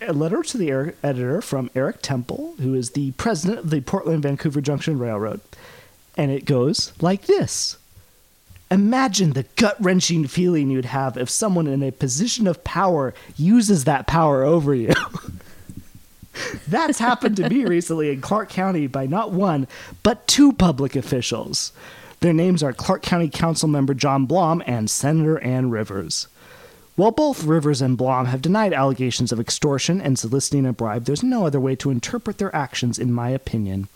a 0.00 0.12
letter 0.12 0.42
to 0.42 0.56
the 0.58 0.72
er- 0.72 0.94
editor 1.02 1.42
from 1.42 1.70
Eric 1.74 2.00
Temple, 2.00 2.54
who 2.60 2.74
is 2.74 2.90
the 2.90 3.10
president 3.12 3.58
of 3.58 3.70
the 3.70 3.80
Portland 3.82 4.22
Vancouver 4.22 4.60
Junction 4.60 4.98
Railroad, 4.98 5.40
and 6.16 6.30
it 6.30 6.44
goes 6.44 6.92
like 7.00 7.26
this. 7.26 7.76
Imagine 8.70 9.32
the 9.32 9.46
gut 9.56 9.76
wrenching 9.80 10.26
feeling 10.26 10.70
you'd 10.70 10.84
have 10.86 11.16
if 11.16 11.28
someone 11.28 11.66
in 11.66 11.82
a 11.82 11.90
position 11.90 12.46
of 12.46 12.62
power 12.62 13.12
uses 13.36 13.84
that 13.84 14.06
power 14.06 14.44
over 14.44 14.74
you. 14.74 14.94
That's 16.68 17.00
happened 17.00 17.36
to 17.36 17.48
me 17.50 17.64
recently 17.66 18.10
in 18.10 18.20
Clark 18.20 18.48
County 18.48 18.86
by 18.86 19.06
not 19.06 19.32
one, 19.32 19.66
but 20.02 20.26
two 20.28 20.52
public 20.52 20.94
officials. 20.94 21.72
Their 22.20 22.32
names 22.32 22.62
are 22.62 22.72
Clark 22.72 23.02
County 23.02 23.28
Council 23.28 23.68
member 23.68 23.92
John 23.92 24.26
Blom 24.26 24.62
and 24.66 24.88
Senator 24.88 25.40
Ann 25.40 25.70
Rivers. 25.70 26.28
While 27.00 27.12
both 27.12 27.44
Rivers 27.44 27.80
and 27.80 27.96
Blom 27.96 28.26
have 28.26 28.42
denied 28.42 28.74
allegations 28.74 29.32
of 29.32 29.40
extortion 29.40 30.02
and 30.02 30.18
soliciting 30.18 30.66
a 30.66 30.72
bribe, 30.74 31.06
there's 31.06 31.22
no 31.22 31.46
other 31.46 31.58
way 31.58 31.74
to 31.76 31.90
interpret 31.90 32.36
their 32.36 32.54
actions, 32.54 32.98
in 32.98 33.10
my 33.10 33.30
opinion. 33.30 33.88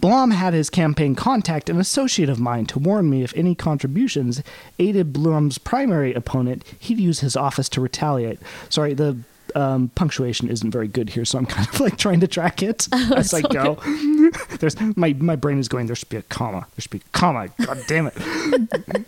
Blom 0.00 0.32
had 0.32 0.52
his 0.52 0.68
campaign 0.68 1.14
contact 1.14 1.70
an 1.70 1.80
associate 1.80 2.28
of 2.28 2.38
mine 2.38 2.66
to 2.66 2.78
warn 2.78 3.08
me 3.08 3.22
if 3.22 3.32
any 3.34 3.54
contributions 3.54 4.42
aided 4.78 5.14
Blom's 5.14 5.56
primary 5.56 6.12
opponent, 6.12 6.62
he'd 6.78 7.00
use 7.00 7.20
his 7.20 7.36
office 7.36 7.70
to 7.70 7.80
retaliate. 7.80 8.38
Sorry, 8.68 8.92
the 8.92 9.16
um, 9.54 9.88
punctuation 9.94 10.50
isn't 10.50 10.70
very 10.70 10.88
good 10.88 11.08
here, 11.08 11.24
so 11.24 11.38
I'm 11.38 11.46
kind 11.46 11.66
of 11.66 11.80
like 11.80 11.96
trying 11.96 12.20
to 12.20 12.28
track 12.28 12.62
it 12.62 12.86
as 12.92 13.32
I 13.32 13.40
go. 13.40 13.76
There's 14.60 14.78
my 14.94 15.14
my 15.14 15.36
brain 15.36 15.58
is 15.58 15.68
going. 15.68 15.86
There 15.86 15.96
should 15.96 16.10
be 16.10 16.18
a 16.18 16.22
comma. 16.22 16.66
There 16.76 16.82
should 16.82 16.90
be 16.90 16.98
a 16.98 17.10
comma. 17.12 17.48
God 17.64 17.82
damn 17.86 18.08
it. 18.08 19.06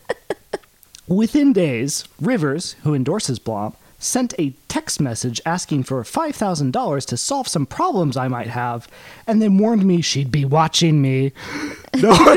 Within 1.09 1.55
days, 1.55 2.05
Rivers, 2.21 2.77
who 2.83 2.95
endorses 2.95 3.39
Blom, 3.39 3.75
sent 3.99 4.35
a 4.39 4.53
text 4.69 5.01
message 5.01 5.41
asking 5.47 5.85
for 5.85 6.03
$5,000 6.03 7.07
to 7.07 7.17
solve 7.17 7.49
some 7.49 7.65
problems 7.65 8.15
I 8.15 8.29
might 8.29 8.49
have, 8.49 8.87
and 9.27 9.41
then 9.41 9.57
warned 9.57 9.87
me 9.87 10.03
she'd 10.03 10.31
be 10.31 10.45
watching 10.45 11.01
me. 11.01 11.33
No, 11.97 12.11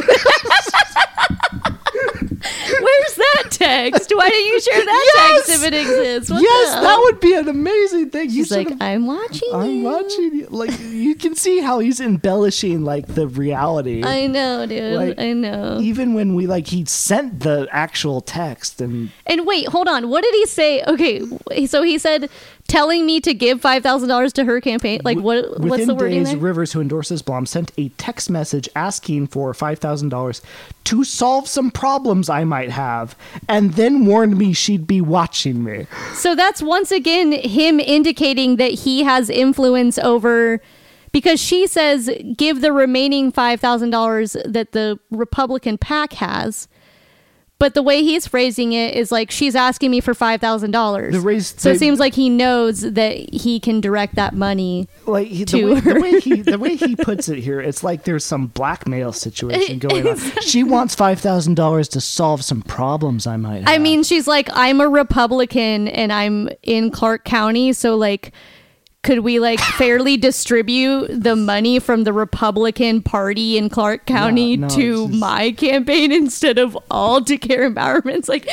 Where's 2.22 3.16
that 3.16 3.48
text? 3.52 4.12
Why 4.16 4.30
didn't 4.30 4.46
you 4.48 4.62
share 4.62 4.86
that 4.86 5.12
Yes! 5.16 5.48
text 5.48 5.64
if 5.64 5.68
it 5.68 5.74
exists? 5.76 6.32
What 6.32 6.42
yes, 6.42 6.74
that 6.74 6.98
would 7.06 7.20
be 7.20 7.34
an 7.36 7.48
amazing 7.48 8.10
thing. 8.10 8.30
You 8.30 8.38
He's 8.38 8.52
like, 8.52 8.68
should've- 8.70 8.82
I'm 8.82 9.06
watching. 9.06 9.50
I'm 9.54 9.70
you." 9.72 9.84
watching 9.84 10.36
you. 10.36 10.48
Like, 10.50 10.72
you 10.80 11.16
can 11.16 11.36
see 11.36 11.60
how 11.60 11.80
he's 11.80 12.00
embellishing, 12.00 12.84
like, 12.84 13.08
the 13.08 13.28
reality. 13.28 14.04
I 14.04 14.28
know, 14.28 14.66
dude. 14.66 14.94
Like, 14.96 15.20
I 15.20 15.34
know. 15.34 15.80
Even 15.82 16.14
when 16.14 16.34
we, 16.36 16.48
like, 16.48 16.68
he 16.68 16.86
sent 16.86 17.42
the 17.42 17.68
actual 17.72 18.22
text 18.22 18.82
and 18.82 19.12
And 19.26 19.46
wait, 19.46 19.68
hold 19.68 19.88
on. 19.88 20.10
What 20.10 20.24
did 20.24 20.34
he 20.34 20.46
say? 20.48 20.84
Okay, 20.84 21.22
so 21.68 21.84
he 21.84 21.98
said 21.98 22.30
telling 22.72 23.06
me 23.06 23.20
to 23.20 23.34
give 23.34 23.60
five 23.62 23.84
thousand 23.84 24.08
dollars 24.08 24.32
to 24.34 24.46
her 24.46 24.62
campaign. 24.62 25.02
Like 25.04 25.18
what? 25.20 25.52
Within 25.52 25.70
What's 25.70 25.86
the 25.86 25.96
wording 25.96 26.20
days, 26.20 26.32
there? 26.32 26.40
Rivers, 26.40 26.72
who 26.72 26.82
endorses 26.82 27.22
Blom, 27.22 27.46
sent 27.46 27.72
a 27.78 27.90
text 27.90 28.30
message 28.30 28.70
asking 28.76 29.28
for 29.28 29.54
five 29.54 29.80
thousand 29.80 30.10
dollars 30.10 30.42
to 30.86 31.04
solve 31.04 31.48
some 31.48 31.70
problems 31.70 32.30
I 32.30 32.46
might 32.46 32.72
have, 32.72 33.16
and 33.50 33.74
then 33.74 34.06
warned 34.06 34.38
me 34.38 34.54
she'd 34.54 34.88
be 34.88 35.02
watching 35.02 35.64
me. 35.64 35.86
So 36.14 36.34
that's 36.34 36.62
once 36.62 36.92
again 36.92 37.34
him 37.34 37.80
indicating 37.80 38.56
that 38.56 38.72
he 38.72 39.04
has 39.04 39.30
influence 39.30 39.98
over. 40.00 40.62
Because 41.12 41.42
she 41.42 41.68
says 41.68 42.10
give 42.38 42.62
the 42.62 42.72
remaining 42.72 43.34
five 43.34 43.60
thousand 43.60 43.90
dollars 43.90 44.38
that 44.46 44.72
the 44.72 44.98
Republican 45.10 45.78
PAC 45.78 46.14
has, 46.14 46.70
but 47.62 47.76
the 47.76 47.84
way 47.84 48.02
he's 48.02 48.26
phrasing 48.26 48.74
it 48.74 48.96
is 48.96 49.12
like 49.12 49.30
she's 49.30 49.56
asking 49.56 49.92
me 49.92 50.00
for 50.00 50.16
five 50.16 50.42
thousand 50.42 50.72
dollars. 50.72 51.14
So 51.60 51.70
it 51.70 51.78
seems 51.78 52.00
like 52.00 52.16
he 52.16 52.28
knows 52.28 52.82
that 52.82 53.14
he 53.32 53.60
can 53.60 53.80
direct 53.80 54.16
that 54.16 54.34
money. 54.34 54.88
Like 55.06 55.28
he, 55.28 55.44
the, 55.44 55.46
To 55.46 55.74
way, 55.76 55.80
the 55.80 56.00
way 56.00 56.20
he 56.20 56.42
the 56.42 56.58
way 56.58 56.76
he 56.76 56.96
puts 57.08 57.30
it 57.30 57.38
here, 57.38 57.62
it's 57.62 57.84
like 57.84 58.04
there's 58.04 58.26
some 58.26 58.48
blackmail 58.48 59.14
situation 59.14 59.78
going 59.88 60.08
on. 60.08 60.18
She 60.42 60.64
wants 60.64 60.96
five 60.96 61.20
thousand 61.20 61.54
dollars 61.54 61.88
to 61.90 62.02
solve 62.02 62.44
some 62.44 62.64
problems 62.64 63.28
I 63.28 63.38
might. 63.38 63.60
Have. 63.60 63.70
I 63.70 63.78
mean, 63.78 64.02
she's 64.02 64.26
like, 64.26 64.50
I'm 64.54 64.82
a 64.82 64.90
Republican 64.90 65.88
and 65.88 66.12
I'm 66.12 66.50
in 66.64 66.90
Clark 66.90 67.26
County, 67.26 67.74
so 67.74 67.96
like, 67.96 68.32
could 69.04 69.20
we 69.20 69.40
like 69.40 69.60
fairly 69.78 70.18
distribute 70.18 71.08
the 71.10 71.36
money 71.36 71.80
from 71.80 72.04
the 72.04 72.14
Republican 72.14 73.02
Party 73.02 73.58
in 73.58 73.70
Clark 73.70 74.06
County 74.06 74.58
no, 74.58 74.70
to 74.70 75.08
just- 75.08 75.20
my 75.20 75.52
campaign 75.52 76.12
instead 76.12 76.58
of 76.58 76.78
all 76.90 77.24
to 77.24 77.38
Karen 77.38 77.74
Bowerman's? 77.74 78.30
Like, 78.30 78.48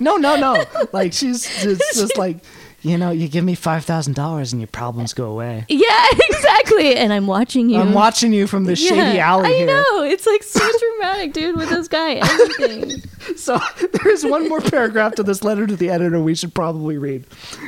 no, 0.00 0.16
no, 0.16 0.36
no. 0.36 0.64
Like 0.92 1.12
she's 1.12 1.42
just, 1.62 1.82
just 1.94 2.16
like 2.18 2.38
you 2.82 2.98
know, 2.98 3.10
you 3.10 3.28
give 3.28 3.44
me 3.44 3.54
five 3.54 3.84
thousand 3.84 4.14
dollars 4.14 4.52
and 4.52 4.60
your 4.60 4.66
problems 4.68 5.14
go 5.14 5.30
away. 5.30 5.64
Yeah, 5.68 6.06
exactly. 6.30 6.96
And 6.96 7.12
I'm 7.12 7.26
watching 7.26 7.70
you. 7.70 7.80
I'm 7.80 7.92
watching 7.94 8.32
you 8.32 8.46
from 8.46 8.64
the 8.64 8.76
shady 8.76 9.18
alley 9.18 9.50
I 9.50 9.52
here. 9.58 9.66
know. 9.66 10.02
It's 10.02 10.26
like 10.26 10.42
so 10.42 10.60
dramatic, 10.98 11.32
dude, 11.32 11.56
with 11.56 11.68
this 11.70 11.88
guy. 11.88 12.14
Everything. 12.14 13.02
So 13.36 13.60
there 13.78 14.12
is 14.12 14.26
one 14.26 14.48
more 14.48 14.60
paragraph 14.60 15.14
to 15.14 15.22
this 15.22 15.44
letter 15.44 15.64
to 15.64 15.76
the 15.76 15.90
editor 15.90 16.20
we 16.20 16.34
should 16.34 16.54
probably 16.54 16.98
read. 16.98 17.24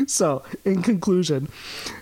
So, 0.08 0.42
in 0.64 0.82
conclusion, 0.82 1.48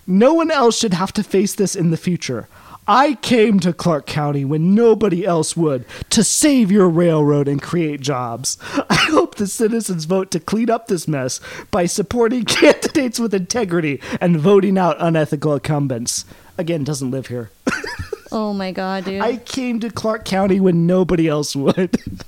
no 0.06 0.32
one 0.32 0.50
else 0.50 0.78
should 0.78 0.94
have 0.94 1.12
to 1.12 1.22
face 1.22 1.54
this 1.54 1.76
in 1.76 1.90
the 1.90 1.98
future. 1.98 2.48
I 2.86 3.14
came 3.14 3.60
to 3.60 3.72
Clark 3.72 4.06
County 4.06 4.44
when 4.44 4.74
nobody 4.74 5.24
else 5.24 5.56
would 5.56 5.84
to 6.10 6.24
save 6.24 6.70
your 6.72 6.88
railroad 6.88 7.46
and 7.46 7.62
create 7.62 8.00
jobs. 8.00 8.58
I 8.90 9.06
hope 9.10 9.36
the 9.36 9.46
citizens 9.46 10.04
vote 10.04 10.30
to 10.32 10.40
clean 10.40 10.68
up 10.68 10.88
this 10.88 11.06
mess 11.06 11.40
by 11.70 11.86
supporting 11.86 12.44
candidates 12.46 13.20
with 13.20 13.34
integrity 13.34 14.00
and 14.20 14.40
voting 14.40 14.78
out 14.78 14.96
unethical 14.98 15.54
incumbents. 15.54 16.24
Again, 16.58 16.84
doesn't 16.84 17.10
live 17.10 17.28
here. 17.28 17.50
Oh 18.34 18.54
my 18.54 18.72
god, 18.72 19.04
dude. 19.04 19.20
I 19.20 19.36
came 19.36 19.78
to 19.80 19.90
Clark 19.90 20.24
County 20.24 20.58
when 20.58 20.86
nobody 20.86 21.28
else 21.28 21.54
would. 21.54 22.24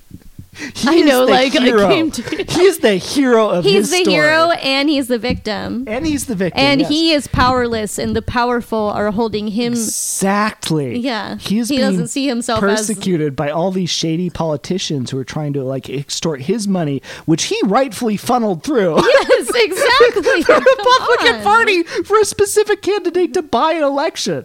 He 0.74 0.88
I 0.88 1.00
know, 1.00 1.24
like, 1.24 1.54
I 1.56 1.70
came 1.88 2.10
to- 2.10 2.22
he 2.48 2.62
is 2.62 2.78
the 2.78 2.94
hero 2.96 3.48
of 3.50 3.64
he's 3.64 3.90
the 3.90 3.98
story. 3.98 4.14
hero 4.14 4.50
and 4.50 4.88
he's 4.88 5.08
the 5.08 5.18
victim. 5.18 5.84
and 5.86 6.06
he's 6.06 6.26
the 6.26 6.34
victim. 6.34 6.60
And 6.62 6.80
yes. 6.82 6.88
he 6.90 7.12
is 7.12 7.26
powerless, 7.26 7.98
and 7.98 8.14
the 8.14 8.22
powerful 8.22 8.78
are 8.90 9.10
holding 9.10 9.48
him. 9.48 9.72
exactly. 9.72 10.98
Yeah. 10.98 11.36
he 11.38 11.62
He 11.62 11.78
doesn't 11.78 12.08
see 12.08 12.26
himself 12.26 12.62
as- 12.62 12.80
persecuted 12.86 13.34
by 13.36 13.50
all 13.50 13.70
these 13.70 13.90
shady 13.90 14.30
politicians 14.30 15.10
who 15.10 15.18
are 15.18 15.24
trying 15.24 15.52
to 15.54 15.64
like 15.64 15.88
extort 15.90 16.42
his 16.42 16.68
money, 16.68 17.02
which 17.26 17.44
he 17.44 17.58
rightfully 17.64 18.16
funneled 18.16 18.62
through. 18.62 18.98
Yes, 19.24 19.48
exactly. 19.54 20.22
the 20.40 20.44
Come 20.46 20.62
Republican 20.64 21.36
on. 21.36 21.42
Party 21.42 21.82
for 21.82 22.18
a 22.20 22.24
specific 22.24 22.82
candidate 22.82 23.34
to 23.34 23.42
buy 23.42 23.72
an 23.72 23.82
election, 23.82 24.44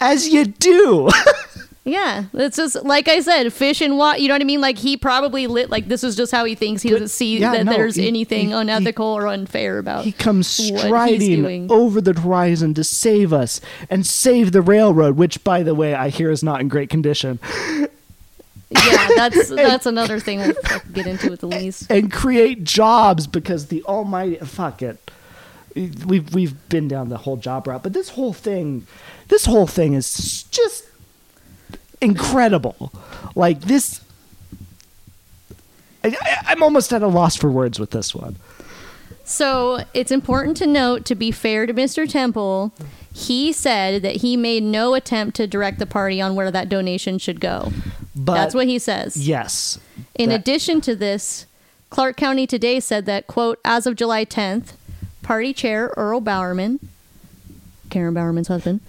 as 0.00 0.28
you 0.28 0.44
do. 0.46 1.08
Yeah, 1.90 2.24
it's 2.32 2.56
just 2.56 2.84
like 2.84 3.08
I 3.08 3.20
said, 3.20 3.52
fish 3.52 3.80
and 3.80 3.98
water. 3.98 4.18
You 4.18 4.28
know 4.28 4.34
what 4.34 4.42
I 4.42 4.44
mean? 4.44 4.60
Like 4.60 4.78
he 4.78 4.96
probably 4.96 5.46
lit. 5.46 5.70
Like 5.70 5.88
this 5.88 6.04
is 6.04 6.16
just 6.16 6.32
how 6.32 6.44
he 6.44 6.54
thinks. 6.54 6.82
He 6.82 6.90
doesn't 6.90 7.08
see 7.08 7.38
yeah, 7.38 7.52
that 7.52 7.66
no, 7.66 7.72
there's 7.72 7.96
he- 7.96 8.06
anything 8.06 8.48
he- 8.48 8.52
unethical 8.54 9.06
or 9.06 9.26
unfair 9.26 9.78
about. 9.78 10.04
He 10.04 10.12
comes 10.12 10.46
striding 10.46 11.70
over 11.70 12.00
the 12.00 12.18
horizon 12.18 12.74
to 12.74 12.84
save 12.84 13.32
us 13.32 13.60
and 13.88 14.06
save 14.06 14.52
the 14.52 14.62
railroad, 14.62 15.16
which, 15.16 15.42
by 15.44 15.62
the 15.62 15.74
way, 15.74 15.94
I 15.94 16.08
hear 16.08 16.30
is 16.30 16.42
not 16.42 16.60
in 16.60 16.68
great 16.68 16.90
condition, 16.90 17.38
yeah, 18.70 19.08
that's 19.16 19.48
that's 19.48 19.86
another 19.86 20.20
thing 20.20 20.38
we'll 20.38 20.54
get 20.92 21.06
into 21.06 21.30
with 21.30 21.40
the 21.40 21.46
lease. 21.46 21.86
and 21.90 22.12
create 22.12 22.64
jobs 22.64 23.26
because 23.26 23.66
the 23.66 23.82
almighty 23.84 24.36
fuck 24.36 24.82
it. 24.82 25.10
We've 25.74 26.32
we've 26.34 26.68
been 26.68 26.88
down 26.88 27.08
the 27.08 27.18
whole 27.18 27.36
job 27.36 27.66
route, 27.66 27.82
but 27.82 27.92
this 27.92 28.10
whole 28.10 28.32
thing, 28.32 28.86
this 29.28 29.46
whole 29.46 29.66
thing 29.66 29.94
is 29.94 30.44
just 30.44 30.84
incredible. 32.00 32.92
Like 33.34 33.60
this, 33.62 34.00
I, 36.02 36.14
I'm 36.46 36.62
almost 36.62 36.92
at 36.92 37.02
a 37.02 37.06
loss 37.08 37.36
for 37.36 37.50
words 37.50 37.78
with 37.78 37.90
this 37.90 38.14
one. 38.14 38.36
So 39.24 39.84
it's 39.94 40.10
important 40.10 40.56
to 40.56 40.66
note, 40.66 41.04
to 41.04 41.14
be 41.14 41.30
fair 41.30 41.64
to 41.66 41.72
Mr. 41.72 42.08
Temple, 42.10 42.72
he 43.14 43.52
said 43.52 44.02
that 44.02 44.16
he 44.16 44.36
made 44.36 44.62
no 44.62 44.94
attempt 44.94 45.36
to 45.36 45.46
direct 45.46 45.78
the 45.78 45.86
party 45.86 46.20
on 46.20 46.34
where 46.34 46.50
that 46.50 46.68
donation 46.68 47.18
should 47.18 47.40
go. 47.40 47.72
But 48.16 48.34
That's 48.34 48.54
what 48.54 48.66
he 48.66 48.78
says. 48.78 49.16
Yes. 49.16 49.78
In 50.16 50.30
that- 50.30 50.40
addition 50.40 50.80
to 50.82 50.96
this, 50.96 51.46
Clark 51.90 52.16
County 52.16 52.46
Today 52.46 52.80
said 52.80 53.06
that, 53.06 53.26
quote, 53.26 53.60
as 53.64 53.86
of 53.86 53.94
July 53.94 54.24
10th, 54.24 54.72
party 55.22 55.52
chair 55.52 55.92
Earl 55.96 56.20
Bowerman, 56.20 56.80
Karen 57.88 58.14
Bowerman's 58.14 58.48
husband, 58.48 58.80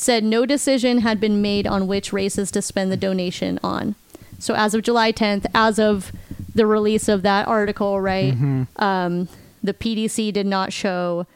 said 0.00 0.24
no 0.24 0.46
decision 0.46 0.98
had 0.98 1.20
been 1.20 1.42
made 1.42 1.66
on 1.66 1.86
which 1.86 2.10
races 2.12 2.50
to 2.50 2.62
spend 2.62 2.90
the 2.90 2.96
donation 2.96 3.60
on. 3.62 3.94
So 4.38 4.54
as 4.54 4.74
of 4.74 4.82
July 4.82 5.12
10th, 5.12 5.44
as 5.54 5.78
of 5.78 6.10
the 6.54 6.64
release 6.64 7.06
of 7.06 7.20
that 7.22 7.46
article, 7.46 8.00
right, 8.00 8.32
um, 8.76 9.28
the 9.62 9.74
PDC 9.74 10.32
did 10.32 10.46
not 10.46 10.72
show 10.72 11.26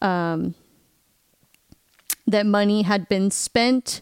um, 0.00 0.54
that 2.26 2.46
money 2.46 2.82
had 2.82 3.06
been 3.10 3.30
spent 3.30 4.00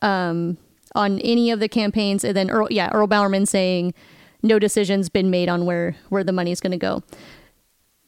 um, 0.00 0.56
on 0.94 1.18
any 1.20 1.50
of 1.50 1.60
the 1.60 1.68
campaigns. 1.68 2.24
And 2.24 2.34
then, 2.34 2.50
Earl, 2.50 2.68
yeah, 2.70 2.88
Earl 2.90 3.06
Bowerman 3.06 3.44
saying 3.44 3.92
no 4.42 4.58
decisions 4.58 5.10
been 5.10 5.28
made 5.28 5.50
on 5.50 5.66
where 5.66 5.96
where 6.08 6.24
the 6.24 6.32
money 6.32 6.52
is 6.52 6.60
going 6.60 6.72
to 6.72 6.78
go. 6.78 7.02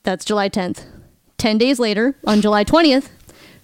That's 0.05 0.25
July 0.25 0.49
10th. 0.49 0.87
Ten 1.37 1.59
days 1.59 1.79
later, 1.79 2.17
on 2.27 2.41
July 2.41 2.65
20th, 2.65 3.11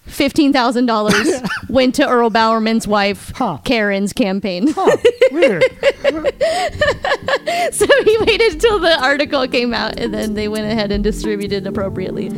fifteen 0.05 0.53
thousand 0.53 0.85
dollars 0.85 1.41
went 1.69 1.95
to 1.95 2.07
Earl 2.07 2.29
Bowerman's 2.29 2.87
wife 2.87 3.31
Huh. 3.35 3.57
Karen's 3.63 4.13
campaign. 4.13 4.67
Huh, 4.75 4.97
weird. 5.31 5.63
so 7.73 7.85
he 8.03 8.17
waited 8.21 8.53
until 8.53 8.79
the 8.79 8.97
article 9.01 9.47
came 9.47 9.73
out, 9.73 9.99
and 9.99 10.13
then 10.13 10.33
they 10.33 10.47
went 10.47 10.71
ahead 10.71 10.91
and 10.91 11.03
distributed 11.03 11.67
appropriately. 11.67 12.29